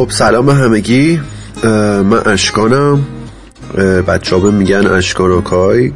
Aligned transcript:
خب 0.00 0.10
سلام 0.10 0.50
همگی. 0.50 1.20
من 1.64 2.26
اشکانم. 2.26 3.04
بچه 4.08 4.36
ها 4.36 4.50
میگن 4.50 4.86
اشکان 4.86 5.30
آکای 5.30 5.92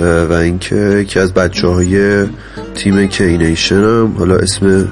و 0.00 0.32
اینکه 0.32 0.76
یکی 0.76 1.18
از 1.18 1.34
بچه 1.34 1.68
های 1.68 2.24
تیم 2.74 2.98
هم 3.70 4.14
حالا 4.18 4.36
اسم 4.36 4.88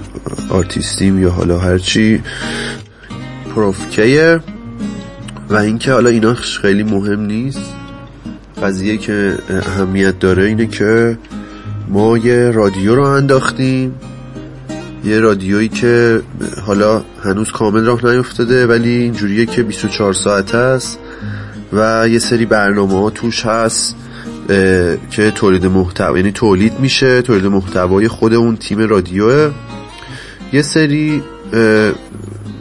آرتیستیم 0.51 1.23
یا 1.23 1.31
حالا 1.31 1.59
هرچی 1.59 2.23
پروفکیه 3.55 4.41
و 5.51 5.57
اینکه 5.57 5.93
حالا 5.93 6.11
اینا 6.11 6.35
خیلی 6.35 6.83
مهم 6.83 7.21
نیست. 7.21 7.75
قضیه 8.63 8.97
که 8.97 9.35
اهمیت 9.51 10.19
داره 10.19 10.45
اینه 10.45 10.67
که 10.67 11.19
ما 11.89 12.19
یه 12.19 12.51
رادیو 12.51 12.95
رو 12.95 13.03
انداختیم. 13.03 13.95
یه 15.05 15.21
رادیویی 15.21 15.69
که 15.69 16.23
حالا 16.67 17.03
هنوز 17.25 17.53
کامل 17.53 17.85
راه 17.85 18.07
نیفتاده 18.07 18.67
ولی 18.67 18.91
اینجوریه 18.91 19.47
که 19.47 19.63
24 19.63 20.13
ساعت 20.13 20.55
است 20.55 20.99
و 21.73 22.09
یه 22.09 22.19
سری 22.19 22.47
برنامه 22.47 22.95
ها 22.95 23.11
توش 23.11 23.47
هست 23.47 23.97
که 25.11 25.31
تولید 25.31 25.67
محتوا 25.67 26.17
یعنی 26.19 26.33
تولید 26.33 26.81
میشه 26.81 27.23
تولید 27.23 27.47
محتوای 27.47 28.09
خود 28.09 28.35
اون 28.35 28.57
تیم 28.57 28.79
رادیوه. 28.79 29.51
یه 30.53 30.63
سری 30.63 31.23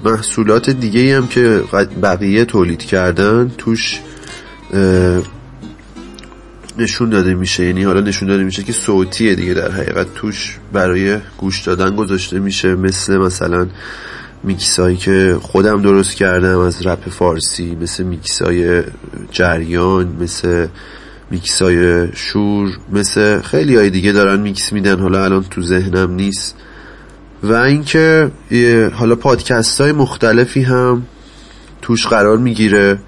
محصولات 0.05 0.69
دیگه 0.69 1.17
هم 1.17 1.27
که 1.27 1.63
بقیه 2.03 2.45
تولید 2.45 2.79
کردن 2.79 3.51
توش 3.57 3.99
نشون 6.79 7.09
داده 7.09 7.33
میشه. 7.33 7.65
یعنی 7.65 7.83
حالا 7.83 8.01
نشون 8.01 8.27
داده 8.27 8.43
میشه 8.43 8.63
که 8.63 8.73
صوتیه 8.73 9.35
دیگه 9.35 9.53
در 9.53 9.71
حقیقت. 9.71 10.07
توش 10.15 10.57
برای 10.73 11.17
گوش 11.37 11.61
دادن 11.61 11.95
گذاشته 11.95 12.39
میشه. 12.39 12.75
مثل 12.75 13.17
مثلا 13.17 13.67
میکسایی 14.43 14.97
که 14.97 15.37
خودم 15.41 15.81
درست 15.81 16.15
کردم 16.15 16.59
از 16.59 16.87
رپ 16.87 17.09
فارسی 17.09 17.77
مثل 17.81 18.03
میکسای 18.03 18.83
جریان 19.31 20.17
مثل 20.19 20.67
میکسای 21.31 22.07
شور 22.13 22.77
مثل 22.93 23.41
خیلی 23.41 23.75
های 23.75 23.89
دیگه 23.89 24.11
دارن 24.11 24.39
میکس 24.39 24.73
میدن. 24.73 24.99
حالا 24.99 25.23
الان 25.25 25.43
تو 25.49 25.61
ذهنم 25.61 26.11
نیست. 26.11 26.55
و 27.43 27.53
اینکه 27.53 28.31
حالا 28.93 29.15
پادکست 29.15 29.81
های 29.81 29.91
مختلفی 29.91 30.61
هم 30.61 31.03
توش 31.81 32.07
قرار 32.07 32.37
می‌گیره. 32.37 32.99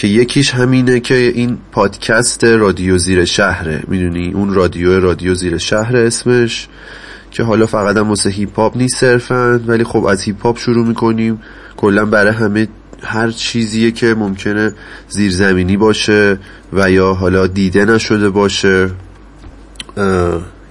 که 0.00 0.08
یکیش 0.08 0.54
همینه 0.54 1.00
که 1.00 1.14
این 1.14 1.58
پادکست 1.72 2.44
رادیو 2.44 2.98
زیر 2.98 3.24
شهره. 3.24 3.82
می‌دونی؟ 3.88 4.32
اون 4.32 4.54
رادیو 4.54 5.00
رادیو 5.00 5.34
زیر 5.34 5.58
شهر 5.58 5.96
اسمش 5.96 6.68
که 7.30 7.42
حالا 7.42 7.66
فقط 7.66 7.96
هم 7.96 8.08
واسه 8.08 8.30
هیپ 8.30 8.56
هاپ 8.56 8.76
نیست 8.76 8.96
صرفا 8.96 9.60
ولی 9.66 9.84
خب 9.84 10.04
از 10.04 10.22
هیپ 10.22 10.42
هاپ 10.42 10.58
شروع 10.58 10.86
می‌کنیم. 10.86 11.42
کلا 11.76 12.04
برای 12.04 12.32
همه 12.32 12.68
هر 13.02 13.30
چیزیه 13.30 13.90
که 13.90 14.14
ممکنه 14.14 14.72
زیرزمینی 15.08 15.76
باشه 15.76 16.38
و 16.72 16.90
یا 16.90 17.14
حالا 17.14 17.46
دیده 17.46 17.84
نشده 17.84 18.30
باشه. 18.30 18.90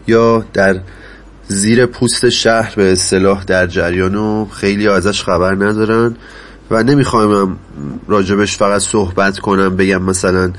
یا 0.07 0.45
در 0.53 0.79
زیر 1.47 1.85
پوست 1.85 2.29
شهر 2.29 2.73
به 2.75 2.91
اصطلاح 2.91 3.43
در 3.43 3.67
جریان 3.67 4.15
و 4.15 4.45
خیلی 4.45 4.87
ازش 4.87 5.23
خبر 5.23 5.55
ندارن. 5.55 6.15
و 6.71 6.83
نمی‌خوایم 6.83 7.57
راجبش 8.07 8.57
فقط 8.57 8.81
صحبت 8.81 9.39
کنم 9.39 9.75
بگم 9.75 10.01
مثلا 10.01 10.53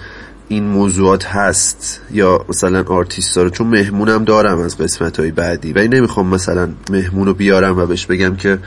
این 0.48 0.64
موضوعات 0.64 1.24
هست 1.26 2.00
یا 2.12 2.44
مثلا 2.48 2.82
آرتیست 2.82 3.36
داره. 3.36 3.50
چون 3.50 3.66
مهمونم 3.66 4.24
دارم 4.24 4.58
از 4.58 4.78
قسمت 4.78 5.20
های 5.20 5.30
بعدی. 5.30 5.72
ولی 5.72 5.88
نمی‌خوام 5.88 6.26
مثلا 6.26 6.68
مهمون 6.90 7.26
رو 7.26 7.34
بیارم 7.34 7.78
و 7.78 7.86
بهش 7.86 8.06
بگم 8.06 8.36
که 8.36 8.58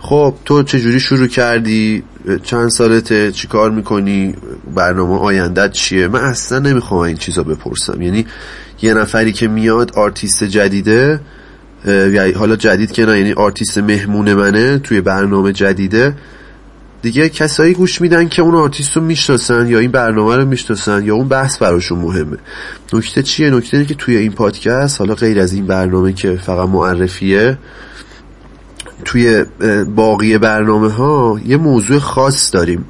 خب 0.00 0.34
تو 0.44 0.62
چجوری 0.62 1.00
شروع 1.00 1.26
کردی؟ 1.26 2.02
چند 2.42 2.68
سالته؟ 2.68 3.32
چی 3.32 3.48
کار 3.48 3.70
می‌کنی؟ 3.70 4.34
برنامه 4.74 5.18
آیندت 5.18 5.72
چیه؟ 5.72 6.08
من 6.08 6.20
اصلا 6.20 6.58
نمی‌خوام 6.58 7.00
این 7.00 7.16
چیزا 7.16 7.42
بپرسم. 7.42 8.02
یعنی 8.02 8.26
یه 8.82 8.94
نفری 8.94 9.32
که 9.32 9.48
میاد 9.48 9.92
آرتیست 9.92 10.44
جدیده 10.44 11.20
یا 11.86 12.38
حالا 12.38 12.56
جدید 12.56 12.92
که 12.92 13.06
نه 13.06 13.18
یعنی 13.18 13.32
آرتیست 13.32 13.78
مهمون 13.78 14.34
منه 14.34 14.78
توی 14.78 15.00
برنامه 15.00 15.52
جدیده 15.52 16.14
دیگه 17.02 17.28
کسایی 17.28 17.74
گوش 17.74 18.00
میدن 18.00 18.28
که 18.28 18.42
اون 18.42 18.54
آرتیست 18.54 18.96
رو 18.96 19.02
می‌شناسن 19.02 19.68
یا 19.68 19.78
این 19.78 19.90
برنامه 19.90 20.36
رو 20.36 20.44
می‌شناسن 20.44 21.04
یا 21.04 21.14
اون 21.14 21.28
بحث 21.28 21.58
براشون 21.58 21.98
مهمه. 21.98 22.36
نکته 22.92 23.22
چیه؟ 23.22 23.50
نکته 23.50 23.76
اینه 23.76 23.88
که 23.88 23.94
توی 23.94 24.16
این 24.16 24.32
پادکست 24.32 25.00
حالا 25.00 25.14
غیر 25.14 25.40
از 25.40 25.52
این 25.52 25.66
برنامه 25.66 26.12
که 26.12 26.36
فقط 26.36 26.68
معرفیه 26.68 27.58
توی 29.04 29.44
باقی 29.94 30.38
برنامه 30.38 30.88
ها 30.88 31.40
یه 31.46 31.56
موضوع 31.56 31.98
خاص 31.98 32.54
داریم. 32.54 32.84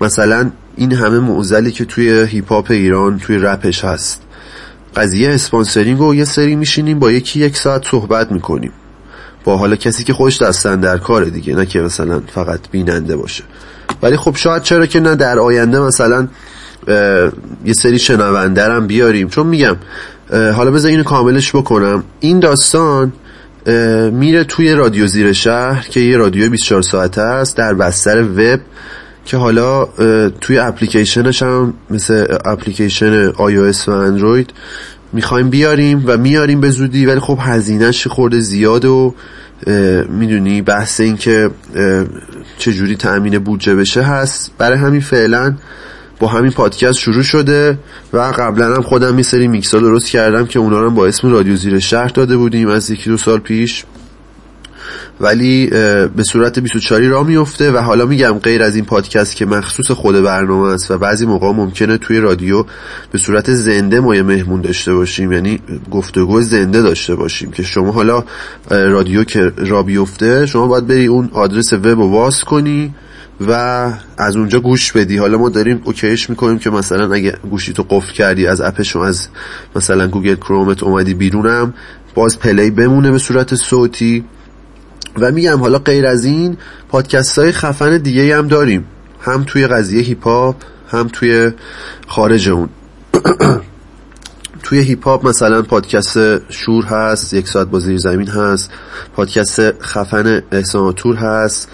مثلا 0.00 0.50
این 0.76 0.92
همه 0.92 1.18
معضلی 1.18 1.72
که 1.72 1.84
توی 1.84 2.26
هیپ 2.28 2.52
هاپ 2.52 2.70
ایران 2.70 3.18
توی 3.18 3.38
رپش 3.38 3.84
هست. 3.84 4.22
قضیه 4.96 5.30
sponsoring 5.30 5.98
رو 5.98 6.14
یه 6.14 6.24
سری 6.24 6.56
میشینیم 6.56 6.98
با 6.98 7.12
یکی 7.12 7.40
یک 7.40 7.56
ساعت 7.56 7.86
صحبت 7.86 8.32
می‌کنیم. 8.32 8.72
با 9.46 9.56
حالا 9.56 9.76
کسی 9.76 10.04
که 10.04 10.12
خودش 10.12 10.42
دست 10.42 10.80
اندرکاره 10.80 11.24
دیگه 11.24 11.54
نه 11.54 11.66
که 11.66 11.80
مثلا 11.80 12.20
فقط 12.34 12.60
بیننده 12.70 13.16
باشه. 13.16 13.44
ولی 14.02 14.16
خب 14.16 14.36
شاید 14.36 14.62
چرا 14.62 14.86
که 14.86 15.00
نه 15.00 15.14
در 15.14 15.38
آینده 15.38 15.80
مثلا 15.80 16.28
یه 17.64 17.72
سری 17.72 17.98
شنونده 17.98 18.66
رم 18.66 18.86
بیاریم. 18.86 19.28
چون 19.28 19.46
میگم 19.46 19.76
حالا 20.30 20.70
بذار 20.70 20.90
اینو 20.90 21.02
کاملش 21.02 21.56
بکنم. 21.56 22.04
این 22.20 22.40
داستان 22.40 23.12
میره 24.12 24.44
توی 24.44 24.72
رادیو 24.72 25.06
زیر 25.06 25.32
شهر 25.32 25.88
که 25.90 26.00
یه 26.00 26.16
رادیو 26.16 26.50
24 26.50 26.82
ساعته 26.82 27.20
است 27.20 27.56
در 27.56 27.74
بستر 27.74 28.22
وب 28.22 28.60
که 29.24 29.36
حالا 29.36 29.84
توی 30.40 30.58
اپلیکیشنش 30.58 31.42
هم 31.42 31.74
مثل 31.90 32.26
اپلیکیشن 32.44 33.32
iOS 33.32 33.88
و 33.88 33.90
اندروید 33.90 34.50
می‌خوایم 35.12 35.50
بیاریم 35.50 36.02
و 36.06 36.16
میاریم 36.16 36.60
به 36.60 36.70
زودی 36.70 37.06
ولی 37.06 37.20
خب 37.20 37.38
هزینهش 37.40 38.06
خورده 38.06 38.40
زیاد 38.40 38.84
و 38.84 39.14
می‌دونی 40.08 40.62
بحث 40.62 41.00
این 41.00 41.16
که 41.16 41.50
چجوری 42.58 42.96
تأمین 42.96 43.38
بودجه 43.38 43.74
بشه 43.74 44.02
هست. 44.02 44.50
برای 44.58 44.78
همین 44.78 45.00
فعلا 45.00 45.56
با 46.18 46.28
همین 46.28 46.50
پادکست 46.50 46.98
شروع 46.98 47.22
شده 47.22 47.78
و 48.12 48.18
قبلا 48.18 48.74
هم 48.74 48.82
خودم 48.82 49.16
یه 49.16 49.22
سری 49.22 49.48
میکسا 49.48 49.78
درست 49.78 50.08
کردم 50.08 50.46
که 50.46 50.58
اونا 50.58 50.80
رو 50.80 50.90
با 50.90 51.06
اسم 51.06 51.30
رادیو 51.30 51.56
زیر 51.56 51.78
شهر 51.78 52.08
داده 52.08 52.36
بودیم. 52.36 52.68
از 52.68 52.90
یکی 52.90 53.10
دو 53.10 53.16
سال 53.16 53.38
پیش 53.38 53.84
ولی 55.20 55.66
به 56.16 56.22
صورت 56.32 56.58
24 56.58 57.02
را 57.02 57.22
میفته 57.22 57.72
و 57.72 57.76
حالا 57.76 58.06
میگم 58.06 58.38
غیر 58.42 58.62
از 58.62 58.76
این 58.76 58.84
پادکست 58.84 59.36
که 59.36 59.46
مخصوص 59.46 59.90
خود 59.90 60.22
برنامه 60.22 60.72
است 60.72 60.90
و 60.90 60.98
بعضی 60.98 61.26
موقع 61.26 61.52
ممکنه 61.52 61.98
توی 61.98 62.20
رادیو 62.20 62.64
به 63.12 63.18
صورت 63.18 63.54
زنده 63.54 64.00
ما 64.00 64.14
یه 64.14 64.22
مهمون 64.22 64.60
داشته 64.60 64.94
باشیم 64.94 65.32
یعنی 65.32 65.60
گفتگو 65.90 66.40
زنده 66.40 66.82
داشته 66.82 67.14
باشیم 67.14 67.50
که 67.50 67.62
شما 67.62 67.92
حالا 67.92 68.24
رادیو 68.70 69.24
که 69.24 69.52
را 69.56 69.82
بیفته 69.82 70.46
شما 70.46 70.66
باید 70.66 70.86
بری 70.86 71.06
اون 71.06 71.30
آدرس 71.32 71.72
وب 71.72 71.86
رو 71.86 72.10
واس 72.10 72.44
کنی 72.44 72.94
و 73.40 73.52
از 74.18 74.36
اونجا 74.36 74.60
گوش 74.60 74.92
بدی. 74.92 75.16
حالا 75.16 75.38
ما 75.38 75.48
داریم 75.48 75.80
اوکیش 75.84 76.30
می‌کنیم 76.30 76.58
که 76.58 76.70
مثلا 76.70 77.14
اگه 77.14 77.36
گوشی 77.50 77.72
تو 77.72 77.86
قفل 77.90 78.12
کردی 78.12 78.46
از 78.46 78.60
اپش 78.60 78.96
از 78.96 79.28
مثلا 79.76 80.08
گوگل 80.08 80.34
کرومت 80.34 80.82
اومدی 80.82 81.14
بیرونم 81.14 81.74
باز 82.14 82.38
پلی 82.38 82.70
بمونه 82.70 83.10
به 83.10 83.18
صورت 83.18 83.54
صوتی. 83.54 84.24
و 85.20 85.30
میگم 85.30 85.60
حالا 85.60 85.78
غیر 85.78 86.06
از 86.06 86.24
این 86.24 86.56
پادکست 86.88 87.38
های 87.38 87.52
خفن 87.52 87.98
دیگه 87.98 88.36
هم 88.36 88.48
داریم. 88.48 88.84
هم 89.20 89.44
توی 89.44 89.66
قضیه 89.66 90.02
هیپ 90.02 90.24
هاپ 90.24 90.56
هم 90.88 91.08
توی 91.12 91.50
خارج 92.06 92.48
اون. 92.48 92.68
توی 94.62 94.78
هیپ 94.78 95.04
هاپ 95.04 95.26
مثلا 95.26 95.62
پادکست 95.62 96.18
شور 96.52 96.84
هست 96.84 97.34
یک 97.34 97.48
ساعت 97.48 97.66
با 97.66 97.80
زیر 97.80 97.98
زمین 97.98 98.28
هست. 98.28 98.70
پادکست 99.16 99.82
خفن 99.82 100.42
احساناتور 100.52 101.16
هست. 101.16 101.68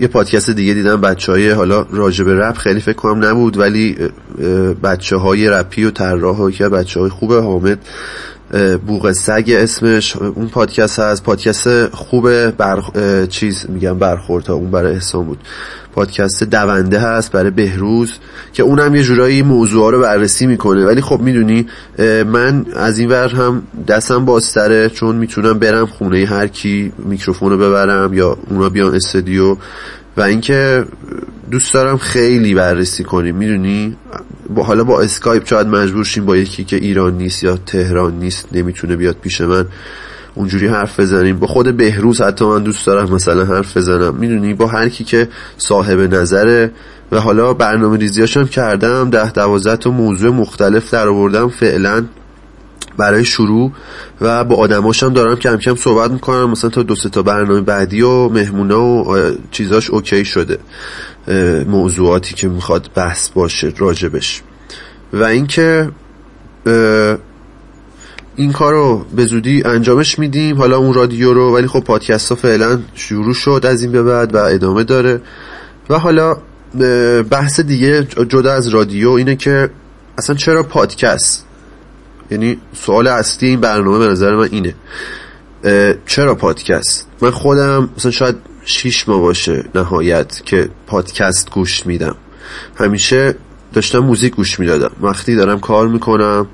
یه 0.00 0.08
پادکست 0.12 0.50
دیگه 0.50 0.74
دیدم 0.74 1.00
بچه 1.00 1.32
های 1.32 1.50
حالا 1.50 1.86
راجب 1.90 2.28
رپ 2.28 2.56
خیلی 2.56 2.80
فکر 2.80 2.96
کنم 2.96 3.24
نبود 3.24 3.58
ولی 3.58 3.96
بچه 4.82 5.16
های 5.16 5.48
رپی 5.48 5.84
و 5.84 5.90
طراح 5.90 6.50
که 6.50 6.68
بچه 6.68 7.00
های 7.00 7.08
خوب 7.10 7.32
حامد 7.32 7.78
بوغ 8.86 9.12
سگ 9.12 9.44
اسمش. 9.56 10.16
اون 10.16 10.48
پادکست 10.48 10.98
هست. 10.98 11.22
پادکست 11.22 11.94
خوب 11.94 12.50
بر 12.50 12.82
چیز 13.30 13.66
میگم 13.68 13.98
برخورد 13.98 14.50
اون 14.50 14.70
برای 14.70 14.94
احسان 14.94 15.24
بود. 15.24 15.38
پادکست 15.94 16.44
دونده 16.44 16.98
هست 16.98 17.32
برای 17.32 17.50
بهروز 17.50 18.12
که 18.52 18.62
اونم 18.62 18.94
یه 18.94 19.02
جورایی 19.02 19.42
موضوع 19.42 19.92
رو 19.92 20.00
بررسی 20.00 20.46
می‌کنه. 20.46 20.86
ولی 20.86 21.00
خب 21.00 21.20
می‌دونی 21.20 21.66
من 22.26 22.66
از 22.76 22.98
این 22.98 23.10
ور 23.10 23.28
هم 23.28 23.62
دستم 23.88 24.24
بازتره 24.24 24.88
چون 24.88 25.16
می‌تونم 25.16 25.58
برم 25.58 25.86
خونه 25.86 26.26
هر 26.26 26.46
کی 26.46 26.92
میکروفون 26.98 27.50
رو 27.50 27.58
ببرم 27.58 28.14
یا 28.14 28.38
اونا 28.50 28.68
بیان 28.68 28.94
استودیو. 28.94 29.56
و 30.16 30.22
اینکه 30.22 30.84
دوست 31.50 31.74
دارم 31.74 31.96
خیلی 31.96 32.54
بررسی 32.54 33.04
کنیم 33.04 33.36
می‌دونی؟ 33.36 33.96
با 34.54 34.62
حالا 34.62 34.84
با 34.84 35.00
اسکایپ 35.00 35.46
شاید 35.46 35.66
مجبور 35.66 36.04
شیم 36.04 36.26
با 36.26 36.36
یکی 36.36 36.64
که 36.64 36.76
ایران 36.76 37.18
نیست 37.18 37.42
یا 37.42 37.56
تهران 37.56 38.18
نیست 38.18 38.48
نمی‌تونه 38.52 38.96
بیاد 38.96 39.16
پیش 39.22 39.40
من. 39.40 39.66
اونجوری 40.34 40.66
حرف 40.66 41.00
بزنیم. 41.00 41.38
با 41.38 41.46
خود 41.46 41.76
بهروز 41.76 42.20
حتی 42.20 42.44
من 42.44 42.62
دوست 42.62 42.86
دارم 42.86 43.14
مثلا 43.14 43.44
حرف 43.44 43.76
بزنم. 43.76 44.14
می‌دونی؟ 44.14 44.54
با 44.54 44.66
هر 44.66 44.88
کی 44.88 45.04
که 45.04 45.28
صاحب 45.58 46.14
نظره. 46.14 46.70
و 47.12 47.20
حالا 47.20 47.54
برنامه 47.54 47.96
ریزیاشم 47.96 48.44
کردم. 48.44 49.10
ده 49.10 49.32
دوازده 49.32 49.76
تا 49.76 49.90
موضوع 49.90 50.30
مختلف 50.30 50.90
در 50.90 51.08
آوردم 51.08 51.48
فعلا 51.48 52.04
برای 52.96 53.24
شروع 53.24 53.72
و 54.20 54.44
با 54.44 54.56
آدماشم 54.56 55.12
دارم 55.12 55.36
کم 55.36 55.56
کم 55.56 55.74
صحبت 55.74 56.10
می‌کنم. 56.10 56.50
مثلا 56.50 56.70
تا 56.70 56.82
دو 56.82 56.94
تا 56.94 57.22
برنامه 57.22 57.60
بعدی 57.60 58.02
و 58.02 58.28
مهمونا 58.28 58.84
و 58.84 59.32
چیزاش 59.50 59.90
OK 59.90 60.24
شده. 60.24 60.58
موضوعاتی 61.66 62.34
که 62.34 62.48
می‌خواد 62.48 62.90
بحث 62.94 63.28
باشه 63.28 63.72
راجبش. 63.78 64.42
و 65.12 65.22
اینکه 65.22 65.90
این 68.36 68.52
کار 68.52 68.72
رو 68.72 69.04
به 69.16 69.24
زودی 69.24 69.62
انجامش 69.64 70.18
میدیم. 70.18 70.58
حالا 70.58 70.76
اون 70.76 70.94
رادیو 70.94 71.32
رو 71.32 71.54
ولی 71.54 71.66
خب 71.66 71.80
پادکست 71.80 72.28
ها 72.28 72.34
فعلا 72.34 72.78
شروع 72.94 73.34
شد 73.34 73.66
از 73.68 73.82
این 73.82 73.92
به 73.92 74.02
بعد 74.02 74.34
و 74.34 74.38
ادامه 74.38 74.84
داره. 74.84 75.20
و 75.90 75.98
حالا 75.98 76.36
بحث 77.30 77.60
دیگه 77.60 78.02
جدا 78.04 78.52
از 78.52 78.68
رادیو 78.68 79.10
اینه 79.10 79.36
که 79.36 79.70
اصلا 80.18 80.36
چرا 80.36 80.62
پادکست؟ 80.62 81.46
یعنی 82.34 82.58
سوال 82.72 83.06
اصلی 83.06 83.48
این 83.48 83.60
برنامه 83.60 83.98
به 83.98 84.06
نظر 84.06 84.34
من 84.34 84.48
اینه. 84.50 84.74
چرا 86.06 86.34
پادکست؟ 86.34 87.06
من 87.20 87.30
خودم 87.30 87.88
مثلا 87.96 88.10
شاید 88.10 88.36
شیش 88.64 89.08
ماه 89.08 89.20
باشه 89.20 89.64
نهایت 89.74 90.42
که 90.44 90.68
پادکست 90.86 91.50
گوش 91.50 91.86
میدم. 91.86 92.16
همیشه 92.76 93.34
داشتم 93.72 93.98
موزیک 93.98 94.34
گوش 94.34 94.60
می‌دادم. 94.60 94.90
وقتی 95.00 95.36
دارم 95.36 95.60
کار 95.60 95.88
می‌کنم 95.88 96.46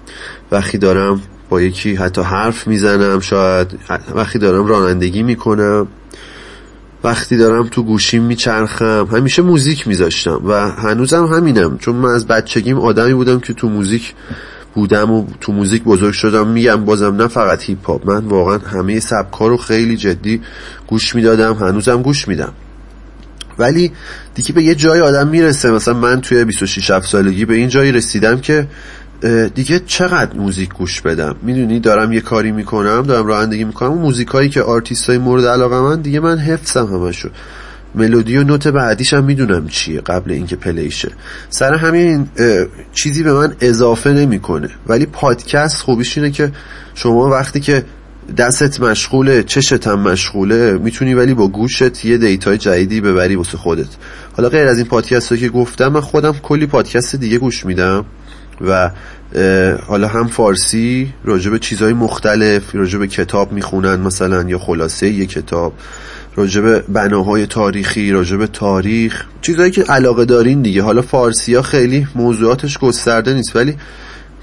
وقتی 0.52 0.78
دارم 0.78 1.22
با 1.48 1.60
یکی 1.60 1.94
حتی 1.94 2.20
حرف 2.22 2.66
می‌زنم 2.66 3.20
شاید 3.20 3.78
وقتی 4.14 4.38
دارم 4.38 4.66
رانندگی 4.66 5.22
می‌کنم 5.22 5.86
وقتی 7.04 7.36
دارم 7.36 7.68
تو 7.68 7.82
گوشیم 7.82 8.22
میچرخم. 8.22 9.08
همیشه 9.12 9.42
موزیک 9.42 9.88
میذاشتم 9.88 10.40
و 10.44 10.70
هنوزم 10.70 11.26
همینم. 11.26 11.78
چون 11.78 11.96
من 11.96 12.10
از 12.10 12.26
بچگیم 12.26 12.78
آدمی 12.78 13.14
بودم 13.14 13.40
که 13.40 13.52
تو 13.52 13.68
موزیک 13.68 14.14
بودم 14.74 15.10
و 15.10 15.26
تو 15.40 15.52
موزیک 15.52 15.82
بزرگ 15.82 16.12
شدم 16.12 16.48
میگم 16.48 16.84
بازم 16.84 17.16
نه 17.16 17.28
فقط 17.28 17.62
هیپ 17.62 17.86
هاپ 17.86 18.10
من 18.10 18.24
واقعا 18.24 18.58
همه 18.58 19.00
سبکا 19.00 19.46
رو 19.46 19.56
خیلی 19.56 19.96
جدی 19.96 20.40
گوش 20.86 21.14
می‌دادم 21.14 21.54
هنوزم 21.54 22.02
گوش 22.02 22.28
میدم. 22.28 22.52
ولی 23.58 23.92
دیگه 24.34 24.52
به 24.52 24.62
یه 24.62 24.74
جای 24.74 25.00
آدم 25.00 25.28
می‌رسه. 25.28 25.70
مثلا 25.70 25.94
من 25.94 26.20
توی 26.20 26.44
26 26.44 26.90
7 26.90 27.08
سالگی 27.08 27.44
به 27.44 27.54
این 27.54 27.68
جایی 27.68 27.92
رسیدم 27.92 28.40
که 28.40 28.66
دیگه 29.54 29.80
چقدر 29.86 30.36
موزیک 30.36 30.74
گوش 30.74 31.00
بدم؟ 31.00 31.36
می‌دونی 31.42 31.80
دارم 31.80 32.12
یه 32.12 32.20
کاری 32.20 32.52
می‌کنم 32.52 33.02
دارم 33.02 33.26
رانندگی 33.26 33.64
می‌کنم. 33.64 33.90
اون 33.90 34.02
موزیکایی 34.02 34.48
که 34.48 34.62
آرتیست 34.62 35.10
مورد 35.10 35.44
علاقه 35.44 35.80
من 35.80 36.00
دیگه 36.00 36.20
من 36.20 36.38
حفظم 36.38 36.86
همشو. 36.86 37.28
ملودی 37.94 38.36
و 38.36 38.44
نوت 38.44 38.68
بعدیش 38.68 39.14
هم 39.14 39.24
می‌دونم 39.24 39.68
چیه 39.68 40.00
قبل 40.00 40.32
اینکه 40.32 40.56
play 40.56 40.83
شه. 40.83 41.10
سر 41.48 41.74
همین 41.74 42.28
چیزی 42.92 43.22
به 43.22 43.32
من 43.32 43.56
اضافه 43.60 44.12
نمی‌کنه. 44.12 44.68
ولی 44.86 45.06
پادکست 45.06 45.82
خوبیش 45.82 46.18
اینه 46.18 46.30
که 46.30 46.52
شما 46.94 47.28
وقتی 47.30 47.60
که 47.60 47.84
دستت 48.36 48.80
مشغوله 48.80 49.42
چشت 49.42 49.86
هم 49.86 50.00
مشغوله 50.00 50.72
می‌تونی 50.72 51.14
ولی 51.14 51.34
با 51.34 51.48
گوشت 51.48 52.04
یه 52.04 52.18
دیتای 52.18 52.58
جدیدی 52.58 53.00
ببری 53.00 53.36
واسه 53.36 53.58
خودت. 53.58 53.88
حالا 54.36 54.48
غیر 54.48 54.66
از 54.66 54.78
این 54.78 54.86
پادکست 54.86 55.36
که 55.36 55.48
گفتم 55.48 55.88
من 55.88 56.00
خودم 56.00 56.32
کلی 56.32 56.66
پادکست 56.66 57.16
دیگه 57.16 57.38
گوش 57.38 57.66
میدم 57.66 58.04
و 58.60 58.90
حالا 59.86 60.08
هم 60.08 60.26
فارسی 60.26 61.12
راجع 61.24 61.50
به 61.50 61.58
چیزهای 61.58 61.92
مختلف 61.92 62.74
راجع 62.74 62.98
به 62.98 63.06
کتاب 63.06 63.52
می‌خونن 63.52 64.00
مثلا 64.00 64.42
یا 64.42 64.58
خلاصه 64.58 65.08
یه 65.08 65.26
کتاب. 65.26 65.72
راجع 66.36 66.60
به 66.60 66.84
بناهای 66.88 67.46
تاریخی 67.46 68.10
راجع 68.12 68.36
به 68.36 68.46
تاریخ. 68.46 69.24
چیزهایی 69.40 69.70
که 69.70 69.82
علاقه 69.82 70.24
دارین 70.24 70.62
دیگه. 70.62 70.82
حالا 70.82 71.02
فارسی 71.02 71.54
ها 71.54 71.62
خیلی 71.62 72.06
موضوعاتش 72.14 72.78
گسترده 72.78 73.34
نیست 73.34 73.56
ولی 73.56 73.76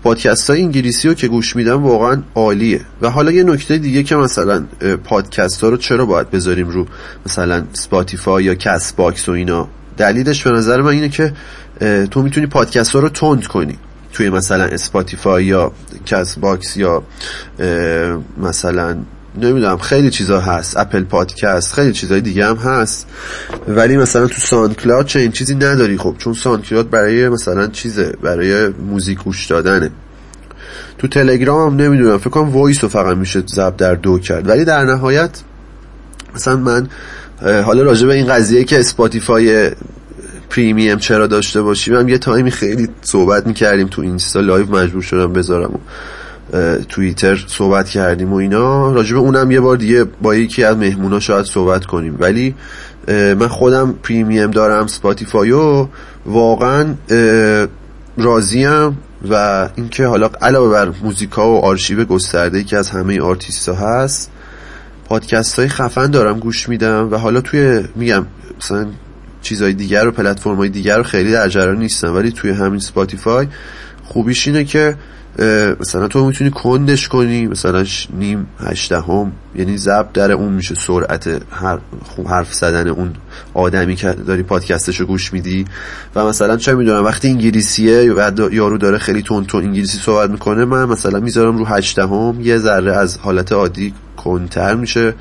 پادکست 0.04 0.50
های 0.50 0.62
انگلیسی 0.62 1.08
رو 1.08 1.14
که 1.14 1.28
گوش 1.28 1.56
میدم 1.56 1.84
واقعا 1.84 2.22
عالیه. 2.36 2.82
و 3.02 3.10
حالا 3.10 3.32
یه 3.32 3.44
نکته 3.44 3.78
دیگه 3.78 4.04
که 4.04 4.16
مثلا 4.16 4.66
پادکست 5.04 5.64
ها 5.64 5.70
رو 5.70 5.78
چرا 5.78 6.06
باید 6.06 6.32
بذاریم 6.32 6.70
رو 6.70 6.86
مثلا 7.26 7.64
Spotify 7.74 8.44
یا 8.44 8.56
Castbox 8.56 9.30
و 9.30 9.32
اینا؟ 9.32 9.68
دلیلش 9.98 10.44
به 10.44 10.52
نظر 10.52 10.82
من 10.82 10.92
اینه 10.92 11.10
که 11.10 11.34
تو 12.12 12.22
می‌تونی 12.22 12.48
پادکست 12.48 12.92
ها 12.92 13.00
رو 13.00 13.10
تند 13.10 13.48
کنی. 13.48 13.78
توی 14.14 14.30
مثلا 14.30 14.64
Spotify 14.64 15.46
یا 15.46 15.72
Castbox 16.06 16.78
یا 16.78 17.04
مثلا 18.38 18.98
نمی‌دونم 19.42 19.78
خیلی 19.78 20.10
چیزا 20.10 20.40
هست. 20.40 20.78
Apple 20.78 21.04
Podcast 21.04 21.74
خیلی 21.74 21.94
چیزای 21.94 22.22
دیگه 22.22 22.46
هم 22.46 22.56
هست. 22.56 23.08
ولی 23.68 23.98
مثلا 23.98 24.28
تو 24.28 24.42
SoundCloud 24.42 25.06
چه 25.06 25.20
این 25.20 25.32
چیزی 25.32 25.56
نداری 25.56 25.98
خب 25.98 26.16
چون 26.18 26.34
SoundCloud 26.34 26.90
برای 26.90 27.30
مثلا 27.30 27.68
چیزه 27.68 28.14
برای 28.22 28.68
موزیک 28.68 29.24
گوش 29.24 29.46
دادنه. 29.46 29.90
تو 30.98 31.08
تلگرام 31.08 31.70
هم 31.72 31.82
نمی‌دونم 31.82 32.18
فکر 32.18 32.30
کنم 32.30 32.50
voice 32.50 32.84
رو 32.84 32.90
فقط 32.90 33.18
میشه 33.18 33.44
ضربدر 33.46 33.96
دو 33.96 34.20
کرد. 34.20 34.50
ولی 34.50 34.66
در 34.66 34.84
نهایت 34.84 35.42
مثلا 36.36 36.56
من 36.58 36.88
حالا 37.42 37.84
راجع 37.84 38.08
به 38.08 38.14
این 38.14 38.28
قضیه 38.28 38.64
که 38.64 38.80
Spotify 38.80 39.72
premium 40.50 40.98
چرا 40.98 41.28
داشته 41.28 41.62
باشیم 41.62 41.96
هم 41.96 42.10
یه 42.10 42.18
time 42.18 42.45
ی 42.45 42.52
خیلی 42.52 42.90
صحبت 43.02 43.48
می‌کردیم 43.48 43.88
تو 43.88 44.02
اینستا 44.02 44.40
live 44.40 44.76
مجبور 44.76 45.02
شدم 45.02 45.34
بذارم 45.34 45.72
و 45.74 45.78
توییتر 46.90 47.46
صحبت 47.48 47.90
کردیم 47.90 48.34
و 48.34 48.36
اینا. 48.36 48.94
راجب 48.94 49.18
اونم 49.18 49.52
یه 49.52 49.60
بار 49.60 49.78
دیگه 49.78 50.04
با 50.04 50.36
یکی 50.36 50.64
از 50.64 50.78
مهمونا 50.78 51.20
شاید 51.20 51.46
صحبت 51.46 51.86
کنیم. 51.86 52.16
ولی 52.20 52.56
من 53.08 53.48
خودم 53.48 53.96
premium 54.04 54.52
دارم 54.52 54.88
Spotify 54.88 55.65
و. 55.65 55.88
واقعا 56.26 56.96
راضیم 58.18 58.98
و 59.30 59.70
اینکه 59.76 60.06
حالا 60.06 60.30
علاوه 60.42 60.72
بر 60.72 60.92
موزیکا 61.04 61.52
و 61.52 61.66
آرشیو 61.66 62.06
گسترده 62.06 62.64
که 62.64 62.78
از 62.78 62.90
همه 62.90 63.22
آرتیست 63.22 63.70
ها 63.70 63.76
هست 63.76 64.32
پادکست 65.06 65.60
های 65.60 65.68
خفن 65.68 66.12
دارم 66.12 66.40
گوش 66.40 66.70
میدم 66.70 67.12
و 67.12 67.16
حالا 67.16 67.42
توی 67.42 67.84
میگم 67.96 68.26
مثلا 68.62 68.88
چیزهای 69.42 69.74
دیگر 69.74 70.08
و 70.08 70.12
پلتفرم 70.12 70.56
های 70.56 70.70
دیگر 70.70 70.98
رو 70.98 71.04
خیلی 71.04 71.32
در 71.32 71.50
جریان 71.50 71.78
نیستم. 71.78 72.16
ولی 72.16 72.32
توی 72.32 72.52
همین 72.52 72.80
Spotify 72.80 73.48
خوبیش 74.04 74.48
اینه 74.48 74.64
که 74.64 74.96
مثلا 75.80 76.08
تو 76.08 76.26
می‌تونی 76.26 76.50
کندش 76.50 77.08
کنی 77.08 77.48
مثلا 77.48 77.86
نیم 78.14 78.48
هشته 78.60 79.04
یعنی 79.56 79.78
ضربدر 79.78 80.32
اون 80.32 80.54
میشه 80.54 80.76
سرعت 80.76 81.42
حرف 82.28 82.54
زدن 82.54 82.88
اون 82.88 83.14
آدمی 83.54 83.96
که 83.96 84.12
داری 84.12 84.44
پادکستشو 84.44 85.06
گوش 85.06 85.34
میدی. 85.34 85.66
و 86.16 86.26
مثلا 86.26 86.58
چه 86.58 86.76
می‌دونم 86.76 87.06
وقتی 87.06 87.28
انگلیسیه 87.28 88.06
یارو 88.52 88.78
داره 88.78 88.98
خیلی 88.98 89.22
تون 89.22 89.46
تون 89.46 89.64
انگلیسی 89.64 89.98
صحبت 89.98 90.30
می‌کنه 90.30 90.66
من 90.66 90.86
مثلا 90.86 91.20
می‌ذارم 91.20 91.58
رو 91.58 91.66
هشته 91.66 92.08
یه 92.42 92.58
ذره 92.58 92.96
از 92.96 93.18
حالت 93.18 93.52
عادی 93.52 93.94
کنتر 94.18 94.76
میشه 94.76 95.14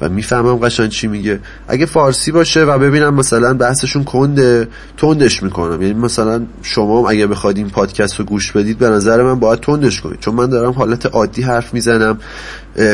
و 0.00 0.08
می‌فهمم 0.08 0.56
قشنگ 0.56 0.88
چی 0.88 1.06
میگه. 1.06 1.40
اگه 1.68 1.86
فارسی 1.86 2.32
باشه 2.32 2.64
و 2.64 2.78
ببینم 2.78 3.14
مثلا 3.14 3.54
بحثشون 3.54 4.04
کنده 4.04 4.68
تندش 4.96 5.42
می‌کنم. 5.42 5.82
یعنی 5.82 5.94
مثلا 5.94 6.46
شما 6.62 7.10
اگه 7.10 7.26
بخواید 7.26 7.56
این 7.56 7.70
پادکست 7.70 8.16
رو 8.16 8.24
گوش 8.24 8.52
بدید 8.52 8.78
به 8.78 8.88
نظر 8.88 9.22
من 9.22 9.38
باید 9.38 9.60
تندش 9.60 10.00
کنید. 10.00 10.20
چون 10.20 10.34
من 10.34 10.46
دارم 10.46 10.72
حالت 10.72 11.06
عادی 11.06 11.42
حرف 11.42 11.74
می‌زنم 11.74 12.18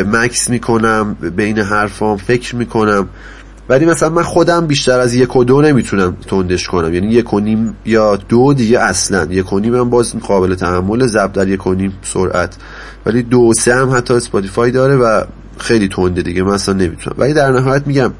مکث 0.06 0.50
می‌کنم 0.50 1.16
بین 1.36 1.58
حرفام 1.58 2.16
فکر 2.16 2.56
می‌کنم. 2.56 3.08
ولی 3.68 3.86
مثلا 3.86 4.08
من 4.08 4.22
خودم 4.22 4.66
بیشتر 4.66 5.00
از 5.00 5.14
یک 5.14 5.36
و 5.36 5.44
دو 5.44 5.62
نمی‌تونم 5.62 6.16
تندش 6.26 6.66
کنم. 6.68 6.94
یعنی 6.94 7.06
یک 7.06 7.34
و 7.34 7.40
نیم 7.40 7.76
یا 7.84 8.16
دو 8.16 8.54
دیگه 8.54 8.80
اصلا. 8.80 9.26
یک 9.30 9.52
و 9.52 9.58
نیم 9.58 9.74
هم 9.74 9.90
باز 9.90 10.16
قابل 10.16 10.54
تحمل 10.54 11.06
ضربدر 11.06 11.48
یک 11.48 11.66
و 11.66 11.74
نیم 11.74 11.92
سرعت. 12.02 12.56
ولی 13.06 13.22
دو 13.22 13.52
سه 13.58 13.74
هم 13.74 13.90
حتی 13.90 14.14
Spotify 14.14 14.70
داره 14.70 14.96
و 14.96 15.24
خیلی 15.58 15.88
تنده 15.88 16.22
دیگه 16.22 16.42
من 16.42 16.52
اصلا 16.52 16.74
نمی‌تونم. 16.74 17.16
ولی 17.18 17.34
در 17.34 17.50
نهایت 17.50 17.86
میگم 17.86 18.12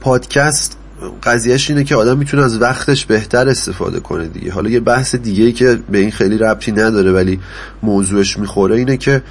پادکست 0.00 0.76
قضیهش 1.22 1.70
اینه 1.70 1.84
که 1.84 1.96
آدم 1.96 2.18
می‌تونه 2.18 2.42
از 2.42 2.62
وقتش 2.62 3.06
بهتر 3.06 3.48
استفاده 3.48 4.00
کنه 4.00 4.26
دیگه. 4.26 4.52
حالا 4.52 4.70
یه 4.70 4.80
بحث 4.80 5.14
دیگه 5.14 5.52
که 5.52 5.78
به 5.90 5.98
این 5.98 6.10
خیلی 6.10 6.38
ربطی 6.38 6.72
نداره 6.72 7.12
ولی 7.12 7.40
موضوعش 7.82 8.38
می‌خوره 8.38 8.76
اینه 8.76 8.96
که 8.96 9.22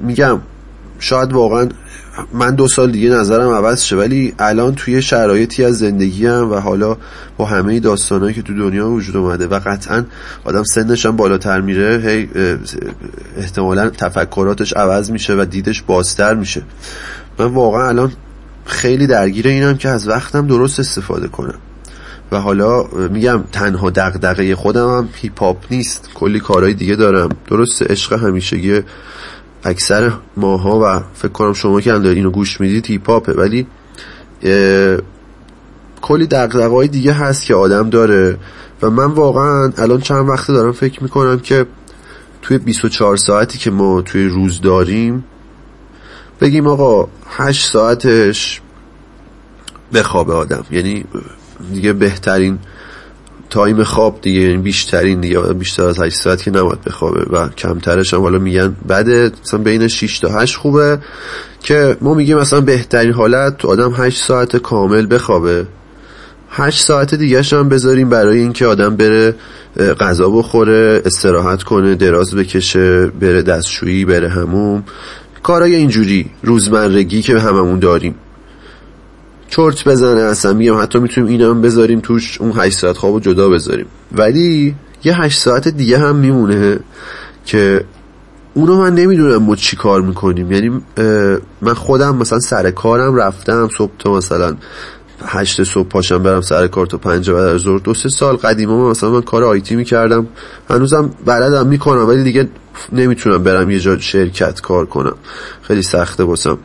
میگم 0.00 0.40
شاید 0.98 1.32
واقعا 1.32 1.68
من 2.32 2.54
دو 2.54 2.68
سال 2.68 2.90
دیگه 2.90 3.10
نظرم 3.10 3.50
عوض 3.50 3.82
شه 3.82 3.96
ولی 3.96 4.34
الان 4.38 4.74
توی 4.74 5.02
شرایطی 5.02 5.64
از 5.64 5.78
زندگی 5.78 6.26
هم 6.26 6.50
و 6.50 6.54
حالا 6.54 6.96
با 7.36 7.44
همه 7.44 7.80
داستانهایی 7.80 8.34
که 8.34 8.42
تو 8.42 8.54
دنیا 8.54 8.90
وجود 8.90 9.16
اومده 9.16 9.46
و 9.46 9.60
قطعا 9.64 10.04
آدم 10.44 10.62
سنش 10.62 11.06
هم 11.06 11.16
بالاتر 11.16 11.60
میره 11.60 12.02
هی 12.04 12.28
احتمالا 13.36 13.90
تفکراتش 13.90 14.72
عوض 14.72 15.10
میشه 15.10 15.34
و 15.34 15.44
دیدش 15.44 15.82
بازتر 15.82 16.34
میشه. 16.34 16.62
من 17.38 17.46
واقعا 17.46 17.88
الان 17.88 18.12
خیلی 18.64 19.06
درگیر 19.06 19.48
اینم 19.48 19.76
که 19.76 19.88
از 19.88 20.08
وقتم 20.08 20.46
درست 20.46 20.80
استفاده 20.80 21.28
کنم. 21.28 21.58
و 22.32 22.40
حالا 22.40 22.84
میگم 23.10 23.44
تنها 23.52 23.90
دغدغه 23.90 24.54
خودم 24.54 24.88
هم 24.88 25.08
هیپ 25.14 25.56
نیست 25.70 26.08
کلی 26.14 26.40
کارهای 26.40 26.74
دیگه 26.74 26.96
دارم. 26.96 27.28
درست 27.48 27.82
عشق 27.82 28.12
همیشگی 28.12 28.80
اکثر 29.64 30.12
ماها 30.36 30.80
و 30.80 31.02
فکر 31.14 31.28
کنم 31.28 31.52
شما 31.52 31.80
که 31.80 31.90
دارید 31.90 32.16
اینو 32.16 32.30
گوش 32.30 32.60
می‌دید 32.60 32.86
هیپ 32.86 33.10
هاپه 33.10 33.32
ولی 33.32 33.66
کلی 36.02 36.26
دقدقه 36.26 36.86
دیگه 36.86 37.12
هست 37.12 37.44
که 37.44 37.54
آدم 37.54 37.90
داره 37.90 38.38
و 38.82 38.90
من 38.90 39.04
واقعا 39.04 39.72
الان 39.78 40.00
چند 40.00 40.28
وقته 40.28 40.52
دارم 40.52 40.72
فکر 40.72 41.02
می‌کنم 41.02 41.38
که 41.38 41.66
توی 42.42 42.58
24 42.58 43.16
ساعتی 43.16 43.58
که 43.58 43.70
ما 43.70 44.02
توی 44.02 44.28
روز 44.28 44.60
داریم 44.60 45.24
بگیم 46.40 46.66
آقا 46.66 47.08
8 47.26 47.66
ساعتش 47.66 48.60
بخوابه 49.94 50.32
آدم. 50.32 50.64
یعنی 50.70 51.04
دیگه 51.72 51.92
بهترین 51.92 52.58
تایم 53.50 53.84
خواب 53.84 54.20
دیگه 54.20 54.40
یعنی 54.40 54.56
بیشترین 54.56 55.20
دیگه 55.20 55.40
بیشتر 55.40 55.82
از 55.82 56.00
8 56.00 56.16
ساعت 56.16 56.42
که 56.42 56.50
نباید 56.50 56.84
بخوابه 56.84 57.24
و 57.30 57.48
کمترش 57.48 58.14
هم 58.14 58.20
حالا 58.20 58.38
میگن 58.38 58.76
بده 58.88 59.30
مثلا 59.44 59.60
بین 59.60 59.88
6 59.88 60.18
تا 60.18 60.28
8 60.28 60.56
خوبه 60.56 60.98
که 61.60 61.96
ما 62.00 62.14
میگیم 62.14 62.38
مثلا 62.38 62.60
بهترین 62.60 63.12
حالت 63.12 63.56
تو 63.56 63.68
آدم 63.68 63.92
8 63.96 64.22
ساعت 64.22 64.56
کامل 64.56 65.06
بخوابه. 65.10 65.66
8 66.50 66.80
ساعت 66.80 67.14
دیگه 67.14 67.42
هم 67.42 67.68
بذاریم 67.68 68.08
برای 68.08 68.38
اینکه 68.38 68.66
آدم 68.66 68.96
بره 68.96 69.34
غذا 70.00 70.30
بخوره 70.30 71.02
استراحت 71.04 71.62
کنه 71.62 71.94
دراز 71.94 72.34
بکشه 72.34 73.06
بره 73.06 73.42
دستشویی 73.42 74.04
بره 74.04 74.28
هموم 74.28 74.84
کارای 75.42 75.74
اینجوری 75.74 76.30
روزمرگی 76.42 77.22
که 77.22 77.38
هممون 77.38 77.78
داریم. 77.78 78.14
چرت 79.56 79.88
بزنه 79.88 80.20
اصلا. 80.20 80.52
میگم 80.52 80.82
حتی 80.82 80.98
می‌تونیم 80.98 81.30
اینا 81.30 81.50
هم 81.50 81.62
بذاریم 81.62 82.00
توش 82.00 82.40
اون 82.40 82.52
8 82.56 82.78
ساعت 82.78 82.96
خوابو 82.96 83.20
جدا 83.20 83.48
بذاریم. 83.48 83.86
ولی 84.12 84.74
یه 85.04 85.20
8 85.20 85.40
ساعت 85.40 85.68
دیگه 85.68 85.98
هم 85.98 86.16
میمونه 86.16 86.78
که 87.44 87.84
اونو 88.54 88.76
من 88.76 88.94
نمی‌دونم 88.94 89.42
ما 89.42 89.56
چی 89.56 89.76
کار 89.76 90.02
می‌کنیم. 90.02 90.52
یعنی 90.52 90.80
من 91.62 91.74
خودم 91.74 92.16
مثلا 92.16 92.40
سر 92.40 92.70
کارم 92.70 93.14
رفتم 93.14 93.68
صبح 93.78 93.92
تا 93.98 94.16
مثلا 94.16 94.56
هشت 95.26 95.64
صبح 95.64 95.88
پاشم 95.88 96.22
برم 96.22 96.40
سر 96.40 96.66
کار 96.66 96.86
تا 96.86 96.98
پنج 96.98 97.30
بعد 97.30 97.44
از 97.44 97.60
ظهر. 97.60 97.78
دو 97.78 97.94
سه 97.94 98.08
سال 98.08 98.36
قدیما 98.36 98.90
مثلا 98.90 99.10
من 99.10 99.22
کار 99.22 99.44
آیتی 99.44 99.76
می‌کردم. 99.76 100.26
هنوزم 100.70 101.10
بلدم 101.26 101.66
می‌کنم 101.66 102.08
ولی 102.08 102.22
دیگه 102.22 102.48
نمی‌تونم 102.92 103.42
برم 103.42 103.70
یه 103.70 103.80
جا 103.80 103.98
شرکت 103.98 104.60
کار 104.60 104.86
کنم. 104.86 105.14
خیلی 105.62 105.82
سخته 105.82 106.24
باسم 106.24 106.58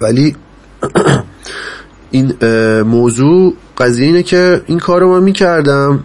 ولی 0.00 0.36
این 2.10 2.34
موضوع 2.82 3.54
قضیه 3.78 4.06
اینه 4.06 4.22
که 4.22 4.62
این 4.66 4.78
کار 4.78 5.00
رو 5.00 5.10
من 5.10 5.22
می‌کردم 5.22 6.04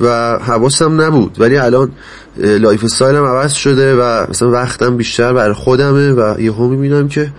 و 0.00 0.38
حواسم 0.38 1.00
نبود. 1.00 1.36
ولی 1.40 1.56
الان 1.56 1.92
lifestyle 2.36 2.84
م 2.84 3.24
عوض 3.24 3.52
شده 3.52 3.96
و 3.96 4.26
مثلا 4.30 4.50
وقتم 4.50 4.96
بیشتر 4.96 5.32
بر 5.32 5.52
خودمه 5.52 6.12
و 6.12 6.40
یهو 6.40 6.68
می‌بینم 6.68 7.08
که 7.08 7.32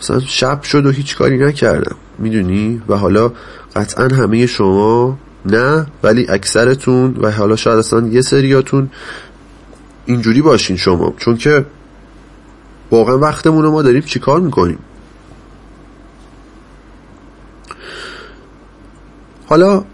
مثلا 0.00 0.20
شب 0.20 0.62
شد 0.62 0.86
و 0.86 0.90
هیچ 0.90 1.16
کاری 1.16 1.38
نکردم. 1.38 1.96
می‌دونی؟ 2.18 2.82
و 2.88 2.96
حالا 2.96 3.32
قطعا 3.76 4.08
همه 4.08 4.46
شما 4.46 5.18
نه 5.46 5.86
ولی 6.02 6.26
اکثرتون 6.28 7.16
و 7.20 7.30
حالا 7.30 7.56
شاید 7.56 7.78
اصلا 7.78 8.08
یه 8.08 8.20
سریاتون 8.20 8.90
اینجوری 10.06 10.42
باشین 10.42 10.76
شما. 10.76 11.14
چون 11.16 11.36
که 11.36 11.66
واقعا 12.90 13.18
وقتمون 13.18 13.62
رو 13.62 13.70
ما 13.70 13.82
داریم 13.82 14.02
چیکار 14.02 14.40
می‌کنیم؟ 14.40 14.78
حالا 19.50 19.84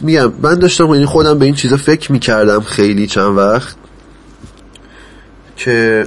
میگم 0.00 0.32
من 0.42 0.54
داشتم 0.54 0.94
یعنی 0.94 1.06
خودم 1.06 1.38
به 1.38 1.44
این 1.44 1.54
چیزا 1.54 1.76
فکر 1.76 2.12
می‌کردم 2.12 2.60
خیلی 2.60 3.06
چند 3.06 3.36
وقت 3.36 3.76
که 5.56 6.06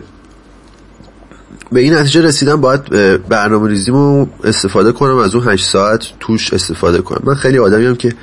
به 1.72 1.80
این 1.80 1.94
نتیجه 1.94 2.22
رسیدم 2.22 2.62
باید 2.62 2.84
برنامه 3.28 3.70
ریزیمو 3.70 4.26
استفاده 4.44 4.92
کنم 4.92 5.18
از 5.18 5.36
اون 5.36 5.48
8 5.48 5.66
ساعت 5.66 6.08
توش 6.20 6.54
استفاده 6.54 7.02
کنم. 7.02 7.22
من 7.24 7.36
خیلی 7.36 7.58
آدمی 7.58 7.86
هم 7.86 7.96
که 7.96 8.14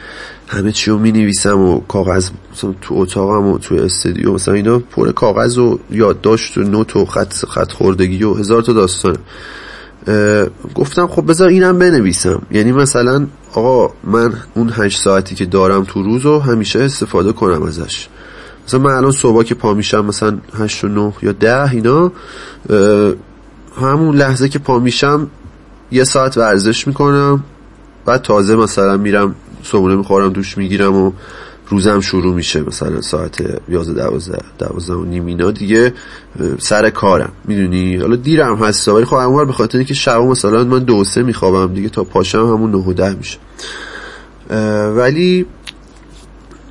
همه 0.48 0.72
چی 0.72 0.90
رو 0.90 0.98
می 0.98 1.12
نویسم 1.12 1.60
و 1.60 1.80
کاغذ 1.80 2.30
مثلا 2.52 2.75
تو 2.80 2.94
اتاقم 2.94 3.46
و 3.46 3.58
تو 3.58 3.75
استودیو 3.75 4.32
مثلا 4.32 4.54
اینا 4.54 4.78
پر 4.78 5.12
کاغذ 5.12 5.58
و 5.58 5.78
یادداشت 5.90 6.58
و 6.58 6.60
نوت 6.60 6.96
و 6.96 7.04
خط 7.04 7.34
خط 7.34 7.72
خوردگی 7.72 8.25
و 8.25 8.34
هزار 8.34 8.62
تا 8.62 8.72
داستان 8.72 9.16
گفتم 10.75 11.07
خب 11.07 11.26
بذار 11.26 11.49
اینم 11.49 11.78
بنویسم. 11.78 12.43
یعنی 12.50 12.73
مثلا 12.73 13.26
آقا 13.55 13.95
من 14.05 14.33
اون 14.55 14.71
8 14.71 14.99
ساعتی 15.00 15.35
که 15.35 15.47
دارم 15.47 15.85
تو 15.85 16.02
روز 16.02 16.23
رو 16.23 16.38
همیشه 16.38 16.83
استفاده 16.83 17.33
کنم 17.33 17.62
ازش. 17.62 18.09
مثلا 18.67 18.81
من 18.81 18.90
الان 18.90 19.11
صبح 19.11 19.43
که 19.43 19.55
پا 19.55 19.75
میشم 19.75 20.07
مثلا 20.07 20.38
8 20.59 20.85
و 20.85 20.88
9 20.88 21.12
یا 21.23 21.33
10 21.33 21.71
اینا 21.71 22.12
همون 23.81 24.17
لحظه 24.17 24.49
که 24.49 24.59
پا 24.59 24.78
میشم 24.78 25.31
یه 25.93 26.05
ساعت 26.05 26.38
ورزش 26.38 26.87
می‌کنم. 26.87 27.45
بعد 28.07 28.23
تازه 28.23 28.57
مثلا 28.57 28.97
میرم 28.97 29.35
صبحونه 29.62 29.97
می‌خورم 29.97 30.33
دوش 30.33 30.59
می‌گیرم 30.59 30.95
و 30.95 31.12
روزم 31.68 32.00
شروع 32.00 32.34
میشه 32.34 32.62
مثلا 32.62 33.00
ساعت 33.00 33.40
11 33.68 34.04
12 34.04 34.38
12 34.58 34.94
و 34.94 35.04
نیم 35.04 35.26
اینا 35.26 35.50
دیگه 35.50 35.94
سر 36.58 36.90
کارم. 36.90 37.32
می‌دونی؟ 37.44 37.96
حالا 37.96 38.16
دیرم 38.16 38.56
هست 38.56 38.88
ولی 38.88 39.04
خب 39.04 39.14
اونور 39.14 39.44
به 39.44 39.52
خاطر 39.52 39.78
اینکه 39.78 39.94
شب 39.94 40.20
مثلا 40.20 40.64
من 40.64 40.78
دو 40.78 41.04
سه 41.04 41.22
میخوابم 41.22 41.75
دیگه 41.75 41.88
تا 41.88 42.04
پاشم 42.04 42.38
همون 42.38 42.70
9 42.70 42.76
و 42.76 42.92
10 42.92 43.14
میشه. 43.14 43.38
ولی 44.96 45.46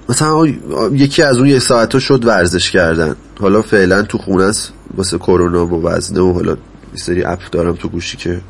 مثلا 0.09 0.47
یکی 0.91 1.23
از 1.23 1.37
اون 1.37 1.47
یه 1.47 1.59
ساعت 1.59 1.99
شد 1.99 2.25
ورزش 2.25 2.71
کردن. 2.71 3.15
حالا 3.39 3.61
فعلا 3.61 4.01
تو 4.01 4.17
خونه 4.17 4.43
است 4.43 4.73
واسه 4.97 5.17
کرونا 5.17 5.65
و 5.65 5.83
وزنه 5.83 6.19
و 6.19 6.33
حالا 6.33 6.57
سری 6.95 7.23
اپ 7.23 7.39
دارم 7.51 7.73
تو 7.73 7.89
گوشی 7.89 8.17
که 8.17 8.41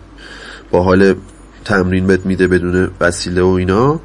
با 0.72 0.84
حال 0.84 1.16
تمرین 1.66 2.08
بهت 2.08 2.26
میده 2.26 2.48
بدون 2.48 2.90
وسیله 3.02 3.42
و 3.42 3.48
اینا. 3.48 4.00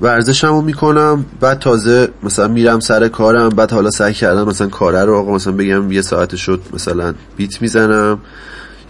ورزشمو 0.00 0.60
می‌کنم 0.60 1.24
بعد 1.40 1.58
تازه 1.58 2.08
مثلا 2.22 2.48
میرم 2.48 2.80
سر 2.80 3.08
کارم 3.08 3.48
بعد 3.48 3.72
حالا 3.72 3.90
سعی 3.90 4.14
کردم 4.14 4.44
مثلا 4.44 4.68
کاره 4.68 5.04
رو 5.04 5.16
آقا 5.16 5.34
مثلا 5.34 5.52
بگم 5.52 5.92
یه 5.92 6.02
ساعت 6.02 6.36
شد 6.36 6.60
مثلا 6.72 7.14
بیت 7.36 7.62
می‌زنم 7.62 8.18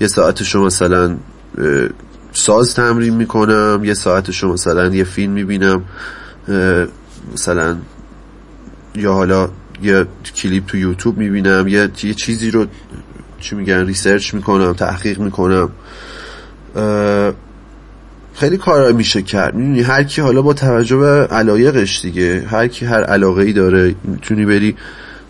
یه 0.00 0.06
ساعتشو 0.06 0.64
مثلا 0.64 1.16
ساز 2.32 2.74
تمرین 2.74 3.14
می‌کنم 3.14 3.80
یه 3.84 3.94
ساعتشو 3.94 4.52
مثلا 4.52 4.94
یه 4.94 5.04
فیلم 5.04 5.32
می‌بینم 5.32 5.84
مثلا 7.32 7.76
یا 8.94 9.12
حالا 9.12 9.48
یه 9.82 10.06
کلیپ 10.36 10.66
تو 10.66 10.76
یوتیوب 10.76 11.18
می‌بینم 11.18 11.68
یه 11.68 11.90
یه 12.02 12.14
چیزی 12.14 12.50
رو 12.50 12.66
چی 13.40 13.54
میگن 13.54 13.86
research 13.86 14.34
می‌کنم 14.34 14.72
تحقیق 14.72 15.18
می‌کنم 15.18 15.70
خیلی 18.34 18.56
کارا 18.56 18.92
میشه 18.92 19.22
کرد. 19.22 19.54
می‌دونی 19.54 19.82
هر 19.82 20.02
کی 20.02 20.20
حالا 20.20 20.42
با 20.42 20.52
توجه 20.52 20.96
به 20.96 21.26
علایقش 21.30 22.02
دیگه 22.02 22.46
هر 22.50 22.66
کی 22.66 22.86
هر 22.86 23.04
علاقه 23.04 23.42
ای 23.42 23.52
داره 23.52 23.94
می‌تونی 24.04 24.46
بری 24.46 24.76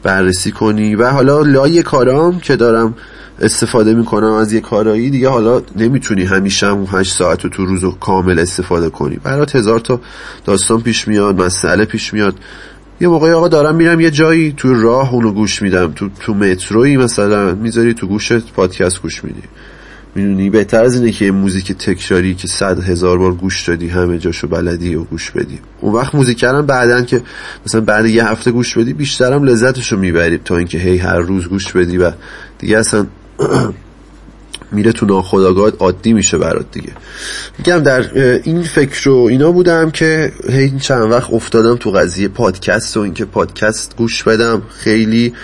بررسی 0.03 0.51
کنی. 0.51 0.95
و 0.95 1.11
حالا 1.11 1.43
لای 1.43 1.83
کارام 1.83 2.41
که 2.41 2.57
دارم 2.57 2.95
استفاده 3.41 3.95
می‌کنم 3.95 4.33
از 4.33 4.53
یه 4.53 4.61
کارایی 4.61 5.11
دیگه 5.11 5.29
حالا 5.29 5.63
نمی‌تونی 5.77 6.25
همیشه 6.25 6.67
هم 6.67 6.87
8 6.93 7.13
ساعت 7.13 7.45
رو 7.45 7.51
تو 7.51 7.67
روز 7.67 7.85
کامل 8.01 8.39
استفاده 8.39 8.91
کنی. 8.91 9.17
برات 9.17 9.57
هزار 9.57 9.81
تا 9.81 10.01
داستان 10.45 10.81
پیش 10.81 11.09
میاد 11.09 11.43
مسئله 11.43 11.85
پیش 11.85 12.15
میاد. 12.15 12.35
یه 13.01 13.09
موقعی 13.09 13.33
آقا 13.33 13.49
دارم 13.49 13.75
میرم 13.75 14.01
یه 14.01 14.11
جایی 14.11 14.55
تو 14.57 14.75
راه 14.75 15.15
اونو 15.15 15.33
گوش 15.33 15.63
میدم. 15.63 15.93
تو 15.93 16.09
تو 16.21 16.35
متروی 16.35 16.97
مثلا 16.97 17.55
می‌ذاری 17.55 17.95
تو 17.95 18.07
گوشت 18.07 18.53
پادکست 18.53 19.03
گوش 19.03 19.25
میدی. 19.25 19.43
می‌دونی؟ 20.15 20.51
بهتر 20.51 20.85
از 20.85 20.95
اینه 20.95 21.13
که 21.13 21.31
موزیک 21.31 21.73
تکراری 21.73 22.35
که 22.35 22.49
صد 22.49 22.83
هزار 22.83 23.19
بار 23.19 23.35
گوش 23.35 23.69
دادی 23.69 23.89
همه 23.89 24.19
جاشو 24.19 24.49
بلدی 24.49 24.95
و 24.95 25.05
گوش 25.05 25.31
بدی. 25.31 25.59
اون 25.81 25.95
وقت 25.95 26.15
موزیک 26.15 26.39
کردن 26.39 26.67
بعدن 26.67 27.05
که 27.05 27.23
مثلا 27.67 27.81
بعد 27.81 28.07
یه 28.07 28.29
هفته 28.29 28.51
گوش 28.51 28.79
بدی 28.79 28.93
بیشترم 28.93 29.45
لذتشو 29.45 29.97
می‌بری 29.97 30.39
تا 30.39 30.57
اینکه 30.57 30.79
هی 30.79 30.99
هر 30.99 31.19
روز 31.19 31.49
گوش 31.49 31.73
بدی 31.73 31.99
و 31.99 32.13
دیگه 32.59 32.79
اصلا 32.79 33.07
میره 34.73 34.93
تو 34.93 35.07
ناخداگاه 35.07 35.71
عادی 35.79 36.13
میشه 36.13 36.39
برات 36.39 36.67
دیگه. 36.73 36.93
میگم 37.59 37.79
در 37.79 38.15
این 38.43 38.63
فکر 38.63 39.05
رو 39.05 39.17
اینا 39.17 39.53
بودم 39.53 39.91
که 39.91 40.33
هی 40.49 40.79
چند 40.81 41.11
وقت 41.11 41.33
افتادم 41.33 41.77
تو 41.77 41.91
قضیه 41.91 42.29
پادکست 42.29 42.97
و 42.97 43.01
اینکه 43.01 43.25
پادکست 43.25 43.97
گوش 43.97 44.23
بدم 44.23 44.63
خیلی 44.79 45.35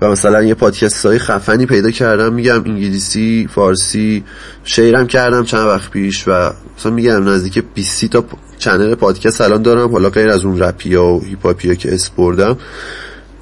و 0.00 0.10
مثلا 0.10 0.42
یه 0.42 0.54
پادکست 0.54 1.06
های 1.06 1.18
خفنی 1.18 1.66
پیدا 1.66 1.90
کردم. 1.90 2.32
میگم 2.32 2.64
انگلیسی 2.66 3.48
فارسی 3.54 4.24
شیرم 4.64 5.06
کردم 5.06 5.44
چند 5.44 5.66
وقت 5.66 5.90
پیش 5.90 6.28
و 6.28 6.52
مثلا 6.78 6.92
میگم 6.92 7.28
نزدیک 7.28 7.64
20 7.74 8.04
تا 8.04 8.24
چنل 8.58 8.94
پادکست 8.94 9.40
الان 9.40 9.62
دارم. 9.62 9.92
حالا 9.92 10.10
غیر 10.10 10.28
از 10.28 10.44
اون 10.44 10.58
رپیا 10.58 11.04
و 11.04 11.24
هیپاپیا 11.24 11.74
که 11.74 11.94
اسپردم 11.94 12.56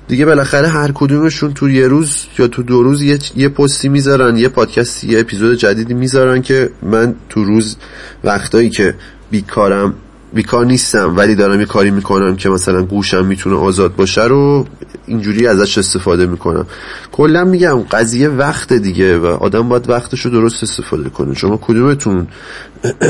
دیگه 0.09 0.27
بالاخره 0.27 0.69
هر 0.69 0.91
کدومشون 0.95 1.55
تو 1.55 1.71
یه 1.71 1.89
روز 1.89 2.17
یا 2.39 2.49
تو 2.49 2.63
دو 2.63 2.83
روز 2.83 3.03
یه, 3.03 3.19
یه 3.37 3.49
پستی 3.49 3.89
می‌ذارن 3.89 4.37
یه 4.37 4.49
پادکست 4.49 5.05
یه 5.05 5.21
اپیزود 5.21 5.59
جدیدی 5.59 5.95
می‌ذارن 5.95 6.43
که 6.43 6.71
من 6.83 7.15
تو 7.29 7.45
روز 7.45 7.77
وقتایی 8.25 8.71
که 8.71 8.95
بیکارم 9.31 9.95
بیکار 10.33 10.67
نیستم 10.67 11.17
ولی 11.17 11.35
دارم 11.35 11.61
یه 11.61 11.67
کاری 11.67 11.91
می‌کنم 11.91 12.37
که 12.37 12.49
مثلا 12.49 12.83
گوشم 12.83 13.27
می‌تونه 13.27 13.57
آزاد 13.57 13.97
باشه 13.97 14.25
رو 14.25 14.67
اینجوری 15.07 15.47
ازش 15.47 15.79
استفاده 15.79 16.27
می‌کنم. 16.27 16.67
کلا 17.13 17.45
میگم 17.45 17.83
قضیه 17.83 18.29
وقت 18.29 18.73
دیگه 18.73 19.19
و 19.19 19.27
آدم 19.27 19.69
باید 19.69 19.91
وقتش 19.91 20.21
رو 20.21 20.31
درست 20.31 20.63
استفاده 20.63 21.11
کنه. 21.11 21.35
شما 21.35 21.57
کدومتون 21.57 22.27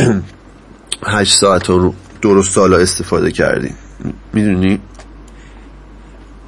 هشت 1.19 1.35
ساعت 1.35 1.69
رو 1.69 1.95
درست 2.23 2.53
سالا 2.53 2.76
استفاده 2.76 3.31
کردیم 3.31 3.75
می‌دونی؟ 4.33 4.81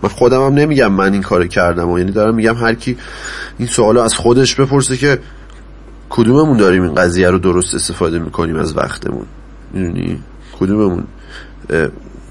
من 0.03 0.09
خودم 0.09 0.47
هم 0.47 0.55
نمیگم 0.55 0.93
من 0.93 1.13
این 1.13 1.23
کار 1.23 1.47
کردم 1.47 1.91
و 1.91 1.99
یعنی 1.99 2.13
دارم 2.13 2.35
میگم 2.35 2.57
هر 2.57 2.75
کی 2.75 2.97
این 3.59 3.69
سوال 3.69 3.99
از 3.99 4.15
خودش 4.15 4.55
بپرسه 4.55 4.97
که 4.97 5.19
کدوممون 6.11 6.57
داریم 6.57 6.83
این 6.83 6.95
قضیه 6.95 7.31
رو 7.31 7.39
درست 7.39 7.75
استفاده 7.75 8.19
می‌کنیم 8.19 8.57
از 8.57 8.77
وقتمون؟ 8.77 9.27
می‌دونی؟ 9.73 10.23
کدوممون؟ 10.61 11.05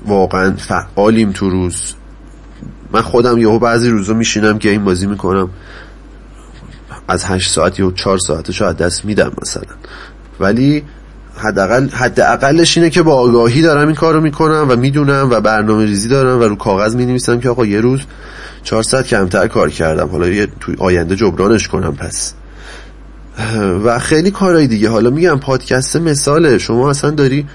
واقعا 0.06 0.54
فعالیم 0.56 1.32
تو 1.32 1.50
روز. 1.50 1.94
من 2.92 3.02
خودم 3.02 3.38
یهو 3.38 3.60
بعضی 3.60 3.90
روزا 3.90 4.14
میشینم 4.14 4.58
گیم 4.58 4.86
بازی 4.86 5.08
می‌کنم. 5.08 5.50
از 7.08 7.26
هشت 7.26 7.52
ساعت 7.52 7.80
یا 7.80 7.92
چهار 7.92 8.18
ساعتشو 8.18 8.66
از 8.66 8.78
دست 8.78 9.06
میدم 9.06 9.32
مثلا. 9.42 9.74
ولی 10.40 10.84
حداقل 11.38 11.90
حداقلش 11.90 12.78
اینه 12.78 12.90
که 12.90 13.02
با 13.02 13.16
آگاهی 13.16 13.62
دارم 13.62 13.88
این 13.88 13.96
کارو 13.96 14.22
می‌کنم 14.22 14.66
و 14.70 14.76
می‌دونم 14.76 15.30
و 15.32 15.42
برنامه 15.42 15.86
ریزی 15.86 16.10
دارم 16.10 16.40
و 16.40 16.44
رو 16.44 16.56
کاغذ 16.56 16.96
می 16.96 17.06
نویسم 17.06 17.40
که 17.40 17.50
آقا 17.50 17.66
یه 17.66 17.82
روز 17.82 18.02
چهار 18.64 18.84
ساعت 18.84 19.08
کمتر 19.08 19.48
کار 19.48 19.70
کردم. 19.70 20.08
حالا 20.08 20.28
یه 20.28 20.48
توی 20.60 20.76
آینده 20.80 21.16
جبرانش 21.16 21.68
کنم 21.68 21.96
پس. 21.96 22.34
و 23.86 24.00
خیلی 24.00 24.32
کارهای 24.32 24.68
دیگه. 24.68 24.90
حالا 24.90 25.10
میگم 25.10 25.40
پادکست 25.40 25.96
مثاله. 25.96 26.58
شما 26.58 26.90
اصلا 26.90 27.12
داری 27.12 27.46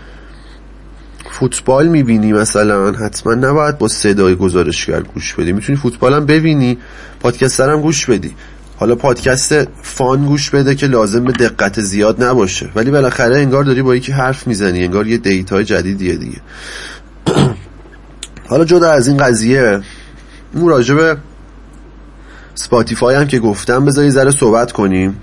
فوتبال 1.30 1.88
می‌بینی 1.88 2.32
مثلا؟ 2.32 2.92
حتما 2.92 3.34
نباید 3.34 3.78
با 3.78 3.88
صدای 3.88 4.34
گزارشگر 4.34 5.00
گوش 5.00 5.34
بدی. 5.34 5.52
می‌تونی 5.52 5.78
فوتبال 5.78 6.14
هم 6.14 6.26
ببینی 6.26 6.78
پادکست 7.20 7.60
هم 7.60 7.80
گوش 7.80 8.06
بدی. 8.06 8.34
حالا 8.82 8.94
پادکست 8.94 9.54
فان 9.82 10.26
گوش 10.26 10.50
بده 10.50 10.74
که 10.74 10.86
لازم 10.86 11.24
به 11.24 11.32
دقت 11.32 11.80
زیاد 11.80 12.24
نباشه. 12.24 12.70
ولی 12.74 12.90
بالاخره 12.90 13.36
انگار 13.36 13.64
داری 13.64 13.82
با 13.82 13.96
یکی 13.96 14.12
حرف 14.12 14.46
می‌زنی 14.46 14.84
انگار 14.84 15.06
یه 15.06 15.18
دیتای 15.18 15.64
جدیدیه 15.64 16.16
دیگه. 16.16 16.40
حالا 18.50 18.64
جدا 18.64 18.90
از 18.90 19.08
این 19.08 19.16
قضیه 19.16 19.80
اون 20.54 20.68
راجب 20.68 21.18
Spotify 22.54 23.14
هم 23.14 23.26
که 23.26 23.38
گفتم 23.38 23.84
بذار 23.84 24.01
یه 24.01 24.10
ذره 24.10 24.30
صحبت 24.30 24.72
کنیم. 24.72 25.16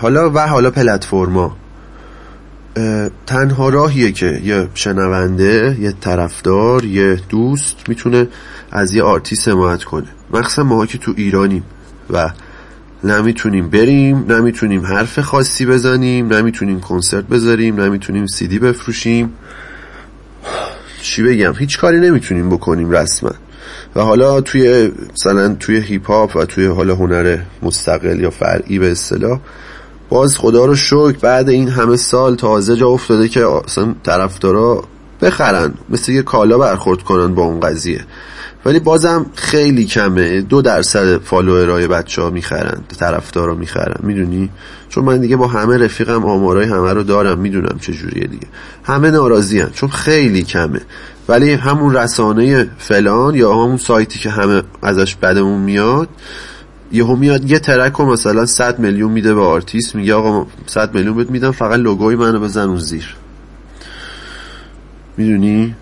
حالا 0.00 0.30
و 0.30 0.38
حالا 0.38 0.70
پلتفرما. 0.70 1.56
تنها 3.26 3.68
راهیه 3.68 4.12
که 4.12 4.40
یه 4.44 4.68
شنونده 4.74 5.76
یه 5.80 5.92
طرفدار 6.00 6.84
یه 6.84 7.20
دوست 7.28 7.76
می‌تونه 7.88 8.28
از 8.70 8.94
یه 8.94 9.02
آرتیست 9.02 9.48
حمایت 9.48 9.84
کنه. 9.84 10.08
مخصوصا 10.30 10.62
ما 10.62 10.86
که 10.86 10.98
تو 10.98 11.14
ایرانیم 11.16 11.62
و 12.10 12.30
نمی‌تونیم 13.04 13.68
بریم 13.70 14.32
نمی‌تونیم 14.32 14.86
حرف 14.86 15.18
خاصی 15.18 15.66
بزنیم 15.66 16.32
نمی‌تونیم 16.32 16.80
کنسرت 16.80 17.24
بذاریم 17.24 17.80
نمی‌تونیم 17.80 18.26
سیدی 18.26 18.58
بفروشیم. 18.58 19.32
چی 21.02 21.22
بگم؟ 21.22 21.52
هیچ 21.58 21.78
کاری 21.78 22.00
نمی‌تونیم 22.00 22.50
بکنیم 22.50 22.90
رسما. 22.90 23.30
و 23.96 24.00
حالا 24.00 24.40
توی 24.40 24.92
مثلا 25.14 25.54
توی 25.54 25.76
هیپ 25.76 26.06
هاپ 26.06 26.36
و 26.36 26.44
توی 26.44 26.66
حالا 26.66 26.94
هنر 26.94 27.38
مستقل 27.62 28.20
یا 28.20 28.30
فرعی 28.30 28.78
به 28.78 28.90
اصطلاح 28.90 29.40
باز 30.08 30.38
خدا 30.38 30.64
رو 30.64 30.74
شکر 30.74 31.18
بعد 31.22 31.48
این 31.48 31.68
همه 31.68 31.96
سال 31.96 32.36
تازه 32.36 32.76
جا 32.76 32.88
افتاده 32.88 33.28
که 33.28 33.46
اصلا 33.46 33.94
طرفدارا 34.02 34.84
بخرن 35.20 35.74
مثل 35.88 36.12
یه 36.12 36.22
کالا 36.22 36.58
برخورد 36.58 37.02
کنن 37.02 37.34
با 37.34 37.42
اون 37.42 37.60
قضیه. 37.60 38.04
ولی 38.66 38.80
بازم 38.80 39.26
خیلی 39.34 39.84
کمه. 39.84 40.40
دو 40.40 40.62
درصد 40.62 41.18
فالوورای 41.18 41.86
بچه 41.86 42.22
ها 42.22 42.30
می‌خرن 42.30 42.80
طرفدارا 42.98 43.54
می‌خرن. 43.54 43.96
می‌دونی؟ 44.02 44.50
چون 44.88 45.04
من 45.04 45.20
دیگه 45.20 45.36
با 45.36 45.46
همه 45.46 45.76
رفیقم 45.76 46.24
آمارای 46.24 46.66
همه 46.66 46.92
رو 46.92 47.02
دارم. 47.02 47.38
می‌دونم 47.38 47.78
چه 47.80 47.92
جوریه 47.92 48.26
دیگه. 48.26 48.46
همه 48.84 49.10
ناراضی 49.10 49.60
هن. 49.60 49.70
چون 49.70 49.88
خیلی 49.88 50.42
کمه. 50.42 50.80
ولی 51.28 51.52
همون 51.52 51.94
رسانه 51.96 52.70
فلان 52.78 53.34
یا 53.34 53.52
همون 53.52 53.76
سایتی 53.76 54.18
که 54.18 54.30
همه 54.30 54.62
ازش 54.82 55.14
بدمون 55.14 55.60
میاد 55.60 56.08
یهو 56.92 57.16
میاد 57.16 57.50
یه 57.50 57.58
track 57.58 58.00
و 58.00 58.04
مثلا 58.04 58.46
100 58.46 58.78
میلیون 58.78 59.12
میده 59.12 59.34
به 59.34 59.40
آرتیست 59.40 59.94
میگه 59.94 60.14
آقا 60.14 60.46
100 60.66 60.94
میلیون 60.94 61.16
بهت 61.16 61.30
میدم 61.30 61.50
فقط 61.50 61.78
لوگوی 61.78 62.16
منو 62.16 62.40
بزن 62.40 62.68
اون 62.68 62.78
زیر. 62.78 63.16
می‌دونی؟ 65.16 65.74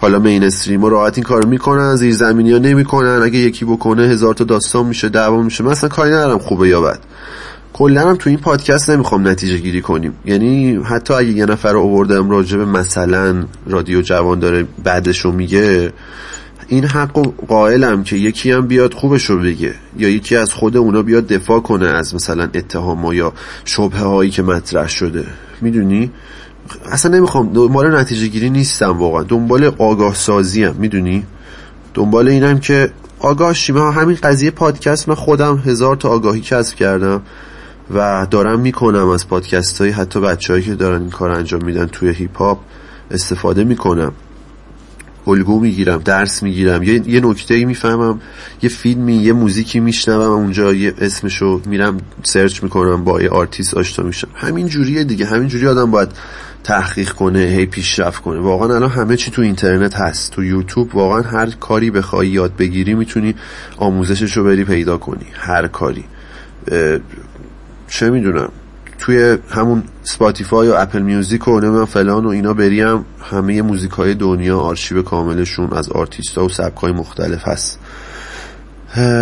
حالا 0.00 0.18
mainstream 0.18 0.84
و 0.84 0.88
راحت 0.88 1.18
این 1.18 1.24
کارو 1.24 1.48
می‌کنن 1.48 1.96
زیر 1.96 2.14
زمینی 2.14 2.52
ها 2.52 2.58
نمی‌کنن. 2.58 3.20
اگه 3.22 3.38
یکی 3.38 3.64
بکنه 3.64 4.02
هزار 4.02 4.34
تا 4.34 4.44
داستان 4.44 4.86
میشه 4.86 5.08
دعوا 5.08 5.42
میشه. 5.42 5.64
من 5.64 5.70
اصلا 5.70 5.88
کاری 5.88 6.10
ندارم 6.10 6.38
خوبه 6.38 6.68
یا 6.68 6.80
بد. 6.80 6.98
کلا 7.72 8.10
هم 8.10 8.16
تو 8.16 8.30
این 8.30 8.38
پادکست 8.38 8.90
نمی‌خوام 8.90 9.28
نتیجه 9.28 9.58
گیری 9.58 9.82
کنیم. 9.82 10.12
یعنی 10.24 10.74
حتی 10.84 11.14
اگه 11.14 11.30
یه 11.30 11.46
نفر 11.46 11.72
رو 11.72 11.80
آوردم 11.80 12.30
راجع 12.30 12.56
به 12.56 12.64
مثلا 12.64 13.44
رادیو 13.66 14.02
جوان 14.02 14.38
داره 14.38 14.66
بدشو 14.84 15.32
میگه 15.32 15.92
این 16.68 16.84
حق 16.84 17.18
و 17.18 17.22
قائلم 17.48 18.04
که 18.04 18.16
یکی 18.16 18.52
هم 18.52 18.66
بیاد 18.66 18.94
خوبشو 18.94 19.38
بگه. 19.38 19.74
یا 19.98 20.08
یکی 20.08 20.36
از 20.36 20.52
خود 20.52 20.76
اونا 20.76 21.02
بیاد 21.02 21.26
دفاع 21.26 21.60
کنه 21.60 21.86
از 21.86 22.14
مثلا 22.14 22.48
اتهام 22.54 23.12
یا 23.12 23.32
شبه 23.64 23.98
هایی 23.98 24.30
که 24.30 24.42
مطرح 24.42 24.88
شده. 24.88 25.24
می‌دونی؟ 25.60 26.10
اصلا 26.92 27.16
نمی‌خوام 27.16 27.52
دنبال 27.52 27.96
نتیجه 27.96 28.26
گیری 28.26 28.50
نیستم 28.50 28.98
واقعا. 28.98 29.22
دنبال 29.22 29.72
آگاه 29.78 30.14
سازی 30.14 30.64
هم 30.64 30.74
می‌دونی؟ 30.78 31.26
دنبال 31.94 32.28
اینم 32.28 32.58
که 32.58 32.90
آگاه 33.20 33.54
شیما 33.54 33.90
همین 33.90 34.18
قضیه 34.22 34.50
پادکست 34.50 35.08
من 35.08 35.14
خودم 35.14 35.62
هزار 35.66 35.96
تا 35.96 36.08
آگاهی 36.08 36.40
کسب 36.40 36.76
کردم 36.76 37.22
و 37.94 38.26
دارم 38.30 38.60
می‌کنم 38.60 39.08
از 39.08 39.28
پادکست 39.28 39.80
های 39.80 39.90
حتی 39.90 40.20
بچه 40.20 40.62
که 40.62 40.74
دارن 40.74 41.00
این 41.00 41.10
کار 41.10 41.30
انجام 41.30 41.64
میدن 41.64 41.86
توی 41.86 42.14
هیپ 42.14 42.36
هاپ 42.36 42.58
استفاده 43.10 43.64
می‌کنم. 43.64 44.12
الگو 45.26 45.60
می‌گیرم 45.60 45.98
درس 45.98 46.42
می‌گیرم. 46.42 46.82
یه, 46.82 47.08
یه 47.08 47.20
نکته 47.20 47.54
ای 47.54 47.64
می‌فهمم 47.64 48.20
یه 48.62 48.68
فیلمی 48.68 49.14
یه 49.16 49.32
موزیکی 49.32 49.80
میشنوم 49.80 50.30
اونجا 50.30 50.72
یه 50.74 50.94
اسمشو 50.98 51.60
میرم 51.66 51.98
search 52.22 52.62
می‌کنم 52.62 53.04
با 53.04 53.22
یه 53.22 53.28
آرتیست 53.28 53.74
آشنا 53.74 54.06
میشم. 54.06 54.28
همین 54.34 54.66
جوریه 54.66 55.04
دیگه. 55.04 55.26
همین 55.26 55.48
جوری 55.48 55.66
آدم 55.66 55.90
باید 55.90 56.08
تحقیق 56.64 57.12
کنه 57.12 57.38
هی 57.38 57.66
پیشرفت 57.66 58.22
کنه. 58.22 58.40
واقعا 58.40 58.76
الان 58.76 58.90
همه 58.90 59.16
چی 59.16 59.30
تو 59.30 59.42
اینترنت 59.42 59.94
هست. 59.94 60.32
تو 60.32 60.44
یوتیوب 60.44 60.94
واقعا 60.94 61.22
هر 61.22 61.50
کاری 61.50 61.90
بخوای 61.90 62.28
یاد 62.28 62.56
بگیری 62.56 62.94
می‌تونی 62.94 63.34
آموزشش 63.76 64.36
رو 64.36 64.44
بری 64.44 64.64
پیدا 64.64 64.98
کنی. 64.98 65.26
هر 65.34 65.68
کاری. 65.68 66.04
چه 67.88 68.10
می‌دونم. 68.10 68.50
توی 68.98 69.38
همون 69.50 69.82
Spotify 70.02 70.68
و 70.68 70.74
Apple 70.74 71.02
Music 71.02 71.48
و 71.48 71.60
نمی‌دونم 71.60 71.84
فلان 71.84 72.26
و 72.26 72.28
اینا 72.28 72.54
بریم 72.54 73.04
همه 73.20 73.62
موزیک 73.62 73.90
های 73.90 74.14
دنیا 74.14 74.58
آرشیو 74.58 75.02
کاملشون 75.02 75.72
از 75.72 75.88
آرتیست 75.88 76.38
و 76.38 76.48
سبک 76.48 76.76
های 76.76 76.92
مختلف 76.92 77.48
هست. 77.48 77.78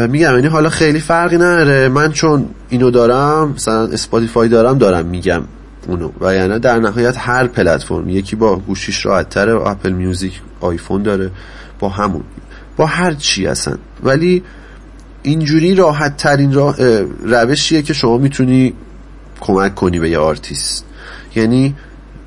میگم 0.08 0.34
یعنی 0.34 0.46
حالا 0.46 0.68
خیلی 0.68 1.00
فرقی 1.00 1.36
نداره. 1.36 1.88
من 1.88 2.12
چون 2.12 2.48
اینو 2.68 2.90
دارم 2.90 3.48
مثلا 3.48 3.86
Spotify 3.86 4.48
دارم 4.48 4.78
دارم 4.78 5.06
میگم 5.06 5.42
اونو. 5.88 6.10
و 6.20 6.34
یعنی 6.34 6.58
در 6.58 6.78
نهایت 6.78 7.14
هر 7.18 7.46
پلتفرم 7.46 8.08
یکی 8.08 8.36
با 8.36 8.56
گوشیش 8.56 9.06
راحت 9.06 9.28
تره 9.28 9.66
Apple 9.68 9.92
Music 9.92 10.40
آیفون 10.60 11.02
داره 11.02 11.30
با 11.78 11.88
همون. 11.88 12.22
با 12.76 12.86
هر 12.86 13.14
چی 13.14 13.46
اصلا 13.46 13.74
ولی 14.02 14.42
اینجوری 15.22 15.74
راحت 15.74 16.16
ترین 16.16 16.52
روشیه 17.22 17.82
که 17.82 17.94
شما 17.94 18.18
می‌تونی 18.18 18.74
کمک 19.46 19.74
کنی 19.74 19.98
به 19.98 20.10
یه 20.10 20.18
آرتیست. 20.18 20.84
یعنی 21.36 21.74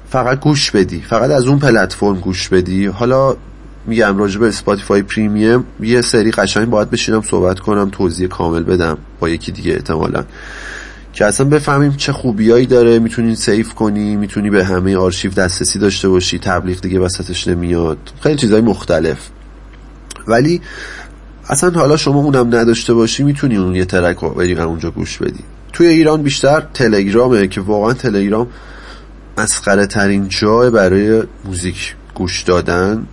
فقط 0.10 0.40
گوش 0.40 0.72
بدی. 0.72 1.02
فقط 1.10 1.32
از 1.32 1.46
اون 1.46 1.60
پلتفرم 1.60 2.20
گوش 2.20 2.50
بدی. 2.50 2.86
حالا 2.86 3.36
میگم 3.86 4.18
راجع 4.18 4.40
به 4.40 4.48
Spotify 4.48 5.02
Premium 5.02 5.64
یه 5.80 6.02
سری 6.02 6.32
قشنگ 6.32 6.70
باید 6.70 6.90
بشینم 6.90 7.22
صحبت 7.22 7.60
کنم 7.60 7.90
توضیح 7.90 8.28
کامل 8.28 8.64
بدم 8.64 8.98
با 9.20 9.30
یکی 9.30 9.52
دیگه 9.52 9.74
احتمالا. 9.74 10.24
که 11.14 11.26
اصلا 11.26 11.48
بفهمیم 11.48 11.92
چه 11.92 12.12
خوبیایی 12.14 12.66
داره 12.66 13.00
می‌تونی 13.00 13.36
save 13.36 13.74
کنی 13.74 14.16
می‌تونی 14.16 14.50
به 14.50 14.66
همه 14.66 14.98
آرشیو 14.98 15.32
دسترسی 15.32 15.80
داشته 15.80 16.10
باشی 16.10 16.40
تبلیغ 16.40 16.82
دیگه 16.82 17.00
وسطش 17.00 17.48
نمیاد. 17.48 17.98
خیلی 18.24 18.36
چیزهای 18.36 18.62
مختلف. 18.62 19.18
ولی 20.28 20.62
اصلا 21.50 21.70
حالا 21.70 21.98
شما 21.98 22.20
اونم 22.20 22.56
نداشته 22.56 22.94
باشی 22.94 23.24
می‌تونی 23.24 23.58
اون 23.58 23.76
یه 23.76 23.86
track 23.86 24.18
رو 24.18 24.30
بری 24.30 24.54
اونجا 24.60 24.92
گوش 24.92 25.18
بدی. 25.18 25.44
توی 25.74 25.88
ایران 25.88 26.22
بیشتر 26.22 26.64
تلگرامه 26.74 27.48
که 27.48 27.62
واقعا 27.62 27.94
تلگرام 27.94 28.48
مسخره 29.38 29.86
ترین 29.86 30.28
جای 30.30 30.70
برای 30.70 31.24
موزیک 31.46 31.96
گوش 32.14 32.42
دادن 32.42 33.06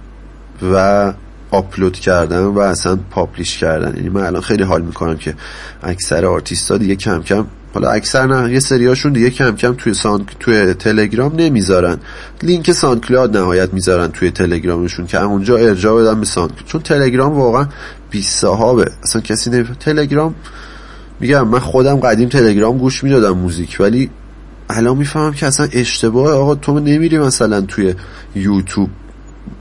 و 0.73 1.13
آپلود 1.51 1.93
کردن 1.93 2.45
و 2.45 2.59
اصلا 2.59 2.99
publish 3.11 3.59
کردن. 3.59 3.97
یعنی 3.97 4.09
من 4.09 4.23
الان 4.23 4.43
خیلی 4.43 4.63
حال 4.63 4.83
می‌کنم 4.83 5.17
که 5.17 5.35
اکثر 5.83 6.27
آرتیست 6.27 6.73
دیگه 6.73 6.97
کم 6.97 7.23
کم 7.23 7.47
حالا 7.75 7.91
اکثر 7.91 8.27
نه 8.27 8.53
یه 8.53 8.61
سریاشون 8.61 9.13
دیگه 9.13 9.31
کم 9.31 9.57
کم 9.57 9.75
توی 9.75 9.95
سان 9.95 10.27
توی 10.41 10.75
تلگرام 10.75 11.37
نمی‌ذارن. 11.37 11.99
لینک 12.43 12.73
SoundCloud 12.73 13.37
نهایت 13.37 13.75
می‌ذارن 13.75 14.09
توی 14.09 14.31
تلگرامشون 14.31 15.07
که 15.07 15.23
اونجا 15.23 15.57
ارجاع 15.57 16.03
بدن 16.03 16.21
به 16.21 16.27
سان 16.27 16.51
چون 16.67 16.81
تلگرام 16.81 17.33
واقعا 17.33 17.69
بی 18.11 18.23
صاحبه 18.23 18.91
اصلا 19.03 19.23
کسی 19.23 19.51
نمی 19.51 19.65
تلگرام 19.81 20.35
میگم 21.21 21.49
من 21.49 21.59
خودم 21.59 21.97
قدیم 21.97 22.29
تلگرام 22.29 22.79
گوش 22.79 23.05
می‌دادم 23.05 23.39
موزیک 23.39 23.77
ولی 23.81 24.11
الان 24.71 24.97
می‌فهمم 24.97 25.33
که 25.33 25.47
اصلا 25.47 25.69
اشتباه 25.73 26.33
آقا 26.33 26.55
تو 26.55 26.81
نمیری 26.81 27.19
مثلا 27.19 27.61
توی 27.61 27.95
یوتیوب 28.35 28.89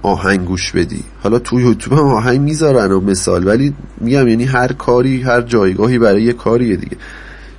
آهنگ 0.02 0.46
گوش 0.46 0.72
بدی. 0.72 1.04
حالا 1.24 1.40
تو 1.40 1.60
یوتیوب 1.60 2.00
هم 2.00 2.06
آهنگ 2.06 2.42
می‌ذارن 2.42 2.92
و 2.92 3.00
مثال 3.00 3.48
ولی 3.48 3.74
میگم 3.98 4.28
یعنی 4.28 4.44
هر 4.44 4.74
کاری 4.74 5.22
هر 5.22 5.42
جایگاهی 5.42 6.00
برای 6.00 6.24
یه 6.24 6.34
کاریه 6.34 6.76
دیگه. 6.76 6.98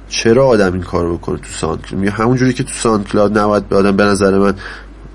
چرا 0.08 0.46
آدم 0.46 0.72
این 0.72 0.82
کار 0.82 1.12
بکنه 1.12 1.36
تو 1.36 1.48
Sound 1.48 1.84
همون 1.92 2.08
همونجوری 2.08 2.52
که 2.52 2.64
تو 2.64 2.72
SoundCloud 2.72 3.38
نباید 3.38 3.68
به 3.68 3.76
آدم 3.76 3.96
به 3.96 4.04
نظر 4.04 4.38
من 4.38 4.54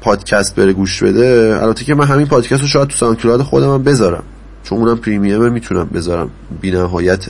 پادکست 0.01 0.55
بره 0.55 0.73
گوش 0.73 1.03
بده. 1.03 1.57
البته 1.61 1.85
که 1.85 1.95
من 1.95 2.05
همین 2.05 2.27
پادکست 2.27 2.61
رو 2.61 2.67
شاید 2.67 2.87
تو 2.87 2.97
SoundCloud 2.97 3.41
خودم 3.41 3.73
هم 3.73 3.83
بذارم. 3.83 4.23
چون 4.63 4.77
اونم 4.77 4.97
premium 4.97 5.51
می‌تونم 5.51 5.89
بذارم 5.93 6.29
بی 6.61 6.71
نهایت 6.71 7.25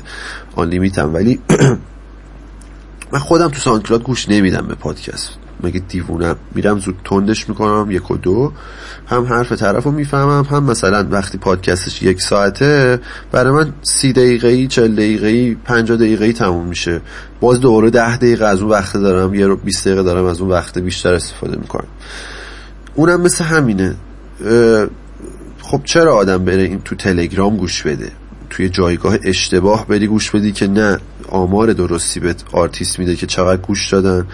unlimited. 0.56 1.14
ولی 1.14 1.40
من 3.14 3.20
خودم 3.20 3.48
تو 3.48 3.60
SoundCloud 3.60 4.04
گوش 4.04 4.30
نمیدم 4.30 4.68
به 4.68 4.76
پادکست. 4.76 5.30
مگه 5.64 5.80
دیوونم 5.80 6.36
میرم 6.56 6.80
زود 6.80 6.96
تندش 7.06 7.50
می‌کنم 7.50 7.92
یک 7.92 8.12
و 8.12 8.18
دو. 8.18 8.52
هم 9.08 9.24
حرف 9.24 9.52
طرف 9.52 9.84
رو 9.84 9.92
می‌فهمم 9.92 10.46
هم 10.50 10.64
مثلا 10.64 11.08
وقتی 11.12 11.38
پادکستش 11.38 12.02
یک 12.04 12.22
ساعته 12.22 13.00
برای 13.32 13.54
من 13.54 13.74
سی 13.82 14.14
دقیقه 14.14 14.48
ای 14.48 14.68
چل 14.68 14.96
دقیقه 14.96 15.28
ای 15.28 15.56
پنجا 15.56 15.96
دقیقه 15.96 16.26
ای 16.26 16.34
تموم 16.34 16.68
میشه. 16.68 17.02
باز 17.40 17.60
دوباره 17.60 17.90
ده 17.90 18.18
دقیقه 18.18 18.46
از 18.46 18.62
اون 18.62 18.72
وقت 18.72 18.98
دارم 18.98 19.34
یه 19.34 19.48
رو 19.48 19.56
بیست 19.56 19.88
دقیقه 19.88 20.04
دارم 20.04 20.26
از 20.26 20.42
اون 20.42 20.50
وقت 20.50 20.78
بیشتر 20.78 21.14
استفاده 21.14 21.58
می‌کنم. 21.58 21.88
اونم 22.96 23.22
مثل 23.22 23.44
همینه. 23.44 23.96
خب 25.72 25.82
چرا 25.84 26.16
آدم 26.16 26.46
بره 26.46 26.62
این 26.62 26.82
تو 26.82 26.96
تلگرام 26.96 27.58
گوش 27.58 27.84
بده؟ 27.84 28.12
توی 28.50 28.70
جایگاه 28.70 29.18
اشتباه 29.24 29.88
بری 29.88 30.08
گوش 30.08 30.32
بدی 30.32 30.52
که 30.52 30.68
نه 30.68 30.98
آمار 31.30 31.74
درستی 31.74 32.20
به 32.20 32.36
آرتیست 32.52 33.00
میده 33.00 33.16
که 33.16 33.28
چقدر 33.28 33.62
گوش 33.62 33.90
دادن 33.90 34.28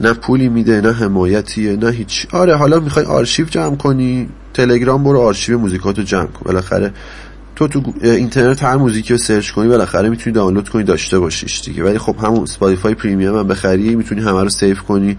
نه 0.00 0.12
پولی 0.12 0.48
میده 0.48 0.80
نه 0.80 0.92
حمایتیه 0.92 1.76
نه 1.76 1.90
هیچ. 1.90 2.26
آره 2.32 2.56
حالا 2.56 2.80
می‌خوای 2.80 3.04
آرشیو 3.04 3.46
جمع 3.46 3.76
کنی 3.76 4.28
تلگرام 4.54 5.04
برو 5.04 5.20
آرشیو 5.20 5.58
موزیکاتو 5.58 6.02
جمع 6.02 6.26
کن. 6.26 6.42
بالاخره 6.44 6.92
تو 7.68 7.80
تو 7.80 7.92
اینترنت 8.02 8.62
هر 8.62 8.76
موزیکی 8.76 9.12
رو 9.12 9.18
search 9.18 9.50
کنی 9.50 9.68
بالاخره 9.68 10.08
می‌تونی 10.08 10.34
دانلود 10.34 10.68
کنی 10.68 10.82
داشته 10.82 11.18
باشیش 11.18 11.60
دیگه. 11.60 11.84
ولی 11.84 11.98
خب 11.98 12.16
همون 12.22 12.42
Spotify 12.42 12.94
Premium 12.94 13.38
هم 13.38 13.48
بخری 13.48 13.96
می‌تونی 13.96 14.20
همه 14.20 14.42
رو 14.42 14.48
save 14.48 14.80
کنی 14.80 15.18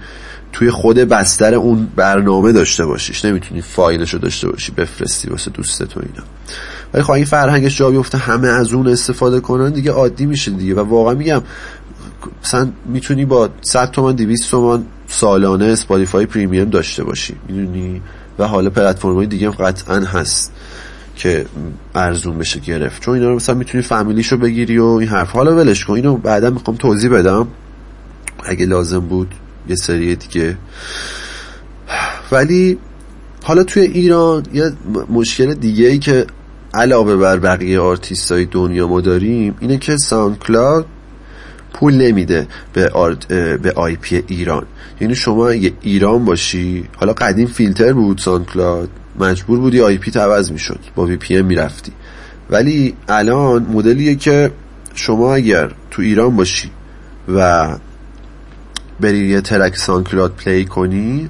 توی 0.54 0.72
خود 0.72 0.98
بستر 0.98 1.54
اون 1.54 1.88
برنامه 1.96 2.52
داشته 2.52 2.86
باشیش. 2.86 3.26
نمی‌تونی 3.26 3.62
فایلش 3.62 4.14
رو 4.14 4.20
داشته 4.20 4.50
باشی 4.50 4.72
بفرستی 4.72 5.30
واسه 5.30 5.52
دوستت 5.52 5.98
و 5.98 6.00
اینا. 6.00 6.24
ولی 6.94 7.04
خب 7.04 7.12
این 7.12 7.26
فرهنگش 7.26 7.78
جا 7.78 7.92
بیفته 7.92 8.18
همه 8.18 8.48
از 8.48 8.74
اون 8.74 8.88
استفاده 8.88 9.40
کنن 9.40 9.70
دیگه 9.70 9.92
عادی 9.92 10.26
میشه 10.26 10.52
دیگه. 10.52 10.76
و 10.76 10.80
واقعا 10.80 11.14
میگم 11.14 11.42
مثلا 12.44 12.70
می‌تونی 12.86 13.26
با 13.26 13.50
100 13.62 13.92
تومن 13.92 14.16
200 14.16 14.52
تومن 14.52 14.84
سالانه 15.08 15.66
Spotify 15.66 16.26
Premium 16.26 16.70
داشته 16.70 17.04
باشی. 17.04 17.36
می‌دونی؟ 17.50 18.02
و 18.40 18.48
حالا 18.48 18.70
پلتفرم‌های 18.70 19.26
دیگه 19.26 19.50
قطعا 19.50 20.00
هست. 20.00 20.52
که 21.22 21.46
ارزون 21.96 22.38
بشه 22.38 22.60
گرفت. 22.60 23.02
چون 23.02 23.14
اینا 23.14 23.30
رو 23.30 23.36
مثلا 23.36 23.56
می‌تونی 23.56 23.84
family 23.84 24.20
شو 24.20 24.38
بگیری 24.38 24.78
و 24.78 24.86
این 24.86 25.10
حرف 25.10 25.32
حالا 25.32 25.56
ولش 25.56 25.86
کن. 25.86 25.94
اینو 25.94 26.18
بعدا 26.18 26.50
می‌خوام 26.50 26.78
توضیح 26.78 27.10
بدم. 27.10 27.48
اگه 28.44 28.66
لازم 28.66 29.00
بود 29.00 29.36
یه 29.70 29.76
سری 29.76 30.16
دیگه. 30.16 30.58
ولی 32.32 32.78
حالا 33.44 33.64
توی 33.64 33.84
ایران 33.84 34.44
یه 34.54 34.72
مشکل 35.10 35.54
دیگه 35.54 35.88
ای 35.88 36.00
که 36.00 36.26
علاوه 36.74 37.16
بر 37.16 37.40
بقیه 37.40 37.80
آرتیست 37.80 38.32
های 38.32 38.46
دنیا 38.46 38.88
ما 38.88 39.02
داریم 39.02 39.56
اینه 39.60 39.78
که 39.78 39.98
SoundCloud 39.98 40.86
پول 41.74 41.94
نمیده 41.94 42.48
به, 42.74 42.90
art 42.90 43.28
به 43.58 43.72
IP 43.72 44.24
ایران. 44.28 44.66
یعنی 45.02 45.16
شما 45.16 45.50
اگه 45.50 45.74
ایران 45.82 46.26
باشی 46.26 46.90
حالا 46.98 47.14
قدیم 47.14 47.48
فیلتر 47.48 47.94
بود 47.94 48.18
SoundCloud 48.18 48.90
مجبور 49.22 49.60
بودی 49.60 49.82
IP 49.82 49.98
ت 49.98 50.12
عوض 50.12 50.52
می‌شد. 50.52 50.80
با 50.96 51.06
VP 51.06 51.42
می‌رفتی. 51.42 51.92
ولی 52.50 52.96
الان 53.08 53.64
مدلیه 53.64 54.16
که 54.16 54.52
شما 54.94 55.36
اگر 55.36 55.72
تو 55.92 56.02
ایران 56.02 56.36
باشی 56.36 56.72
و 57.36 57.70
بری 59.00 59.28
یه 59.28 59.42
track 59.42 59.78
SoundCloud 59.78 60.34
play 60.36 60.66
کنی 60.66 61.30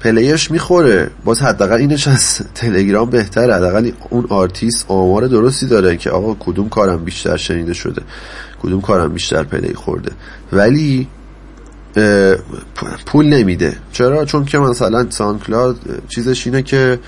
play 0.00 0.33
ش 0.33 0.50
می‌خوره. 0.50 1.10
باز 1.24 1.42
حداقل 1.42 1.76
اینش 1.76 2.08
از 2.08 2.40
تلگرام 2.54 3.10
بهتره. 3.10 3.54
حداقل 3.54 3.90
اون 4.10 4.26
آرتیست 4.28 4.84
آمار 4.88 5.26
درستی 5.26 5.66
داره 5.66 5.96
که 5.96 6.10
آقا 6.10 6.36
کدوم 6.40 6.68
کارم 6.68 7.04
بیشتر 7.04 7.36
شنیده 7.36 7.74
شده 7.74 8.02
کدوم 8.62 8.80
کارم 8.80 9.12
بیشتر 9.12 9.42
play 9.42 9.74
خورده. 9.74 10.12
ولی 10.52 11.08
پول 13.06 13.26
نمیده. 13.26 13.76
چرا؟ 13.92 14.24
چون 14.24 14.44
که 14.44 14.58
مثلا 14.58 15.10
SoundCloud 15.10 15.76
چیزش 16.08 16.46
اینه 16.46 16.62
که 16.62 16.98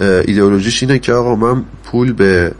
ایدئولوژیش 0.00 0.82
اینه 0.82 0.98
که 0.98 1.12
آقا 1.12 1.34
من 1.34 1.64
پول 1.84 2.12
به 2.12 2.52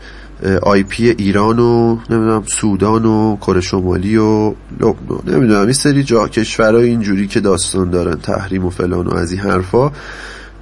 IP 0.61 1.09
ایران 1.09 1.59
و 1.59 1.97
نمی‌دونم 2.09 2.43
سودان 2.47 3.05
و 3.05 3.35
کره 3.35 3.61
شمالی 3.61 4.17
و 4.17 4.53
لبنان 4.79 5.19
نمی‌دونم 5.27 5.61
این 5.61 5.73
سری 5.73 6.03
جا 6.03 6.27
کشورهای 6.27 6.89
اینجوری 6.89 7.27
که 7.27 7.39
داستان 7.39 7.89
دارن 7.89 8.15
تحریم 8.15 8.65
و 8.65 8.69
فلان 8.69 9.07
و 9.07 9.15
از 9.15 9.31
این 9.31 9.41
حرفا. 9.41 9.91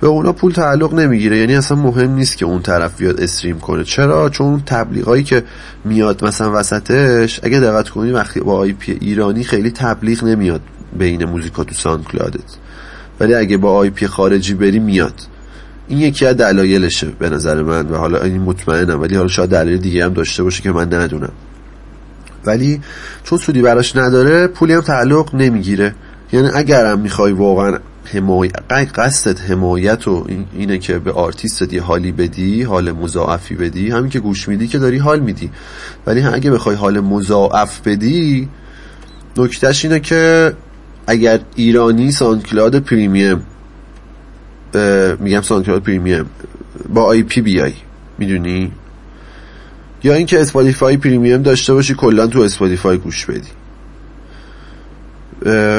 به 0.03 0.09
اونا 0.09 0.33
پول 0.33 0.51
تعلق 0.51 0.93
نمی‌گیره. 0.93 1.37
یعنی 1.37 1.55
اصلا 1.55 1.77
مهم 1.77 2.11
نیست 2.11 2.37
که 2.37 2.45
اون 2.45 2.61
طرف 2.61 2.97
بیاد 2.97 3.21
stream 3.21 3.59
کنه. 3.59 3.83
چرا؟ 3.83 4.29
چون 4.29 4.47
اون 4.47 4.63
تبلیغایی 4.65 5.23
که 5.23 5.43
میاد 5.85 6.25
مثلا 6.25 6.59
وسطش 6.59 7.39
اگه 7.43 7.59
دقت 7.59 7.89
کنی 7.89 8.11
وقتی 8.11 8.39
با 8.39 8.57
IP 8.57 8.97
ایرانی 9.01 9.43
خیلی 9.43 9.71
تبلیغ 9.71 10.23
نمیاد 10.23 10.61
بین 10.99 11.25
موزیکا 11.25 11.63
تو 11.63 11.75
SoundCloud 11.75 12.03
ت 12.03 12.57
ولی 13.19 13.33
اگه 13.33 13.57
با 13.57 13.71
IP 13.77 14.07
خارجی 14.07 14.53
بری 14.53 14.79
میاد. 14.79 15.13
این 15.87 15.99
یکی 15.99 16.25
از 16.25 16.37
دلایلشه 16.37 17.07
به 17.19 17.29
نظر 17.29 17.61
من 17.61 17.87
و 17.87 17.95
حالا 17.95 18.21
این 18.21 18.41
مطمئنم. 18.41 19.01
ولی 19.01 19.15
حالا 19.15 19.27
شاید 19.27 19.49
دلایل 19.49 19.77
دیگه 19.77 20.05
هم 20.05 20.13
داشته 20.13 20.43
باشه 20.43 20.61
که 20.61 20.71
من 20.71 20.93
ندونم. 20.93 21.31
ولی 22.45 22.81
چون 23.23 23.37
سودی 23.37 23.61
براش 23.61 23.95
نداره 23.95 24.47
پولی 24.47 24.73
هم 24.73 24.81
تعلق 24.81 25.35
نمی‌گیره. 25.35 25.95
یعنی 26.33 26.49
اگرم 26.53 26.99
می‌خوای 26.99 27.31
واقعا 27.31 27.77
حمایت 28.05 28.53
قصدت 28.95 29.41
حمایت 29.41 30.07
و 30.07 30.27
اینه 30.53 30.77
که 30.77 30.99
به 30.99 31.11
آرتیست 31.11 31.73
یه 31.73 31.81
حالی 31.81 32.11
بدی 32.11 32.63
حال 32.63 32.91
مضاعفی 32.91 33.55
بدی. 33.55 33.89
همین 33.89 34.09
که 34.09 34.19
گوش 34.19 34.47
میدی 34.47 34.67
که 34.67 34.79
داری 34.79 34.97
حال 34.97 35.19
میدی. 35.19 35.51
ولی 36.05 36.21
اگه 36.23 36.51
بخوای 36.51 36.75
حال 36.75 36.99
مضاعف 36.99 37.81
بدی 37.87 38.49
نکتهش 39.37 39.85
اینه 39.85 39.99
که 39.99 40.53
اگر 41.07 41.39
ایرانی 41.55 42.11
SoundCloud 42.11 42.79
Premium 42.79 43.45
میگم 45.19 45.41
SoundCloud 45.41 45.83
Premium 45.83 46.25
با 46.89 47.03
IP 47.03 47.41
بیای 47.41 47.73
می‌دونی؟ 48.17 48.71
یا 50.03 50.13
اینکه 50.13 50.41
Spotify 50.41 50.97
پریمیم 50.97 51.41
داشته 51.41 51.73
باشی 51.73 51.93
کلا 51.93 52.27
تو 52.27 52.39
اسپاتیفای 52.39 52.97
گوش 52.97 53.25
بدی. 53.25 53.49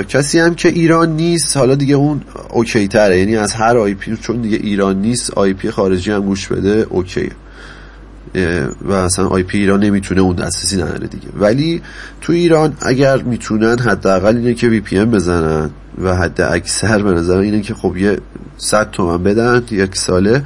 کسی 0.09 0.39
هم 0.39 0.55
که 0.55 0.69
ایران 0.69 1.17
نیست 1.17 1.57
حالا 1.57 1.75
دیگه 1.75 1.95
اون 1.95 2.23
okay 2.51 2.89
تره. 2.89 3.19
یعنی 3.19 3.37
از 3.37 3.53
هر 3.53 3.77
IP 3.77 4.17
چون 4.17 4.41
دیگه 4.41 4.57
ایران 4.57 5.01
نیست 5.01 5.31
IP 5.31 5.71
خارجی 5.71 6.11
هم 6.11 6.21
گوش 6.21 6.49
بده 6.49 6.87
okay. 6.91 7.31
و 8.83 8.93
اصلا 8.93 9.27
IP 9.27 9.59
ایران 9.59 9.85
نمی‌تونه 9.85 10.21
اون 10.21 10.37
دسترسی 10.37 10.77
نداره 10.77 11.07
دیگه. 11.07 11.29
ولی 11.39 11.83
تو 12.21 12.33
ایران 12.33 12.77
اگر 12.81 13.23
می‌تونن 13.23 13.79
حداقل 13.79 14.37
اینه 14.37 14.55
که 14.55 14.69
VPN 14.69 15.11
بزنن 15.11 15.71
و 16.03 16.17
حد 16.17 16.41
اکثر 16.41 17.03
به 17.03 17.11
نظر 17.11 17.39
اینه 17.39 17.61
که 17.61 17.75
خب 17.75 17.97
یه 17.97 18.19
100 18.57 18.91
تومن 18.91 19.23
بدن 19.23 19.65
یک 19.71 19.97
ساله. 19.97 20.43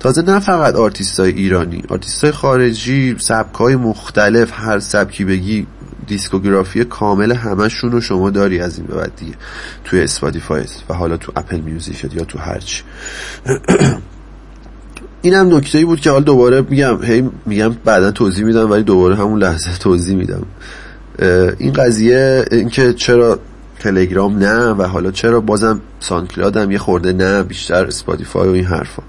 تازه 0.00 0.22
نه 0.22 0.40
فقط 0.40 0.74
آرتیست 0.74 1.20
های 1.20 1.32
ایرانی 1.32 1.82
آرتیست 1.88 2.24
های 2.24 2.32
خارجی 2.32 3.16
سبک 3.18 3.54
های 3.54 3.76
مختلف 3.76 4.50
هر 4.52 4.78
سبکی 4.78 5.24
بگی 5.24 5.66
discography 6.08 6.84
کامل 6.84 7.32
همشون 7.32 7.92
رو 7.92 8.00
شما 8.00 8.30
داری 8.30 8.60
از 8.60 8.78
این 8.78 8.86
به 8.86 8.94
بعد 8.94 9.12
دیگه. 9.16 9.34
توی 9.84 10.00
Spotify 10.00 10.64
و 10.88 10.94
حالا 10.94 11.16
تو 11.16 11.32
Apple 11.36 11.60
Music 11.60 12.04
یا 12.04 12.24
تو 12.24 12.38
هرچی 12.38 12.82
اینم 15.22 15.56
نکته 15.56 15.78
ای 15.78 15.84
بود 15.84 16.00
که 16.00 16.10
حالا 16.10 16.24
دوباره 16.24 16.60
میگم 16.60 17.04
هی 17.04 17.30
میگم 17.46 17.76
بعدا 17.84 18.10
توضیح 18.10 18.44
میدم 18.44 18.70
ولی 18.70 18.82
دوباره 18.82 19.16
همون 19.16 19.42
لحظه 19.42 19.78
توضیح 19.78 20.16
میدم. 20.16 20.46
این 21.58 21.72
قضیه 21.72 22.44
اینکه 22.50 22.92
چرا 22.92 23.38
تلگرام 23.80 24.38
نه 24.38 24.70
و 24.70 24.82
حالا 24.82 25.10
چرا 25.10 25.40
بازم 25.40 25.80
SoundCloud 26.00 26.64
م 26.64 26.70
یه 26.70 26.78
خورده 26.78 27.12
نه 27.12 27.42
بیشتر 27.42 27.86
Spotify 27.86 28.48
و 28.48 28.52
این 28.52 28.64
حرفا. 28.64 29.02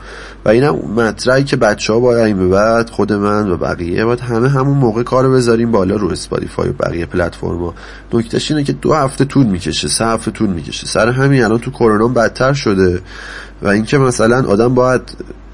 و 0.46 0.50
اینم 0.50 0.76
مطرحه 0.76 1.44
که 1.44 1.58
بچه 1.58 1.94
ها 1.94 2.00
باید 2.00 2.26
این 2.26 2.38
به 2.38 2.48
بعد 2.48 2.90
خود 2.90 3.14
من 3.14 3.52
و 3.52 3.58
بقیه 3.58 4.06
باید 4.06 4.20
همه 4.20 4.50
همون 4.50 4.78
موقع 4.78 5.04
کار 5.04 5.30
بذاریم 5.30 5.72
بالا 5.72 5.96
رو 5.96 6.12
Spotify 6.12 6.70
و 6.70 6.74
بقیه 6.74 7.06
پلتفرما. 7.06 7.74
نکتهش 8.14 8.52
اینه 8.52 8.64
که 8.64 8.74
دو 8.74 8.94
هفته 8.94 9.26
طول 9.26 9.46
می‌کشه 9.46 9.88
سه 9.88 10.06
هفته 10.06 10.32
طول 10.32 10.50
می‌کشه. 10.50 10.88
سر 10.88 11.10
همین 11.10 11.44
الان 11.44 11.60
تو 11.60 11.72
کرونا 11.72 12.08
بدتر 12.08 12.54
شده. 12.54 13.02
و 13.62 13.68
اینکه 13.68 13.98
مثلا 13.98 14.48
آدم 14.48 14.74
باید 14.74 15.02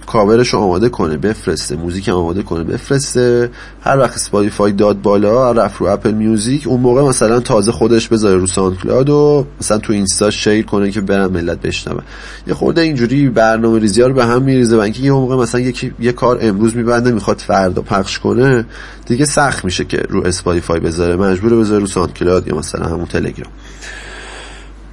کاورش 0.05 0.49
رو 0.49 0.59
آماده 0.59 0.89
کنه 0.89 1.17
بفرسته. 1.17 1.75
موزیک 1.75 2.09
آماده 2.09 2.43
کنه 2.43 2.63
بفرسته. 2.63 3.49
هر 3.81 3.99
وقت 3.99 4.13
Spotify 4.13 4.71
داد 4.71 5.01
بالا 5.01 5.51
رفت 5.51 5.77
رو 5.77 5.87
Apple 5.87 6.11
Music 6.11 6.67
اون 6.67 6.79
موقع 6.79 7.01
مثلا 7.01 7.39
تازه 7.39 7.71
خودش 7.71 8.07
بذاره 8.07 8.35
رو 8.35 8.47
SoundCloud 8.47 9.09
و 9.09 9.45
مثلا 9.61 9.77
تو 9.77 9.93
اینستا 9.93 10.31
share 10.31 10.65
کنه 10.65 10.91
که 10.91 11.01
برن 11.01 11.27
ملت 11.27 11.61
بشنون 11.61 12.01
یه 12.47 12.53
خورده 12.53 12.81
اینجوری 12.81 13.29
برنامه 13.29 13.79
ریزی 13.79 14.01
رو 14.01 14.13
به 14.13 14.25
هم 14.25 14.41
میریزه 14.41 14.77
و 14.77 14.79
اینکه 14.79 15.03
یه 15.03 15.11
موقع 15.11 15.35
مثلا 15.35 15.61
یکی 15.61 15.93
یه 15.99 16.11
کار 16.11 16.37
امروز 16.41 16.75
میبنده 16.75 17.11
می‌خواد 17.11 17.37
فردا 17.37 17.81
پخش 17.81 18.19
کنه 18.19 18.65
دیگه 19.05 19.25
سخت 19.25 19.65
میشه 19.65 19.85
که 19.85 19.97
رو 20.09 20.27
Spotify 20.27 20.79
بذاره. 20.79 21.15
مجبور 21.15 21.59
بذاره 21.59 21.79
رو 21.79 21.87
SoundCloud 21.87 22.47
یا 22.47 22.55
مثلا 22.55 22.85
همون 22.85 23.05
تلگرام 23.05 23.51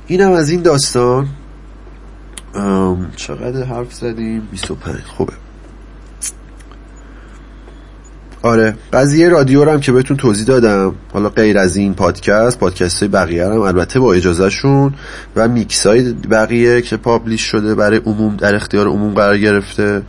اینم 0.06 0.32
از 0.32 0.50
این 0.50 0.62
داستان. 0.62 1.28
چقدر 3.16 3.62
حرف 3.62 3.92
زدیم؟ 3.92 4.48
25 4.50 5.00
خوبه. 5.00 5.32
آره 8.42 8.74
قضیه 8.92 9.28
رادیو 9.28 9.64
رو 9.64 9.70
هم 9.70 9.80
که 9.80 9.92
بهتون 9.92 10.16
توضیح 10.16 10.44
دادم. 10.44 10.94
حالا 11.12 11.28
غیر 11.28 11.58
از 11.58 11.76
این 11.76 11.94
پادکست 11.94 12.58
پادکست 12.58 13.00
های 13.00 13.08
بقیه 13.08 13.46
هم. 13.46 13.60
البته 13.60 14.00
با 14.00 14.12
اجازهشون 14.12 14.94
و 15.36 15.48
میکس 15.48 15.86
های 15.86 16.12
بقیه 16.12 16.82
که 16.82 16.96
publish 16.96 17.42
شده 17.42 17.74
برای 17.74 18.00
عموم 18.06 18.36
در 18.36 18.54
اختیار 18.54 18.88
عموم 18.88 19.14
قرار 19.14 19.38
گرفته 19.38 20.02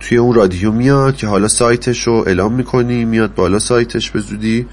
توی 0.00 0.18
اون 0.18 0.34
رادیو 0.34 0.72
میاد 0.72 1.16
که 1.16 1.26
حالا 1.26 1.48
سایتش 1.48 2.02
رو 2.02 2.24
اعلام 2.26 2.52
می‌کنیم 2.52 3.04
میاد 3.04 3.34
بالا 3.34 3.58
سایتش 3.58 4.10
به 4.10 4.20
زودی. 4.20 4.66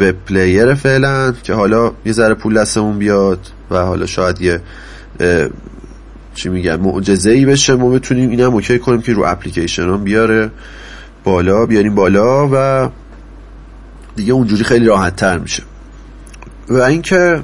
web 0.00 0.10
player 0.26 0.74
فعلا 0.74 1.32
که 1.32 1.54
حالا 1.54 1.92
یه 2.04 2.12
ذره 2.12 2.34
پول 2.34 2.60
دستمون 2.60 2.98
بیاد 2.98 3.38
و 3.70 3.76
حالا 3.78 4.06
شاید 4.06 4.40
یه 4.40 4.60
چی 6.34 6.48
میگن 6.48 6.76
معجزه 6.76 7.30
ای 7.30 7.44
بشه. 7.44 7.74
ما 7.74 7.88
بتونیم 7.88 8.30
اینم 8.30 8.52
OK 8.54 8.78
کنیم 8.78 9.02
که 9.02 9.12
رو 9.12 9.24
اپلیکیشن 9.26 9.82
هم 9.82 10.04
بیاره 10.04 10.50
بالا 11.24 11.66
بیاریم 11.66 11.94
بالا 11.94 12.48
و 12.52 12.88
دیگه 14.16 14.32
اونجوری 14.32 14.64
خیلی 14.64 14.86
راحت 14.86 15.16
تر 15.16 15.38
میشه. 15.38 15.62
و 16.68 16.76
اینکه 16.82 17.42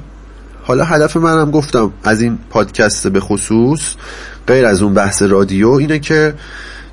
حالا 0.63 0.83
هدف 0.83 1.17
منم 1.17 1.51
گفتم 1.51 1.93
از 2.03 2.21
این 2.21 2.39
پادکست 2.49 3.07
به 3.07 3.19
خصوص 3.19 3.95
غیر 4.47 4.65
از 4.65 4.81
اون 4.81 4.93
بحث 4.93 5.21
رادیو 5.21 5.69
اینه 5.69 5.99
که 5.99 6.33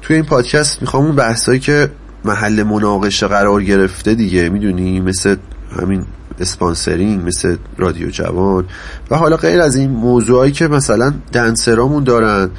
توی 0.02 0.16
این 0.16 0.24
پادکست 0.24 0.82
می‌خوام 0.82 1.04
اون 1.04 1.16
بحثایی 1.16 1.60
که 1.60 1.90
محل 2.24 2.62
مناقشه 2.62 3.26
قرار 3.26 3.62
گرفته 3.62 4.14
دیگه 4.14 4.48
می‌دونی 4.48 5.00
مثل 5.00 5.36
همین 5.80 6.04
اسپانسرینگ 6.40 7.26
مثل 7.26 7.56
رادیو 7.78 8.10
جوان 8.10 8.64
و 9.10 9.16
حالا 9.16 9.36
غیر 9.36 9.60
از 9.60 9.76
این 9.76 9.90
موضوعایی 9.90 10.52
که 10.52 10.68
مثلا 10.68 11.12
دنسرامون 11.32 12.04
دارن 12.04 12.50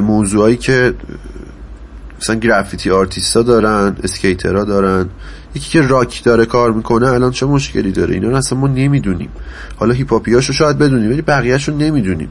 موضوعایی 0.00 0.56
که 0.56 0.94
مثلا 2.20 2.36
graffiti 2.36 2.90
artist 2.90 3.35
ا 3.35 3.42
دارن 3.42 3.96
skater 4.02 4.55
ها 4.55 4.64
دارن 4.64 5.08
یکی 5.54 5.70
که 5.70 5.82
راک 5.82 6.24
داره 6.24 6.46
کار 6.46 6.72
می‌کنه 6.72 7.08
الان 7.08 7.30
چه 7.30 7.46
مشکلی 7.46 7.92
داره؟ 7.92 8.14
اینا 8.14 8.38
اصلا 8.38 8.58
ما 8.58 8.68
نمی‌دونیم. 8.68 9.30
حالا 9.76 9.94
هیپ‌هاپیاشو 9.94 10.52
شاید 10.52 10.78
بدونیم 10.78 11.10
ولی 11.10 11.22
بقیهشو 11.22 11.72
نمی‌دونیم. 11.72 12.28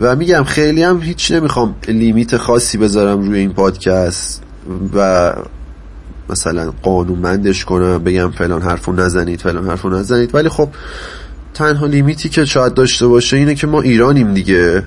و 0.00 0.16
میگم 0.16 0.44
خیلی 0.44 0.82
هم 0.82 1.00
هیچ 1.02 1.32
نمی‌خوام 1.32 1.74
limit 1.88 2.36
خاصی 2.36 2.78
بذارم 2.78 3.20
روی 3.20 3.38
این 3.38 3.52
پادکست 3.52 4.42
و 4.94 5.32
مثلا 6.30 6.72
قانونمندش 6.82 7.64
کنم 7.64 7.98
بگم 7.98 8.30
فلان 8.30 8.62
حرفو 8.62 8.92
نزنید 8.92 9.40
فلان 9.40 9.66
حرفو 9.66 9.88
نزنید. 9.88 10.34
ولی 10.34 10.48
خب 10.48 10.68
تنها 11.54 11.86
limit 11.86 12.21
ی 12.21 12.28
که 12.28 12.44
شاید 12.44 12.74
داشته 12.74 13.06
باشه 13.06 13.36
اینه 13.36 13.54
که 13.54 13.66
ما 13.66 13.80
ایرانیم 13.80 14.34
دیگه 14.34 14.82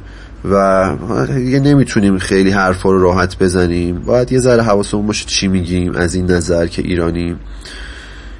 و 0.52 0.89
دیگه 1.36 1.60
نمی‌تونیم 1.60 2.17
خیلی 2.17 2.49
حرفا 2.49 2.91
رو 2.91 3.02
راحت 3.02 3.38
بزنیم. 3.39 3.99
باید 3.99 4.32
یه 4.32 4.39
ذره 4.39 4.63
حواسمون 4.63 5.08
باشه 5.08 5.25
چی 5.25 5.47
میگیم 5.47 5.95
از 5.95 6.15
این 6.15 6.32
نظر 6.32 6.67
که 6.67 6.82
ایرانیم. 6.82 7.39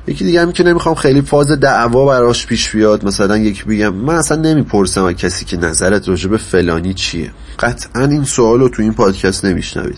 یکی 0.10 0.26
دیگه 0.26 0.42
هم 0.42 0.52
که 0.52 0.64
نمی‌خوام 0.64 0.96
خیلی 0.96 1.22
فاز 1.22 1.52
دعوا 1.52 2.06
براش 2.06 2.48
پیش 2.48 2.70
بیاد 2.70 3.06
مثلا 3.06 3.38
یکی 3.38 3.64
بگم 3.64 3.94
من 3.94 4.16
اصلا 4.16 4.38
نمی‌پرسم 4.38 5.04
از 5.04 5.14
کسی 5.14 5.46
که 5.46 5.58
نظرت 5.58 6.10
راجع 6.10 6.30
به 6.30 6.38
فلانی 6.38 6.94
چیه. 6.94 7.32
قطعا 7.60 8.04
این 8.06 8.24
سوال 8.24 8.60
رو 8.60 8.70
تو 8.70 8.82
این 8.82 8.94
پادکست 8.94 9.46
نمیشنوید. 9.46 9.98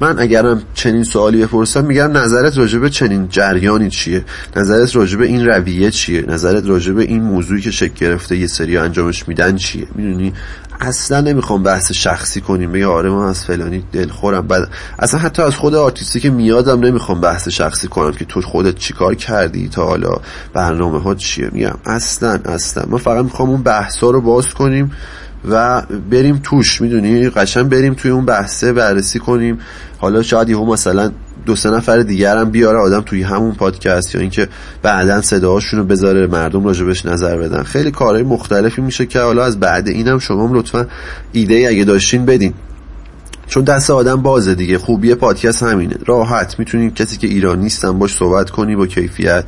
من 0.00 0.18
اگرم 0.18 0.62
چنین 0.74 1.04
سوالی 1.04 1.42
بپرسم 1.42 1.84
میگم 1.84 2.16
نظرت 2.16 2.58
راجع 2.58 2.78
به 2.78 2.90
چنین 2.90 3.28
جریانی 3.28 3.90
چیه؟ 3.90 4.24
نظرت 4.56 4.96
راجع 4.96 5.18
به 5.18 5.26
این 5.26 5.46
رویه 5.46 5.90
چیه؟ 5.90 6.24
نظرت 6.28 6.66
راجع 6.66 6.92
به 6.92 7.02
این 7.02 7.22
موضوعی 7.22 7.60
که 7.60 7.70
شکل 7.70 7.94
گرفته 8.06 8.36
یه 8.36 8.46
سری 8.46 8.76
انجامش 8.76 9.28
میدن 9.28 9.56
چیه؟ 9.56 9.86
می‌دونی؟ 9.94 10.32
اصلا 10.80 11.20
نمی‌خوام 11.20 11.62
بحث 11.62 11.92
شخصی 11.92 12.40
کنیم 12.40 12.72
بگه 12.72 12.86
آره 12.86 13.10
من 13.10 13.28
از 13.28 13.44
فلانی 13.44 13.84
دلخورم 13.92 14.46
بعد 14.46 14.68
اصلا 14.98 15.20
حتی 15.20 15.42
از 15.42 15.54
خود 15.54 15.74
آرتیستی 15.74 16.20
که 16.20 16.30
میادم 16.30 16.80
نمی‌خوام 16.80 17.20
بحث 17.20 17.48
شخصی 17.48 17.88
کنم 17.88 18.12
که 18.12 18.24
تو 18.24 18.40
خودت 18.40 18.74
چیکار 18.74 19.14
کردی 19.14 19.68
تا 19.68 19.86
حالا 19.86 20.12
برنامه 20.52 21.02
ها 21.02 21.14
چیه. 21.14 21.50
میگم 21.52 21.78
اصلا 21.86 22.38
اصلا. 22.44 22.84
من 22.88 22.98
فقط 22.98 23.24
می‌خوام 23.24 23.50
اون 23.50 23.62
بحثا 23.62 24.10
رو 24.10 24.20
باز 24.20 24.54
کنیم 24.54 24.92
و 25.50 25.82
بریم 26.10 26.40
توش 26.42 26.80
می‌دونی؟ 26.80 27.28
قشن 27.30 27.68
بریم 27.68 27.94
توی 27.94 28.10
اون 28.10 28.24
بحثه 28.24 28.72
بررسی 28.72 29.18
کنیم. 29.18 29.58
حالا 29.98 30.22
شاید 30.22 30.48
یهو 30.48 30.72
مثلا 30.72 31.12
دو 31.50 31.56
سه 31.56 31.70
نفر 31.70 31.98
دیگر 31.98 32.36
هم 32.36 32.50
بیاره 32.50 32.78
آدم 32.78 33.00
توی 33.00 33.22
همون 33.22 33.52
پادکست 33.54 34.14
یا 34.14 34.20
اینکه 34.20 34.48
بعدا 34.82 35.20
صداهاشون 35.20 35.80
رو 35.80 35.86
بذاره 35.86 36.26
مردم 36.26 36.64
راجبش 36.64 37.06
نظر 37.06 37.36
بدن. 37.36 37.62
خیلی 37.62 37.90
کارهای 37.90 38.22
مختلفی 38.22 38.82
میشه 38.82 39.06
که 39.06 39.20
حالا 39.20 39.44
از 39.44 39.60
بعد 39.60 39.88
اینم 39.88 40.18
شما 40.18 40.50
لطفا 40.52 40.86
ایده 41.32 41.54
ای 41.54 41.66
اگه 41.66 41.84
داشتین 41.84 42.26
بدین. 42.26 42.54
چون 43.46 43.64
دست 43.64 43.90
آدم 43.90 44.22
بازه 44.22 44.54
دیگه. 44.54 44.78
خوبی 44.78 45.14
پادکست 45.14 45.62
همینه. 45.62 45.96
راحت. 46.06 46.58
می‌تونین 46.58 46.90
کسی 46.90 47.16
که 47.16 47.26
ایران 47.26 47.58
نیستن 47.58 47.98
باش 47.98 48.14
صحبت 48.14 48.50
کنی 48.50 48.76
با 48.76 48.86
کیفیت. 48.86 49.44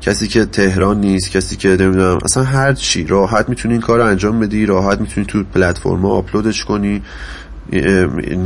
کسی 0.00 0.28
که 0.28 0.44
تهران 0.44 1.00
نیست 1.00 1.30
کسی 1.30 1.56
که 1.56 1.68
نمی‌دونم 1.68 2.18
اصلا 2.24 2.42
هر 2.42 2.72
چی. 2.72 3.04
راحت 3.04 3.48
می‌تونی 3.48 3.74
این 3.74 3.82
کار 3.82 3.98
رو 3.98 4.04
انجام 4.06 4.40
بدی. 4.40 4.66
راحت 4.66 5.00
می‌تونی 5.00 5.26
تو 5.26 5.44
پلتفرم 5.54 6.04
آپلودش 6.04 6.64
کنی. 6.64 7.02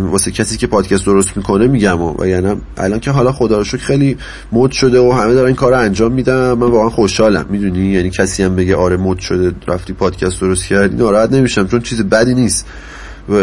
واسه 0.01 0.31
کسی 0.31 0.57
که 0.57 0.67
پادکست 0.67 1.07
درست 1.07 1.37
می‌کنه 1.37 1.67
میگم 1.67 2.03
و 2.03 2.27
یعنی 2.27 2.57
الان 2.77 3.01
که 3.01 3.11
حالا 3.11 3.33
خدا 3.33 3.59
رو 3.59 3.65
خیلی 3.65 4.17
مد 4.53 4.71
شده 4.71 5.01
و 5.01 5.13
همه 5.13 5.35
دارن 5.35 5.47
این 5.47 5.57
کار 5.57 5.73
رو 5.73 5.79
انجام 5.79 6.13
میدن. 6.13 6.53
من 6.53 6.71
واقعا 6.71 6.91
خوشحالم. 6.91 7.47
می‌دونی؟ 7.51 7.87
یعنی 7.87 8.11
کسی 8.11 8.43
هم 8.43 8.57
بگه 8.57 8.77
آره 8.77 8.97
مد 8.97 9.19
شده 9.19 9.53
رفتی 9.69 9.93
پادکست 9.93 10.41
درست 10.41 10.65
کردی 10.65 10.97
ناراحت 10.97 11.33
نمیشم 11.33 11.67
چون 11.67 11.81
چیز 11.81 12.03
بدی 12.03 12.35
نیست. 12.35 12.67
و 13.29 13.35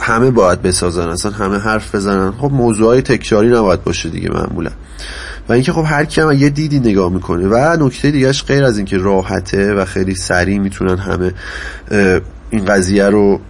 همه 0.00 0.30
باید 0.30 0.62
بسازن 0.62 1.08
اصلا 1.08 1.32
همه 1.32 1.58
حرف 1.58 1.94
بزنن. 1.94 2.32
خب 2.32 2.50
موضوعای 2.52 3.02
تکراری 3.02 3.48
نباید 3.48 3.84
باشه 3.84 4.08
دیگه 4.08 4.30
معمولا. 4.30 4.70
و 5.48 5.52
اینکه 5.52 5.72
خب 5.72 5.84
هر 5.86 6.04
کی 6.04 6.34
یه 6.36 6.50
دیدی 6.50 6.80
نگاه 6.80 7.12
می‌کنه. 7.12 7.48
و 7.48 7.76
نکته 7.86 8.10
دیگهش 8.10 8.44
غیر 8.44 8.64
از 8.64 8.76
اینکه 8.76 8.98
راحته 8.98 9.74
و 9.74 9.84
خیلی 9.84 10.14
سریع 10.14 10.58
می‌تونن 10.58 10.96
همه 10.96 11.32
این 12.50 12.64
قضیه 12.64 13.04
رو 13.04 13.40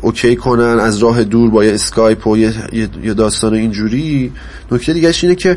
OK 0.00 0.36
کنن 0.36 0.78
از 0.80 0.98
راه 0.98 1.24
دور 1.24 1.50
با 1.50 1.64
یه 1.64 1.74
اسکایپ 1.74 2.26
و 2.26 2.38
یه 2.38 3.14
داستان 3.16 3.54
اینجوری. 3.54 4.32
نکته 4.72 4.92
دیگهش 4.92 5.24
اینه 5.24 5.36
که 5.36 5.54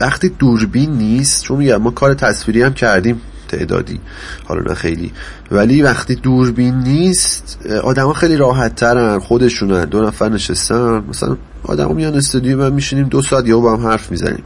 وقتی 0.00 0.28
دوربین 0.28 0.90
نیست 0.90 1.42
چون 1.42 1.58
میگم 1.58 1.76
ما 1.76 1.90
کار 1.90 2.14
تصویری 2.14 2.62
هم 2.62 2.74
کردیم 2.74 3.20
تعدادی 3.48 4.00
حالا 4.44 4.62
نه 4.62 4.74
خیلی 4.74 5.12
ولی 5.50 5.82
وقتی 5.82 6.14
دوربین 6.14 6.74
نیست 6.74 7.58
آدما 7.82 8.12
خیلی 8.12 8.36
راحت 8.36 8.74
ترن 8.76 9.18
خودشونن. 9.18 9.84
دو 9.84 10.02
نفر 10.02 10.28
نشستن 10.28 11.04
مثلا 11.08 11.36
آدما 11.64 11.92
میان 11.92 12.14
استودیو 12.14 12.58
من 12.58 12.72
میشینیم 12.72 13.08
دو 13.08 13.22
ساعت 13.22 13.46
یا 13.46 13.60
با 13.60 13.76
هم 13.76 13.86
حرف 13.86 14.10
می‌زنیم. 14.10 14.42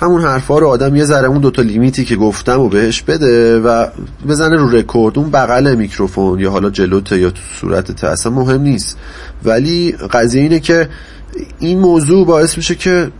همون 0.00 0.22
حرفا 0.22 0.58
رو 0.58 0.68
آدم 0.68 0.96
یه 0.96 1.04
ذره 1.04 1.28
اون 1.28 1.40
دوتا 1.40 1.62
لیمیتی 1.62 2.04
که 2.04 2.16
گفتم 2.16 2.60
و 2.60 2.68
بهش 2.68 3.02
بده 3.02 3.60
و 3.60 3.86
بزنه 4.28 4.56
رو 4.56 4.68
رکورد 4.68 5.18
اون 5.18 5.30
بغل 5.30 5.74
میکروفون 5.74 6.40
یا 6.40 6.50
حالا 6.50 6.70
جلوته 6.70 7.20
یا 7.20 7.30
تو 7.30 7.40
صورتت 7.60 8.04
اصلا 8.04 8.32
مهم 8.32 8.62
نیست. 8.62 8.96
ولی 9.44 9.92
قضیه 9.92 10.42
اینه 10.42 10.60
که 10.60 10.88
این 11.58 11.78
موضوع 11.78 12.26
باعث 12.26 12.56
میشه 12.56 12.74
که 12.74 13.10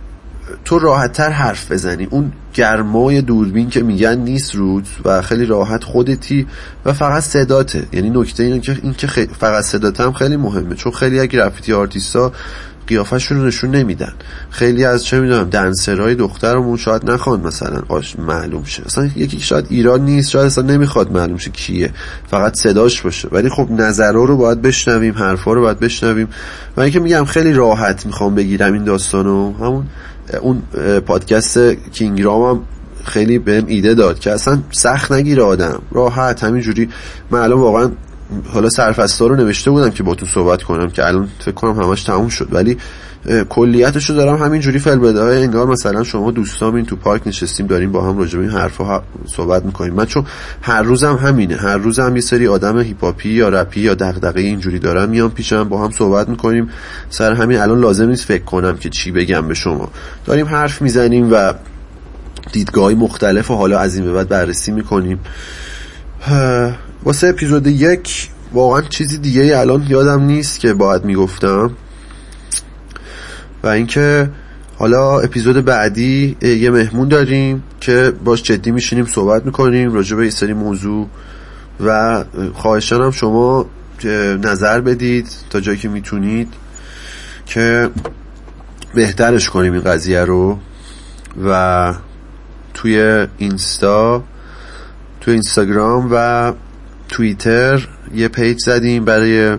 تو 0.65 0.79
راحتتر 0.79 1.29
حرف 1.29 1.71
بزنی. 1.71 2.07
اون 2.09 2.31
گرمای 2.53 3.21
دوربین 3.21 3.69
که 3.69 3.83
میگن 3.83 4.17
نیست 4.17 4.55
رود 4.55 4.87
و 5.05 5.21
خیلی 5.21 5.45
راحت 5.45 5.83
خودتی 5.83 6.47
و 6.85 6.93
فقط 6.93 7.23
صداته. 7.23 7.83
یعنی 7.93 8.09
نکته 8.09 8.43
اینه 8.43 8.59
که 8.59 8.77
این 8.83 8.93
که 8.93 9.07
فقط 9.39 9.63
صدات 9.63 10.01
هم 10.01 10.13
خیلی 10.13 10.37
مهمه. 10.37 10.75
چون 10.75 10.91
خیلی 10.91 11.19
از 11.19 11.27
گرافیتی 11.27 11.73
آرتیستا 11.73 12.31
قیافشون 12.87 13.37
رو 13.37 13.47
نشون 13.47 13.71
نمیدن. 13.71 14.13
خیلی 14.49 14.85
از 14.85 15.05
چه 15.05 15.19
می‌دونم 15.19 15.49
دنسرهای 15.49 16.15
دخترمون 16.15 16.77
شاید 16.77 17.11
نخوان 17.11 17.41
مثلا 17.41 17.81
آش 17.87 18.19
معلوم 18.19 18.63
شه. 18.63 18.83
اصلا 18.85 19.09
یکی 19.15 19.39
شاید 19.39 19.65
ایران 19.69 20.05
نیست 20.05 20.29
شاید 20.29 20.45
اصلا 20.45 20.63
نمی‌خواد 20.63 21.11
معلوم 21.11 21.37
شه 21.37 21.51
کیه. 21.51 21.91
فقط 22.27 22.55
صداش 22.55 23.01
باشه. 23.01 23.27
ولی 23.31 23.49
خب 23.49 23.71
نظرها 23.71 24.23
رو 24.23 24.37
باید 24.37 24.61
بشنویم 24.61 25.13
حرفا 25.13 25.53
رو 25.53 25.61
باید 25.61 25.79
بشنویم. 25.79 26.27
و 26.77 26.81
اینکه 26.81 26.99
میگم 26.99 27.25
خیلی 27.25 27.53
راحت 27.53 28.05
می‌خوام 28.05 28.35
بگیرم 28.35 28.73
این 28.73 28.83
داستانو. 28.83 29.53
همون 29.53 29.85
اون 30.41 30.61
پادکست 30.99 31.59
کینگرام 31.73 32.55
هم 32.55 32.63
خیلی 33.03 33.39
بهم 33.39 33.63
ایده 33.67 33.93
داد 33.93 34.19
که 34.19 34.31
اصلا 34.31 34.59
سخت 34.71 35.11
نگیره 35.11 35.43
آدم. 35.43 35.81
راحت 35.91 36.43
همینجوری. 36.43 36.89
معلوم 37.31 37.61
واقعا 37.61 37.91
حالا 38.53 38.69
سرفستا 38.69 39.27
رو 39.27 39.35
نوشته 39.35 39.71
بودم 39.71 39.89
که 39.89 40.03
با 40.03 40.15
تو 40.15 40.25
صحبت 40.25 40.63
کنم 40.63 40.89
که 40.89 41.07
الان 41.07 41.29
فکر 41.39 41.51
کنم 41.51 41.81
همش 41.81 42.03
تموم 42.03 42.27
شد. 42.27 42.47
ولی 42.51 42.77
کلیتش 43.49 44.09
رو 44.09 44.15
دارم 44.15 44.43
همینجوری 44.43 44.79
فل 44.79 44.95
بدای 44.95 45.43
انگار 45.43 45.67
مثلا 45.67 46.03
شما 46.03 46.31
دوستام 46.31 46.75
این 46.75 46.85
تو 46.85 46.95
پارک 46.95 47.27
نشستیم 47.27 47.67
داریم 47.67 47.91
با 47.91 48.09
هم 48.09 48.17
راجع 48.17 48.39
به 48.39 48.45
این 48.45 48.53
حرفا 48.53 49.01
صحبت 49.25 49.65
می‌کنیم؟ 49.65 49.93
من 49.93 50.05
چون 50.05 50.25
هر 50.61 50.81
روزم 50.81 51.15
همینه. 51.15 51.55
هر 51.55 51.77
روزم 51.77 52.15
یه 52.15 52.21
سری 52.21 52.47
آدم 52.47 52.79
هیپاپی 52.79 53.29
یا 53.29 53.49
رپی 53.49 53.81
یا 53.81 53.93
دغدغه 53.93 54.41
اینجوری 54.41 54.79
دارم 54.79 55.09
میام 55.09 55.31
پیشم 55.31 55.63
با 55.63 55.83
هم 55.83 55.91
صحبت 55.91 56.29
می‌کنیم. 56.29 56.69
سر 57.09 57.33
همین 57.33 57.57
الان 57.57 57.79
لازم 57.79 58.09
نیست 58.09 58.25
فکر 58.25 58.43
کنم 58.43 58.77
که 58.77 58.89
چی 58.89 59.11
بگم 59.11 59.47
به 59.47 59.53
شما. 59.53 59.89
داریم 60.25 60.47
حرف 60.47 60.81
می‌زنیم 60.81 61.33
و 61.33 61.53
دیدگاه 62.51 62.93
مختلف 62.93 63.51
و 63.51 63.55
حالا 63.55 63.79
از 63.79 63.95
این 63.95 64.05
به 64.05 64.13
بعد 64.13 64.29
بررسی 64.29 64.71
می‌کنیم. 64.71 65.19
واسه 67.05 67.27
اپیزود 67.27 67.67
یک 67.67 68.29
واقعا 68.53 68.81
چیزی 68.81 69.17
دیگه 69.17 69.59
الان 69.59 69.85
یادم 69.89 70.21
نیست 70.21 70.59
که 70.59 70.73
باید 70.73 71.05
می‌گفتم. 71.05 71.71
و 73.63 73.67
اینکه 73.67 74.29
حالا 74.77 75.19
اپیزود 75.19 75.65
بعدی 75.65 76.37
یه 76.41 76.71
مهمون 76.71 77.07
داریم 77.07 77.63
که 77.79 78.13
باش 78.23 78.43
جدی 78.43 78.71
میشینیم 78.71 79.05
صحبت 79.05 79.45
می‌کنیم 79.45 79.93
راجع 79.93 80.15
به 80.15 80.21
این 80.21 80.31
سری 80.31 80.53
موضوع. 80.53 81.07
و 81.85 82.23
خواهشانم 82.53 83.11
شما 83.11 83.65
نظر 84.43 84.81
بدید 84.81 85.27
تا 85.49 85.59
جایی 85.59 85.77
که 85.77 85.89
می‌تونید 85.89 86.53
که 87.45 87.89
بهترش 88.95 89.49
کنیم 89.49 89.73
این 89.73 89.81
قضیه 89.81 90.21
رو. 90.21 90.59
و 91.45 91.93
توی 92.73 93.27
اینستا 93.37 94.23
توی 95.21 95.33
اینستاگرام 95.33 96.09
و 96.11 96.53
توییتر 97.09 97.87
یه 98.15 98.27
page 98.27 98.59
زدیم 98.59 99.05
برای 99.05 99.57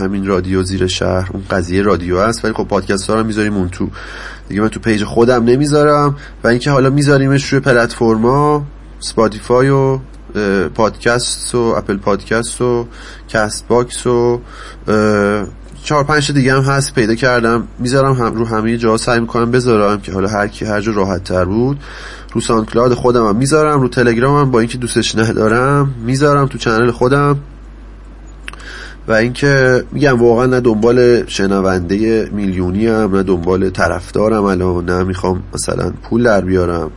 همین 0.00 0.26
رادیو 0.26 0.62
زیر 0.62 0.86
شهر. 0.86 1.30
اون 1.32 1.42
قضیه 1.50 1.82
رادیو 1.82 2.20
هست 2.20 2.44
ولی 2.44 2.54
خب 2.54 2.68
پادکست 2.68 3.10
ها 3.10 3.16
رو 3.16 3.24
می‌ذاریم 3.24 3.54
اون 3.54 3.68
تو. 3.68 3.88
دیگه 4.48 4.60
من 4.60 4.68
تو 4.68 4.80
page 4.80 5.04
خودم 5.04 5.44
نمی‌ذارم. 5.44 6.16
و 6.44 6.48
اینکه 6.48 6.70
حالا 6.70 6.90
میذاریمش 6.90 7.52
روی 7.52 7.60
پلتفرما 7.60 8.66
Spotify 9.00 9.68
و 9.68 9.98
پادکست 10.74 11.54
و 11.54 11.58
Apple 11.58 11.96
Podcast 11.96 12.60
و 12.60 12.86
Castbox 13.28 14.06
و 14.06 14.40
چهار 15.84 16.04
پنج 16.04 16.32
دیگه 16.32 16.54
هم 16.54 16.62
هست 16.62 16.94
پیدا 16.94 17.14
کردم. 17.14 17.68
می‌ذارم 17.78 18.12
هم 18.14 18.34
رو 18.34 18.46
همه 18.46 18.76
جا 18.76 18.96
سعی 18.96 19.20
می‌کنم 19.20 19.50
بذارم 19.50 20.00
که 20.00 20.12
حالا 20.12 20.28
هر 20.28 20.48
کی 20.48 20.64
هر 20.64 20.80
جا 20.80 20.92
راحت 20.92 21.24
تر 21.24 21.44
بود. 21.44 21.80
رو 22.34 22.40
SoundCloud 22.40 22.94
خودم 22.94 23.26
هم 23.26 23.36
می‌ذارم 23.36 23.80
رو 23.80 23.88
تلگرام 23.88 24.40
هم 24.40 24.50
با 24.50 24.58
اینکه 24.58 24.78
دوستش 24.78 25.16
ندارم 25.16 25.94
می‌ذارم 26.04 26.46
تو 26.46 26.58
channel 26.58 26.90
خودم. 26.90 27.38
و 29.08 29.12
اینکه 29.12 29.84
میگم 29.92 30.22
واقعا 30.22 30.46
نه 30.46 30.60
دنبال 30.60 31.26
شنونده 31.26 32.28
میلیونی 32.32 32.86
هم 32.86 33.16
نه 33.16 33.22
دنبال 33.22 33.70
طرفدارم 33.70 34.44
الان 34.44 34.84
نه 34.84 35.02
می‌خوام 35.02 35.42
مثلا 35.54 35.92
پول 36.02 36.22
در 36.22 36.40
بیارم. 36.40 36.90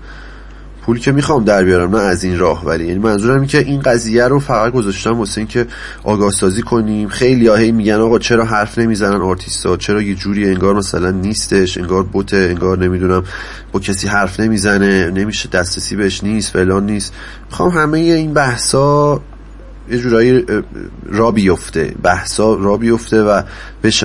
پول 0.88 1.00
که 1.00 1.12
می‌خوام 1.12 1.44
در 1.44 1.64
بیارم 1.64 1.96
نه 1.96 2.02
از 2.02 2.24
این 2.24 2.40
راه. 2.40 2.66
ولی 2.66 2.86
یعنی 2.86 3.00
منظورم 3.00 3.40
این 3.40 3.48
که 3.48 3.58
این 3.58 3.80
قضیه 3.80 4.28
رو 4.28 4.40
فقط 4.40 4.74
گذاشتم 4.74 5.20
واسه 5.20 5.38
اینکه 5.38 5.68
آگاه 6.04 6.32
سازی 6.32 6.62
کنیم. 6.62 7.08
خیلی 7.08 7.50
هی 7.50 7.72
میگن 7.72 7.94
آقا 7.94 8.20
چرا 8.20 8.46
حرف 8.46 8.78
نمی‌زنن 8.78 9.22
آرتیستا؟ 9.22 9.78
چرا 9.78 10.02
یه 10.02 10.16
جوری 10.16 10.50
انگار 10.50 10.76
مثلا 10.76 11.12
نیستش 11.12 11.78
انگار 11.78 12.04
بوته 12.04 12.38
انگار 12.38 12.78
نمی‌دونم 12.78 13.24
با 13.72 13.80
کسی 13.80 14.08
حرف 14.08 14.40
نمی‌زنه 14.40 15.12
نمیشه 15.12 15.50
دسترسی 15.50 15.96
بهش 15.96 16.24
نیست 16.24 16.52
فلان 16.52 16.86
نیست. 16.86 17.14
می‌خوام 17.50 17.70
همه 17.70 17.98
این 17.98 18.34
بحثا 18.34 19.22
یه 19.92 19.98
جورایی 19.98 20.46
را 21.10 21.32
بیفته. 21.32 21.94
بحثا 22.04 22.54
را 22.54 22.78
بیفته 22.78 23.24
و 23.24 23.42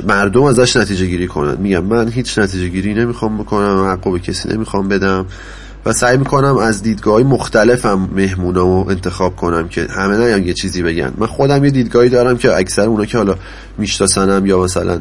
مردم 0.06 0.42
ازش 0.42 0.76
نتیجه 0.76 1.06
گیری 1.06 1.26
کنن. 1.26 1.56
میگم 1.60 1.84
من 1.84 2.08
هیچ 2.08 2.38
نتیجه 2.38 2.68
گیری 2.68 2.94
نمی‌خوام 2.94 3.38
بکنم 3.38 3.88
حقو 3.90 4.10
به 4.12 4.18
کسی 4.18 4.48
نمی‌خوام 4.48 4.88
بدم. 4.88 5.26
و 5.86 5.92
سعی 5.92 6.16
می‌کنم 6.16 6.56
از 6.56 6.82
دیدگاه 6.82 7.22
مختلفم 7.22 8.08
مهمونامو 8.14 8.88
انتخاب 8.88 9.36
کنم 9.36 9.68
که 9.68 9.86
همه 9.90 10.16
نیان 10.16 10.46
یه 10.46 10.54
چیزی 10.54 10.82
بگن. 10.82 11.12
من 11.18 11.26
خودم 11.26 11.64
یه 11.64 11.70
دیدگاهی 11.70 12.08
دارم 12.08 12.38
که 12.38 12.56
اکثر 12.56 12.82
اونا 12.82 13.04
که 13.04 13.18
حالا 13.18 13.36
میشناسنم 13.78 14.46
یا 14.46 14.58
مثلا 14.58 15.00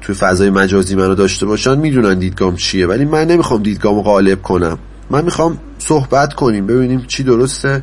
توی 0.00 0.14
فضای 0.14 0.50
مجازی 0.50 0.94
منو 0.94 1.14
داشته 1.14 1.46
باشن 1.46 1.78
می‌دونن 1.78 2.18
دیدگاهم 2.18 2.56
چیه 2.56 2.86
ولی 2.86 3.04
من 3.04 3.24
نمی‌خوام 3.24 3.62
دیدگاهمو 3.62 4.02
غالب 4.02 4.42
کنم. 4.42 4.78
من 5.10 5.24
می‌خوام 5.24 5.58
صحبت 5.78 6.34
کنیم 6.34 6.66
ببینیم 6.66 7.04
چی 7.08 7.22
درسته 7.22 7.82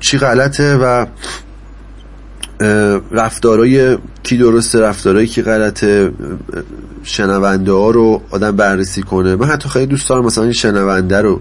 چی 0.00 0.18
غلطه 0.18 0.76
و 0.76 1.06
رفتارای 3.10 3.98
کی 4.22 4.36
درسته 4.36 4.80
رفتارایی 4.80 5.26
کی 5.26 5.42
غلطه 5.42 6.12
شنونده 7.02 7.72
ها 7.72 7.90
رو 7.90 8.22
آدم 8.30 8.56
بررسی 8.56 9.02
کنه. 9.02 9.36
من 9.36 9.46
حتی 9.46 9.68
خیلی 9.68 9.86
دوست 9.86 10.08
دارم 10.08 10.24
مثلا 10.24 10.44
این 10.44 10.52
شنونده 10.52 11.20
رو 11.20 11.40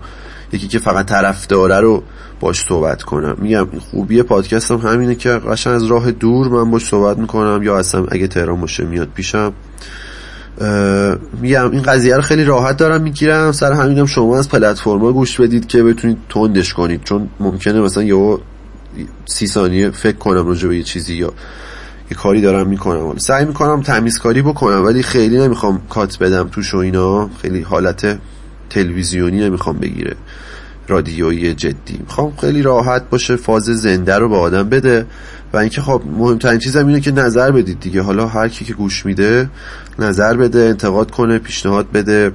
یکی 0.51 0.67
که 0.67 0.79
فقط 0.79 1.05
طرفداره 1.05 1.79
رو 1.79 2.03
باش 2.39 2.61
صحبت 2.61 3.03
کنم. 3.03 3.37
میگم 3.41 3.67
خوبی 3.91 4.23
پادکست 4.23 4.71
هم 4.71 4.77
همینه 4.77 5.15
که 5.15 5.29
قشن 5.29 5.69
از 5.69 5.83
راه 5.83 6.11
دور 6.11 6.47
من 6.47 6.71
باش 6.71 6.85
صحبت 6.85 7.17
می‌کنم 7.17 7.63
یا 7.63 7.77
اصلا 7.77 8.05
اگه 8.11 8.27
تهران 8.27 8.61
باشه 8.61 8.85
میاد 8.85 9.07
پیشم. 9.15 9.53
میگم 11.41 11.71
این 11.71 11.81
قضیه 11.81 12.15
رو 12.15 12.21
خیلی 12.21 12.43
راحت 12.43 12.77
دارم 12.77 13.01
می‌گیرم. 13.01 13.51
سر 13.51 13.71
همینم 13.71 14.05
شما 14.05 14.37
از 14.37 14.49
پلتفرما 14.49 15.11
گوش 15.11 15.41
بدید 15.41 15.67
که 15.67 15.83
بتونید 15.83 16.17
تندش 16.29 16.73
کنید. 16.73 17.03
چون 17.03 17.29
ممکنه 17.39 17.81
مثلا 17.81 18.03
یه 18.03 18.37
سی 19.25 19.47
ثانیه 19.47 19.89
فکر 19.89 20.17
کنم 20.17 20.47
راجع 20.47 20.73
یه 20.73 20.83
چیزی 20.83 21.13
یا 21.13 21.33
یه 22.11 22.17
کاری 22.17 22.41
دارم 22.41 22.67
می‌کنم. 22.67 23.17
سعی 23.17 23.45
می‌کنم 23.45 23.81
تمیزکاری 23.81 24.41
بکنم 24.41 24.85
ولی 24.85 25.03
خیلی 25.03 25.37
نمی‌خوام 25.37 25.81
کات 25.89 26.19
بدم 26.19 26.47
توش 26.47 26.73
و 26.73 26.77
اینا. 26.77 27.29
خیلی 27.41 27.61
حالت 27.61 28.19
تلویزیونی 28.69 29.39
نمی‌خوام 29.39 29.77
بگیره. 29.77 30.15
رادیویی 30.87 31.53
جدی. 31.53 31.97
می‌خوام 31.99 32.33
خیلی 32.41 32.61
راحت 32.61 33.09
باشه 33.09 33.35
فاز 33.35 33.63
زنده 33.63 34.17
رو 34.17 34.29
به 34.29 34.37
آدم 34.37 34.69
بده. 34.69 35.05
و 35.53 35.57
اینکه 35.57 35.81
خب 35.81 36.01
مهمترین 36.17 36.59
چیزم 36.59 36.87
اینه 36.87 37.01
که 37.01 37.11
نظر 37.11 37.51
بدید 37.51 37.79
دیگه. 37.79 38.01
حالا 38.01 38.27
هر 38.27 38.47
کی 38.47 38.65
که 38.65 38.73
گوش 38.73 39.05
میده 39.05 39.49
نظر 39.99 40.37
بده 40.37 40.59
انتقاد 40.59 41.11
کنه 41.11 41.39
پیشنهاد 41.39 41.91
بده. 41.91 42.31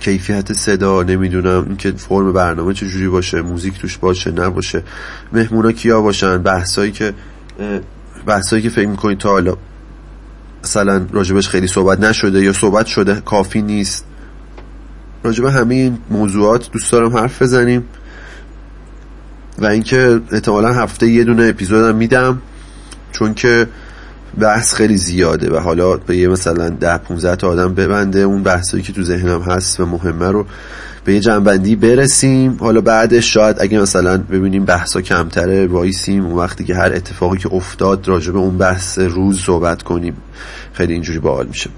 کیفیت 0.00 0.52
صدا 0.52 1.02
نمی‌دونم 1.02 1.64
اینکه 1.66 1.92
فرم 1.92 2.32
برنامه 2.32 2.74
چجوری 2.74 3.08
باشه 3.08 3.42
موزیک 3.42 3.78
توش 3.78 3.98
باشه 3.98 4.30
نباشه. 4.30 4.82
مهمونا 5.32 5.72
کیا 5.72 6.00
باشن؟ 6.00 6.38
بحثایی 6.38 6.92
که 6.92 7.14
بحثایی 8.26 8.62
که 8.62 8.68
فکر 8.68 8.88
می‌کنید 8.88 9.18
تا 9.18 9.30
حالا 9.30 9.56
مثلا 10.64 11.06
راجبش 11.12 11.48
خیلی 11.48 11.66
صحبت 11.66 12.00
نشده 12.00 12.42
یا 12.42 12.52
صحبت 12.52 12.86
شده 12.86 13.20
کافی 13.20 13.62
نیست. 13.62 14.04
راجب 15.22 15.44
همه 15.44 15.74
این 15.74 15.98
موضوعات 16.10 16.70
دوست 16.70 16.92
دارم 16.92 17.16
حرف 17.16 17.42
بزنیم. 17.42 17.84
و 19.58 19.66
اینکه 19.66 20.20
احتمالا 20.32 20.72
هفته 20.72 21.08
یه 21.08 21.24
دونه 21.24 21.44
اپیزودم 21.44 21.96
میدم. 21.96 22.42
چون 23.12 23.34
که 23.34 23.68
بحث 24.38 24.74
خیلی 24.74 24.96
زیاده 24.96 25.50
و 25.50 25.58
حالا 25.58 25.96
به 25.96 26.16
یه 26.16 26.28
مثلا 26.28 26.68
ده 26.68 26.98
15 26.98 27.36
تا 27.36 27.48
آدم 27.48 27.74
ببنده 27.74 28.20
اون 28.20 28.42
بحثایی 28.42 28.82
که 28.82 28.92
تو 28.92 29.02
ذهنم 29.02 29.42
هست 29.42 29.80
و 29.80 29.86
مهمه 29.86 30.30
رو 30.30 30.46
به 31.04 31.14
یه 31.14 31.20
جنبندی 31.20 31.76
برسیم. 31.76 32.56
حالا 32.60 32.80
بعدش 32.80 33.34
شاید 33.34 33.56
اگه 33.60 33.80
مثلا 33.80 34.18
ببینیم 34.18 34.64
بحثا 34.64 35.00
کمتره 35.00 35.66
وایسیم 35.66 36.26
اون 36.26 36.36
وقتی 36.36 36.64
که 36.64 36.74
هر 36.74 36.92
اتفاقی 36.92 37.38
که 37.38 37.54
افتاد 37.54 38.08
راجع 38.08 38.32
به 38.32 38.38
اون 38.38 38.58
بحث 38.58 38.98
روز 38.98 39.40
صحبت 39.40 39.82
کنیم. 39.82 40.16
خیلی 40.72 40.92
اینجوری 40.92 41.18
باحال 41.18 41.46
میشه. 41.46 41.70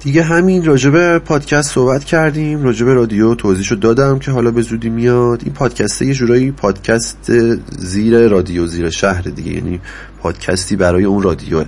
دیگه 0.00 0.22
همین 0.22 0.64
راجبه 0.64 1.18
پادکست 1.18 1.70
صحبت 1.70 2.04
کردیم. 2.04 2.62
راجبه 2.62 2.94
رادیو 2.94 3.34
توضیحشو 3.34 3.74
دادم 3.74 4.18
که 4.18 4.30
حالا 4.30 4.50
به 4.50 4.62
زودی 4.62 4.88
میاد. 4.88 5.40
این 5.44 5.52
پادکست 5.52 6.02
یه 6.02 6.14
جورایی 6.14 6.50
پادکست 6.50 7.32
زیر 7.78 8.28
رادیو 8.28 8.66
زیر 8.66 8.90
شهر 8.90 9.22
دیگه. 9.22 9.52
یعنی 9.52 9.80
پادکستی 10.22 10.76
برای 10.76 11.04
اون 11.04 11.22
رادیو 11.22 11.64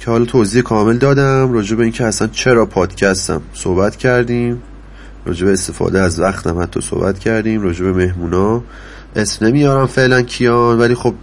که 0.00 0.10
حالا 0.10 0.24
توضیح 0.24 0.62
کامل 0.62 0.98
دادم. 0.98 1.52
راجبه 1.52 1.82
اینکه 1.82 2.04
اصلا 2.04 2.28
چرا 2.28 2.66
پادکستم 2.66 3.42
صحبت 3.54 3.96
کردیم. 3.96 4.62
راجبه 5.26 5.52
استفاده 5.52 6.00
از 6.00 6.20
وقتم 6.20 6.62
حتی 6.62 6.80
صحبت 6.80 7.18
کردیم. 7.18 7.62
راجبه 7.62 7.92
مهمونا. 7.92 8.62
اسم 9.16 9.46
نمیارم 9.46 9.86
فعلا 9.86 10.22
کیان 10.22 10.78
ولی 10.78 10.94
خب 10.94 11.14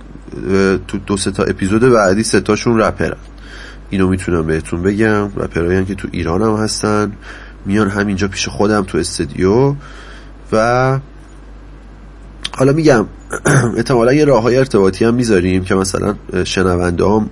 تو 0.87 0.97
دو 0.97 1.17
سه 1.17 1.31
تا 1.31 1.43
اپیزود 1.43 1.81
بعدی 1.81 2.23
سه 2.23 2.41
تاشون 2.41 2.79
رپرن. 2.79 3.17
اینو 3.93 4.07
می‌تونم 4.07 4.47
بهتون 4.47 4.81
بگم 4.81 5.23
و 5.23 5.47
پراین 5.47 5.85
که 5.85 5.95
تو 5.95 6.07
ایران 6.11 6.41
هم 6.41 6.55
هستن 6.55 7.11
میان 7.65 7.89
همینجا 7.89 8.27
پیش 8.27 8.47
خودم 8.47 8.83
تو 8.83 8.97
استودیو 8.97 9.75
و 10.51 10.99
حالا 12.57 12.73
میگم 12.73 13.05
احتمالا 13.77 14.13
یه 14.13 14.25
راه 14.25 14.43
های 14.43 14.57
ارتباطی 14.57 15.05
هم 15.05 15.13
می‌ذاریم 15.13 15.63
که 15.63 15.75
مثلا 15.75 16.15
شنونده 16.43 17.05
هم 17.05 17.29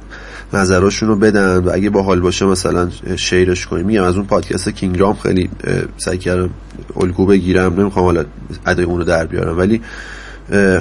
نظراشون 0.54 1.10
رو 1.10 1.16
بدن 1.16 1.58
و 1.58 1.70
اگه 1.74 1.90
با 1.90 2.02
حال 2.02 2.20
باشه 2.20 2.46
مثلا 2.46 2.90
شیرش 3.16 3.68
کنیم. 3.68 3.86
میگم 3.86 4.04
از 4.04 4.16
اون 4.16 4.26
پادکست 4.26 4.70
کینگرام 4.70 5.16
خیلی 5.16 5.50
سعی 5.98 6.18
کردم 6.18 6.50
الگو 6.98 7.26
بگیرم 7.26 7.80
نمی‌خوام 7.80 8.06
حالا 8.06 8.26
ادای 8.66 8.86
اون 8.86 8.98
رو 8.98 9.04
در 9.04 9.26
بیارم. 9.26 9.58
ولی 9.58 9.82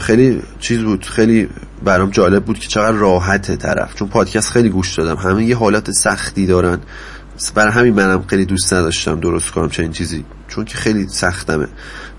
خیلی 0.01 0.43
چیز 0.59 0.81
بود 0.81 1.05
خیلی 1.05 1.49
برام 1.85 2.11
جالب 2.11 2.45
بود 2.45 2.59
که 2.59 2.69
چقدر 2.69 2.97
راحته 2.97 3.57
طرف. 3.57 3.95
چون 3.95 4.09
پادکست 4.09 4.51
خیلی 4.51 4.69
گوش 4.69 4.95
دادم. 4.95 5.17
همه 5.17 5.45
یه 5.45 5.57
حالت 5.57 5.91
سختی 5.91 6.47
دارن. 6.47 6.79
برای 7.55 7.73
همین 7.73 7.95
منم 7.95 8.25
خیلی 8.27 8.45
دوست 8.45 8.75
نداشتم 8.75 9.21
درست 9.21 9.51
کنم 9.51 9.69
چنین 9.69 9.93
چیزی. 9.93 10.25
چون 10.49 10.65
که 10.65 10.77
خیلی 10.77 11.09
سختمه. 11.09 11.67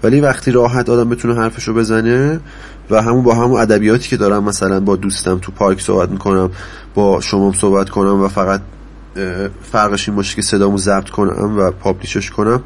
ولی 0.04 0.22
وقتی 0.22 0.52
راحت 0.52 0.90
آدم 0.90 1.10
بتونه 1.10 1.36
حرفشو 1.36 1.74
بزنه 1.74 2.40
و 2.90 3.02
همون 3.02 3.24
با 3.24 3.36
همون 3.36 3.62
ادبیاتی 3.62 4.10
که 4.10 4.18
دارم 4.18 4.44
مثلا 4.44 4.80
با 4.80 4.96
دوستم 4.96 5.38
تو 5.38 5.52
پارک 5.52 5.82
صحبت 5.82 6.10
می‌کنم 6.10 6.52
با 6.94 7.22
شما 7.22 7.54
صحبت 7.54 7.90
کنم 7.90 8.22
و 8.22 8.28
فقط 8.28 8.62
فرقش 9.72 10.10
این 10.10 10.16
باشه 10.16 10.36
که 10.36 10.42
صدامو 10.42 10.78
ضبط 10.78 11.10
کنم 11.10 11.60
و 11.60 11.72
پابلیشش 11.72 12.32
کنم 12.32 12.64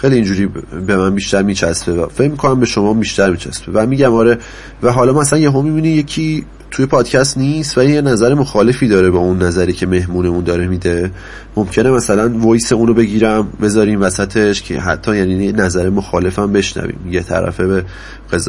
خیلی 0.00 0.14
اینجوری 0.14 0.48
به 0.86 0.96
من 0.96 1.14
بیشتر 1.14 1.42
میچسبه 1.42 1.92
و 1.92 2.06
فکر 2.08 2.30
می‌کنم 2.30 2.60
به 2.60 2.66
شما 2.66 2.94
بیشتر 2.94 3.30
میچسبه. 3.30 3.72
و 3.72 3.86
میگم 3.86 4.14
آره 4.14 4.38
و 4.82 4.92
حالا 4.92 5.12
مثلا 5.12 5.38
یه 5.38 5.50
هم 5.50 5.64
می‌بینی 5.64 5.88
یکی 5.88 6.44
توی 6.70 6.86
پادکست 6.86 7.38
نیست 7.38 7.78
و 7.78 7.82
یه 7.82 8.00
نظر 8.00 8.34
مخالفی 8.34 8.88
داره 8.88 9.10
با 9.10 9.18
اون 9.18 9.42
نظری 9.42 9.72
که 9.72 9.86
مهمونمون 9.86 10.44
داره 10.44 10.66
میده. 10.66 11.10
ممکنه 11.56 11.90
مثلا 11.90 12.38
voice 12.38 12.72
اونو 12.72 12.94
بگیرم 12.94 13.48
بذاریم 13.62 14.02
وسطش 14.02 14.62
که 14.62 14.80
حتی 14.80 15.16
یعنی 15.16 15.52
نظر 15.52 15.88
مخالفم 15.88 16.52
بشنویم. 16.52 16.98
یه 17.10 17.22
طرفه 17.22 17.66
به 17.66 17.84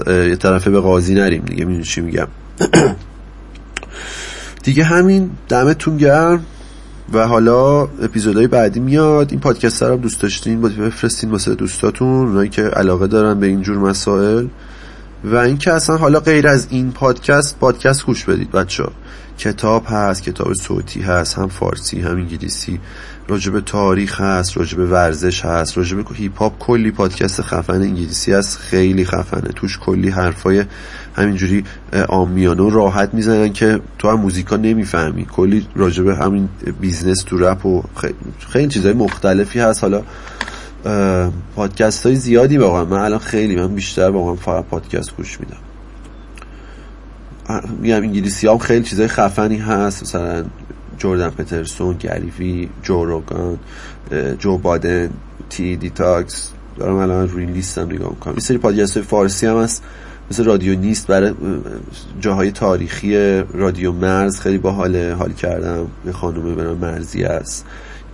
یه 0.07 0.35
طرفه 0.35 0.71
به 0.71 0.79
قاضی 0.79 1.13
نریم 1.13 1.41
دیگه 1.41 1.65
می‌دونی 1.65 2.07
میگم. 2.07 2.27
دیگه 4.63 4.83
همین 4.83 5.29
دمتون 5.49 5.97
گرم. 5.97 6.45
و 7.13 7.27
حالا 7.27 7.81
اپیزودهای 7.81 8.47
بعدی 8.47 8.79
میاد. 8.79 9.31
این 9.31 9.39
پادکست 9.39 9.83
رو 9.83 9.97
دوست 9.97 10.21
داشتین 10.21 10.61
بفرستین 10.61 11.31
واسه 11.31 11.55
دوستاتون 11.55 12.27
اونایی 12.27 12.49
که 12.49 12.61
علاقه 12.61 13.07
دارن 13.07 13.39
به 13.39 13.47
اینجور 13.47 13.77
مسائل. 13.77 14.47
و 15.23 15.35
اینکه 15.35 15.73
اصلا 15.73 15.97
حالا 15.97 16.19
غیر 16.19 16.47
از 16.47 16.67
این 16.69 16.91
پادکست 16.91 17.59
پادکست 17.59 18.05
گوش 18.05 18.25
بدید 18.25 18.51
بچه 18.51 18.83
کتاب 19.39 19.83
هست 19.87 20.23
کتاب 20.23 20.53
صوتی 20.53 21.01
هست 21.01 21.37
هم 21.37 21.47
فارسی 21.47 22.01
هم 22.01 22.15
انگلیسی. 22.15 22.79
راجب 23.27 23.59
تاریخ 23.59 24.21
هست 24.21 24.57
راجب 24.57 24.79
ورزش 24.79 25.45
هست 25.45 25.77
راجب 25.77 26.13
هیپ 26.15 26.37
هاپ. 26.37 26.59
کلی 26.59 26.91
پادکست 26.91 27.41
خفن 27.41 27.81
انگلیسی 27.81 28.33
هست 28.33 28.57
خیلی 28.57 29.05
خفنه. 29.05 29.49
توش 29.55 29.79
کلی 29.79 30.09
حرفای 30.09 30.63
همینجوری 31.15 31.63
عامیانه 32.09 32.63
و 32.63 32.69
راحت 32.69 33.13
می‌زنن 33.13 33.53
که 33.53 33.79
تو 33.97 34.09
هم 34.09 34.19
موزیکا 34.19 34.55
نمی‌فهمی. 34.55 35.25
کلی 35.25 35.67
راجب 35.75 36.07
همین 36.07 36.49
business 36.81 37.23
تو 37.23 37.37
رپ 37.37 37.65
و 37.65 37.83
خیلی, 38.01 38.15
خیلی 38.49 38.67
چیزهای 38.67 38.93
مختلفی 38.93 39.59
هست. 39.59 39.83
حالا 39.83 40.03
پادکست 41.55 42.05
های 42.05 42.15
زیادی 42.15 42.57
واقعا. 42.57 42.85
من 42.85 42.99
الان 42.99 43.19
خیلی 43.19 43.55
من 43.55 43.75
بیشتر 43.75 44.09
واقعا 44.09 44.35
فقط 44.35 44.65
پادکست 44.65 45.15
گوش 45.17 45.39
میدم. 45.39 45.68
میگم 47.79 47.95
انگلیسی 47.95 48.47
هم 48.47 48.57
خیلی 48.57 48.83
چیزای 48.83 49.07
خفنی 49.07 49.57
هست. 49.57 50.03
مثلا 50.03 50.45
جوردن 50.97 51.29
پترسون 51.29 51.97
گریوی 51.97 52.69
جو 52.83 53.05
روگان 53.05 53.59
جو 54.39 54.57
بادن 54.57 55.09
تی 55.49 55.75
دیتاکس 55.75 56.51
دارم 56.77 56.95
الان 56.95 57.29
روی 57.29 57.45
لیستم 57.45 57.85
نگاه 57.85 58.09
می‌کنم. 58.09 58.33
این 58.33 58.41
سری 58.41 58.57
پادکست 58.57 58.97
های 58.97 59.05
فارسی 59.05 59.47
هم 59.47 59.57
هست. 59.57 59.83
مثل 60.31 60.43
رادیو 60.43 60.79
نیست 60.79 61.07
برای 61.07 61.33
جاهای 62.21 62.51
تاریخی 62.51 63.15
رادیو 63.53 63.91
مرز 63.91 64.39
خیلی 64.39 64.57
باحال 64.57 65.11
حال 65.11 65.33
کردم. 65.33 65.87
یه 66.05 66.11
خانومه 66.11 66.55
به 66.55 66.73
مرزی 66.73 67.23
است 67.23 67.65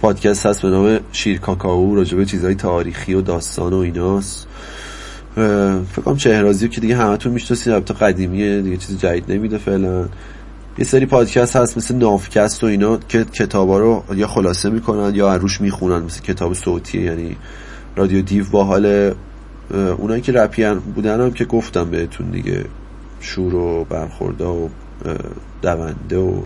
پادکست 0.02 0.46
هست 0.46 0.62
به 0.62 0.70
نام 0.70 1.00
شیر 1.12 1.40
کاکاو 1.40 1.96
راجبه 1.96 2.26
چیزهای 2.26 2.56
تاریخی 2.56 3.14
و 3.14 3.22
داستان 3.22 3.74
و 3.74 3.78
ایناست. 3.78 4.48
فکر 5.36 6.02
کنم 6.06 6.18
چهرازی 6.18 6.70
که 6.70 6.82
دیگه 6.82 6.96
همتون 6.96 7.32
می‌شناسید 7.32 7.74
البته 7.74 7.94
قدیمیه 7.94 8.62
دیگه 8.62 8.78
چیز 8.78 8.98
جدید 9.00 9.32
نمیده 9.32 9.58
فعلا. 9.58 10.06
یه 10.78 10.86
سری 10.86 11.06
پادکست 11.06 11.56
هست 11.56 11.78
مثل 11.78 11.96
نافکست 11.96 12.64
و 12.64 12.68
اینا 12.68 12.98
که 12.98 13.26
کتابا 13.26 13.80
رو 13.80 14.04
یا 14.16 14.28
خلاصه 14.28 14.70
می‌کنن 14.70 15.16
یا 15.16 15.32
عروش 15.32 15.62
می‌خونن 15.62 16.04
مثل 16.04 16.22
کتاب 16.22 16.54
صوتیه 16.54 17.02
یعنی 17.02 17.36
رادیو 17.96 18.22
دیو 18.22 18.46
با 18.52 18.64
حال 18.64 19.14
اونایی 19.98 20.22
که 20.22 20.32
رپیان 20.32 20.80
بودن 20.80 21.22
هم 21.22 21.32
که 21.32 21.46
گفتم 21.46 21.90
بهتون 21.90 22.32
دیگه 22.32 22.66
شور 23.20 23.56
و 23.56 23.86
برخورده 23.90 24.46
و 24.46 24.68
دونده 25.62 26.18
و 26.18 26.42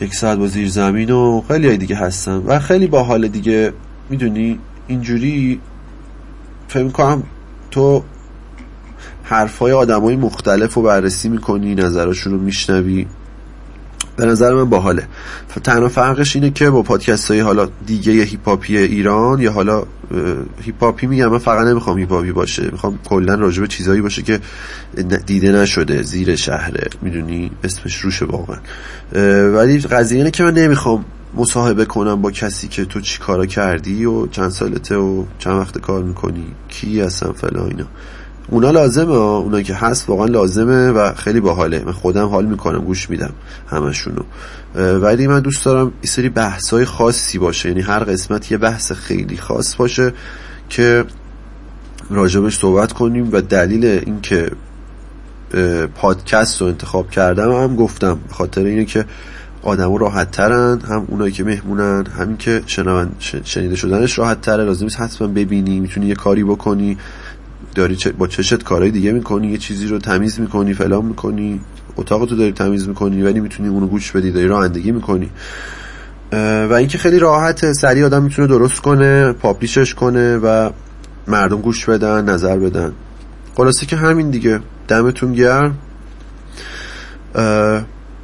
یک 0.00 0.14
ساعت 0.14 0.38
با 0.38 0.46
زیر 0.46 0.68
زمین 0.68 1.10
و 1.10 1.42
خیلی 1.48 1.76
دیگه 1.76 1.96
هستن. 1.96 2.36
و 2.46 2.58
خیلی 2.58 2.86
با 2.86 3.02
حال 3.02 3.28
دیگه 3.28 3.72
می‌دونی 4.10 4.58
اینجوری 4.86 5.60
فکر 6.68 6.88
کنم 6.88 7.22
تو 7.70 8.02
حرفای 9.22 9.72
آدم 9.72 10.00
های 10.00 10.16
مختلف 10.16 10.74
رو 10.74 10.82
بررسی 10.82 11.28
می‌کنی 11.28 11.74
نظرشون 11.74 12.32
رو 12.32 12.38
میشنوی. 12.38 13.06
به 14.16 14.26
نظر 14.26 14.54
من 14.54 14.64
باحاله. 14.64 15.08
تنها 15.64 15.88
فرقش 15.88 16.36
اینه 16.36 16.50
که 16.50 16.70
با 16.70 16.82
پادکست 16.82 17.30
های 17.30 17.40
حالا 17.40 17.68
دیگه 17.86 18.12
هیپ‌هاپی 18.12 18.76
ایران 18.76 19.40
یا 19.40 19.52
حالا 19.52 19.82
هیپ‌هاپی 20.62 21.06
میگم. 21.06 21.26
من 21.26 21.38
فقط 21.38 21.66
نمی‌خوام 21.66 21.98
هیپ‌هاپی 21.98 22.32
باشه. 22.32 22.68
می‌خوام 22.72 22.98
کلا 23.04 23.34
راجع 23.34 23.60
به 23.60 23.66
چیزایی 23.66 24.00
باشه 24.00 24.22
که 24.22 24.40
دیده 25.26 25.52
نشده. 25.52 26.02
زیر 26.02 26.36
شهره. 26.36 26.88
می‌دونی؟ 27.02 27.50
اسمش 27.64 27.96
روشه 27.96 28.24
واقعا. 28.24 28.58
ولی 29.52 29.78
قضیه 29.78 30.18
اینه 30.18 30.30
که 30.30 30.42
من 30.42 30.54
نمی‌خوام 30.54 31.04
مصاحبه 31.34 31.84
کنم 31.84 32.22
با 32.22 32.30
کسی 32.30 32.68
که 32.68 32.84
تو 32.84 33.00
چی 33.00 33.18
کارا 33.18 33.46
کردی 33.46 34.04
و 34.04 34.26
چند 34.26 34.50
سالته 34.50 34.96
و 34.96 35.24
چند 35.38 35.56
وقت 35.56 35.78
کار 35.78 36.02
می‌کنی؟ 36.02 36.46
کی 36.68 37.00
هستن 37.00 37.32
فلا 37.32 37.66
اینا؟ 37.66 37.84
اونا 38.50 38.70
لازمه 38.70 39.14
اونا 39.14 39.62
که 39.62 39.74
هست 39.74 40.08
واقعا 40.08 40.26
لازمه 40.26 40.90
و 40.90 41.14
خیلی 41.14 41.40
باحاله. 41.40 41.82
من 41.86 41.92
خودم 41.92 42.26
حال 42.26 42.46
می‌کنم 42.46 42.78
گوش 42.78 43.10
میدم 43.10 43.32
همشونو. 43.70 44.22
ولی 44.74 45.26
من 45.26 45.40
دوست 45.40 45.64
دارم 45.64 45.86
این 45.86 46.10
سری 46.10 46.28
بحث 46.28 46.70
های 46.70 46.84
خاصی 46.84 47.38
باشه. 47.38 47.68
یعنی 47.68 47.80
هر 47.80 48.04
قسمت 48.04 48.52
یه 48.52 48.58
بحث 48.58 48.92
خیلی 48.92 49.36
خاص 49.36 49.76
باشه 49.76 50.12
که 50.68 51.04
راجبش 52.10 52.58
صحبت 52.58 52.92
کنیم 52.92 53.28
و 53.32 53.40
دلیل 53.40 53.84
اینکه 53.84 54.50
پادکست 55.94 56.60
رو 56.60 56.66
انتخاب 56.66 57.10
کردم 57.10 57.52
هم 57.52 57.76
گفتم. 57.76 58.18
خاطر 58.30 58.64
اینه 58.64 58.84
که 58.84 59.04
آدم 59.62 59.96
راحت 59.96 60.30
ترن 60.30 60.80
هم 60.80 61.04
اونایی 61.08 61.32
که 61.32 61.44
مهمونن 61.44 62.06
همین 62.06 62.36
که 62.36 62.62
شنیده 63.44 63.76
شدنش 63.76 64.18
راحت 64.18 64.40
تره 64.40 64.64
لازم 64.64 64.84
نیست 64.84 65.00
حتما 65.00 65.28
ببینی 65.28 65.80
می‌تونی 65.80 66.06
یه 66.06 66.14
کاری 66.14 66.44
بکنی. 66.44 66.98
داری 67.74 67.96
با 68.18 68.26
چشت 68.26 68.62
کارهای 68.62 68.90
دیگه 68.90 69.12
می‌کنی 69.12 69.48
یه 69.48 69.58
چیزی 69.58 69.86
رو 69.86 69.98
تمیز 69.98 70.40
می‌کنی 70.40 70.74
فلان 70.74 71.04
می‌کنی 71.04 71.60
اتاق 71.96 72.26
تو 72.26 72.36
داری 72.36 72.52
تمیز 72.52 72.88
می‌کنی 72.88 73.22
ولی 73.22 73.40
می‌تونی 73.40 73.68
اونو 73.68 73.86
گوش 73.86 74.12
بدی 74.12 74.32
داری 74.32 74.46
رانندگی 74.46 74.92
می‌کنی. 74.92 75.30
و 76.70 76.72
اینکه 76.78 76.98
خیلی 76.98 77.18
راحت 77.18 77.72
سریع 77.72 78.04
آدم 78.04 78.22
می‌تونه 78.22 78.48
درست 78.48 78.80
کنه 78.80 79.32
پاپلیشش 79.32 79.94
کنه 79.94 80.36
و 80.36 80.70
مردم 81.28 81.60
گوش 81.60 81.84
بدن 81.84 82.24
نظر 82.24 82.58
بدن. 82.58 82.92
خلاصه 83.56 83.86
که 83.86 83.96
همین 83.96 84.30
دیگه. 84.30 84.60
دمتون 84.88 85.32
گرم. 85.32 85.78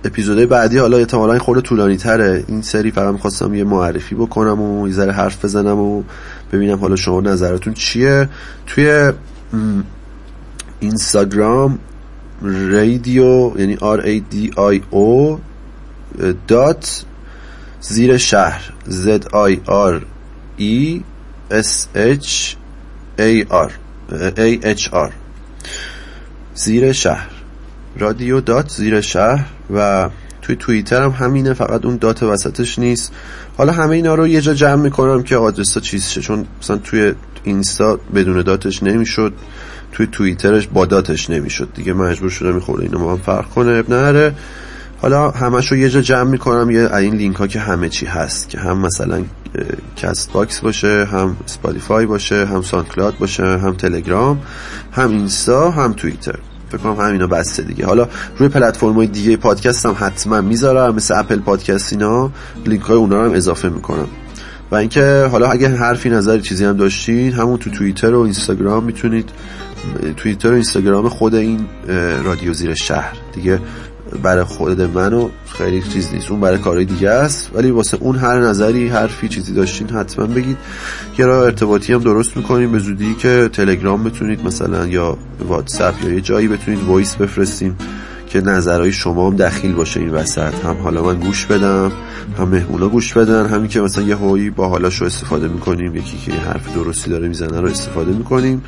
اپیزودهای 0.05 0.47
بعدی 0.47 0.79
حالا 0.79 0.97
احتمالا 0.97 1.33
این 1.33 1.41
خورده 1.41 1.61
طولانی 1.61 1.97
تره 1.97 2.45
این 2.49 2.63
سری 2.63 2.91
فقط 2.91 3.13
می‌خواستم 3.13 3.55
یه 3.55 3.65
معرفی 3.65 4.15
بکنم 4.15 4.61
و 4.61 4.89
یه 4.89 4.95
ذره 4.95 5.13
حرف 5.13 5.45
بزنم 5.45 5.79
و 5.79 6.03
ببینم 6.53 6.79
حالا 6.79 6.97
شما 6.97 7.21
نظرتون 7.21 7.75
چیه. 7.75 8.29
توی 8.67 9.13
اینستاگرام 10.81 11.79
رادیو 12.43 13.53
یعنی 13.59 13.77
R 13.77 14.01
A 14.01 14.35
D 14.35 14.55
I 14.57 14.81
O 14.95 15.39
دات 16.49 17.05
زیر 17.81 18.17
شهر. 18.17 18.73
Z 18.89 19.09
I 19.33 19.57
R 19.69 20.01
E 20.59 21.01
S 21.51 21.87
H 21.97 22.57
A 23.19 23.45
R 23.51 23.71
A 24.37 24.77
H 24.77 24.89
R. 24.93 25.13
زیر 26.55 26.93
شهر. 26.93 27.31
رادیو 27.99 28.41
dot 28.41 28.69
زیر 28.69 29.01
شهر. 29.01 29.47
و 29.75 30.09
توی 30.43 30.57
توییتر 30.57 31.03
هم 31.03 31.11
همینه 31.11 31.53
فقط 31.53 31.85
اون 31.85 31.97
dot 31.97 32.23
وسطش 32.23 32.79
نیست. 32.79 33.13
حالا 33.57 33.73
همه 33.73 33.97
اینا 33.97 34.15
رو 34.15 34.29
یه 34.29 34.41
جا 34.41 34.55
جمع 34.55 34.83
می‌کنم 34.83 35.23
که 35.23 35.37
آدرس 35.37 35.75
ها 35.75 35.81
چیز 35.81 36.09
شه 36.09 36.21
چون 36.21 36.47
مثلا 36.63 36.77
توی 36.77 37.13
اینستا 37.45 37.99
بدون 38.15 38.43
dot 38.43 38.67
ش 38.67 38.83
نمی‌شد 38.83 39.33
توی 39.93 40.07
توییترش 40.07 40.67
با 40.67 40.87
dot 40.87 41.13
ش 41.13 41.31
نمی‌شد. 41.31 41.69
دیگه 41.75 41.93
مجبور 41.93 42.31
شدم 42.31 42.55
می‌خوره 42.55 42.83
اینو 42.83 42.99
ما 42.99 43.13
هم 43.13 43.19
فرق 43.19 43.49
کنه 43.49 43.71
اب 43.71 43.91
نره. 43.91 44.35
حالا 45.03 45.31
همش 45.31 45.73
رو 45.73 45.77
یه 45.77 45.91
جا 45.91 46.01
جمع 46.01 46.31
می‌کنم 46.31 46.71
یه 46.71 46.95
این 46.95 47.15
لینک 47.15 47.37
ها 47.37 47.47
که 47.47 47.61
همه 47.61 47.89
چی 47.89 48.07
هست 48.07 48.49
که 48.49 48.59
هم 48.59 48.79
مثلا 48.79 49.23
Castbox 49.97 50.61
باشه 50.61 51.05
هم 51.05 51.37
Spotify 51.47 52.07
باشه 52.07 52.47
هم 52.47 52.63
SoundCloud 52.63 53.19
باشه 53.19 53.45
هم 53.45 53.73
تلگرام 53.73 54.43
هم 54.93 55.11
اینستا 55.11 55.71
هم 55.71 55.93
توییتر. 55.93 56.39
فکر 56.77 56.95
کنم 56.95 57.07
همینا 57.07 57.27
بسه 57.27 57.63
دیگه. 57.63 57.87
حالا 57.87 58.09
روی 58.39 58.49
پلتفرم 58.49 58.93
های 58.93 59.07
دیگه 59.07 59.37
پادکست 59.37 59.87
هم 59.87 59.97
حتما 59.99 60.41
می‌ذارم 60.41 60.95
مثل 60.95 61.19
Apple 61.19 61.39
Podcast 61.39 61.93
اینا. 61.93 62.31
لینک 62.67 62.83
های 62.83 62.97
اونا 62.97 63.21
رو 63.21 63.29
هم 63.29 63.35
اضافه 63.35 63.69
می‌کنم. 63.69 64.09
و 64.71 64.75
اینکه 64.77 65.29
حالا 65.33 65.51
اگه 65.51 65.69
حرفی 65.69 66.11
نظری 66.11 66.41
چیزی 66.41 66.65
هم 66.65 66.77
داشتین 66.77 67.33
همون 67.33 67.57
تو 67.59 67.71
توییتر 67.71 68.15
و 68.15 68.21
اینستاگرام 68.21 68.85
می‌تونید 68.85 69.29
توییتر 70.17 70.49
و 70.49 70.53
اینستاگرام 70.53 71.09
خود 71.09 71.35
این 71.35 71.67
رادیو 72.25 72.53
زیر 72.53 72.75
شهر. 72.75 73.17
دیگه 73.35 73.61
برای 74.23 74.45
خود 74.45 74.81
منو 74.81 75.29
خیلی 75.49 75.83
چیز 75.83 76.13
نیست. 76.13 76.31
اون 76.31 76.41
برای 76.41 76.59
کارهای 76.59 76.85
دیگه 76.85 77.11
است. 77.11 77.51
ولی 77.55 77.71
واسه 77.71 77.97
اون 78.01 78.17
هر 78.17 78.41
نظری 78.41 78.89
حرفی 78.89 79.29
چیزی 79.29 79.55
داشتین 79.55 79.91
حتما 79.91 80.27
بگید. 80.27 80.57
یه 81.19 81.27
راه 81.27 81.45
ارتباطی 81.45 81.93
هم 81.93 82.01
درست 82.01 82.37
می‌کنیم. 82.37 82.73
به 82.73 82.79
زودی 82.79 83.15
که 83.15 83.51
تلگرام 83.53 84.05
بتونید 84.05 84.47
مثلا 84.47 84.87
یا 84.87 85.17
واتساپ 85.49 86.05
یا 86.05 86.11
یه 86.11 86.21
جایی 86.21 86.49
بتونید 86.49 86.83
voice 86.83 87.17
بفرستیم 87.17 87.77
که 88.29 88.41
نظرهای 88.41 88.93
شما 88.93 89.31
هم 89.31 89.37
دخیل 89.37 89.73
باشه 89.73 90.01
این 90.01 90.11
وسط. 90.11 90.65
هم 90.65 90.77
حالا 90.83 91.03
من 91.03 91.21
گوش 91.21 91.47
بدم 91.47 91.93
هم 92.39 92.49
مهمونا 92.49 92.89
گوش 92.89 93.13
بدن. 93.13 93.47
همین 93.47 93.69
که 93.69 93.81
مثلا 93.81 94.05
یه 94.05 94.15
هایی 94.15 94.51
با 94.51 94.69
حالاش 94.69 95.01
رو 95.01 95.07
استفاده 95.07 95.49
می‌کنیم. 95.49 95.97
یکی 95.97 96.19
که 96.19 96.33
حرف 96.33 96.75
درستی 96.75 97.11
داره 97.11 97.29
می‌زنه 97.29 97.61
رو 97.61 97.69
استفاده 97.69 98.13
می‌کنیم. 98.13 98.63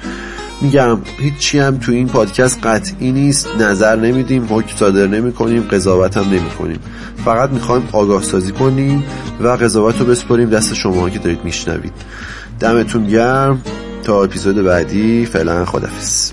میگم 0.60 0.98
هیچی 1.18 1.58
هم 1.58 1.78
تو 1.78 1.92
این 1.92 2.08
پادکست 2.08 2.66
قطعی 2.66 3.12
نیست 3.12 3.48
نظر 3.60 3.96
نمیدیم 3.96 4.46
حکم 4.50 4.76
صادر 4.76 5.06
نمی 5.06 5.32
کنیم 5.32 5.62
قضاوت 5.62 6.16
هم 6.16 6.24
نمی 6.24 6.50
کنیم 6.58 6.78
فقط 7.24 7.50
می‌خوایم 7.50 7.88
آگاه 7.92 8.22
سازی 8.22 8.52
کنیم 8.52 9.04
و 9.40 9.48
قضاوت 9.48 10.00
رو 10.00 10.06
بسپاریم 10.06 10.50
دست 10.50 10.74
شما 10.74 11.10
که 11.10 11.18
دارید 11.18 11.44
میشنوید. 11.44 11.92
دمتون 12.60 13.06
گرم. 13.06 13.62
تا 14.06 14.22
اپیزود 14.22 14.56
بعدی 14.56 15.26
فعلا 15.26 15.64
خدافز 15.64 16.32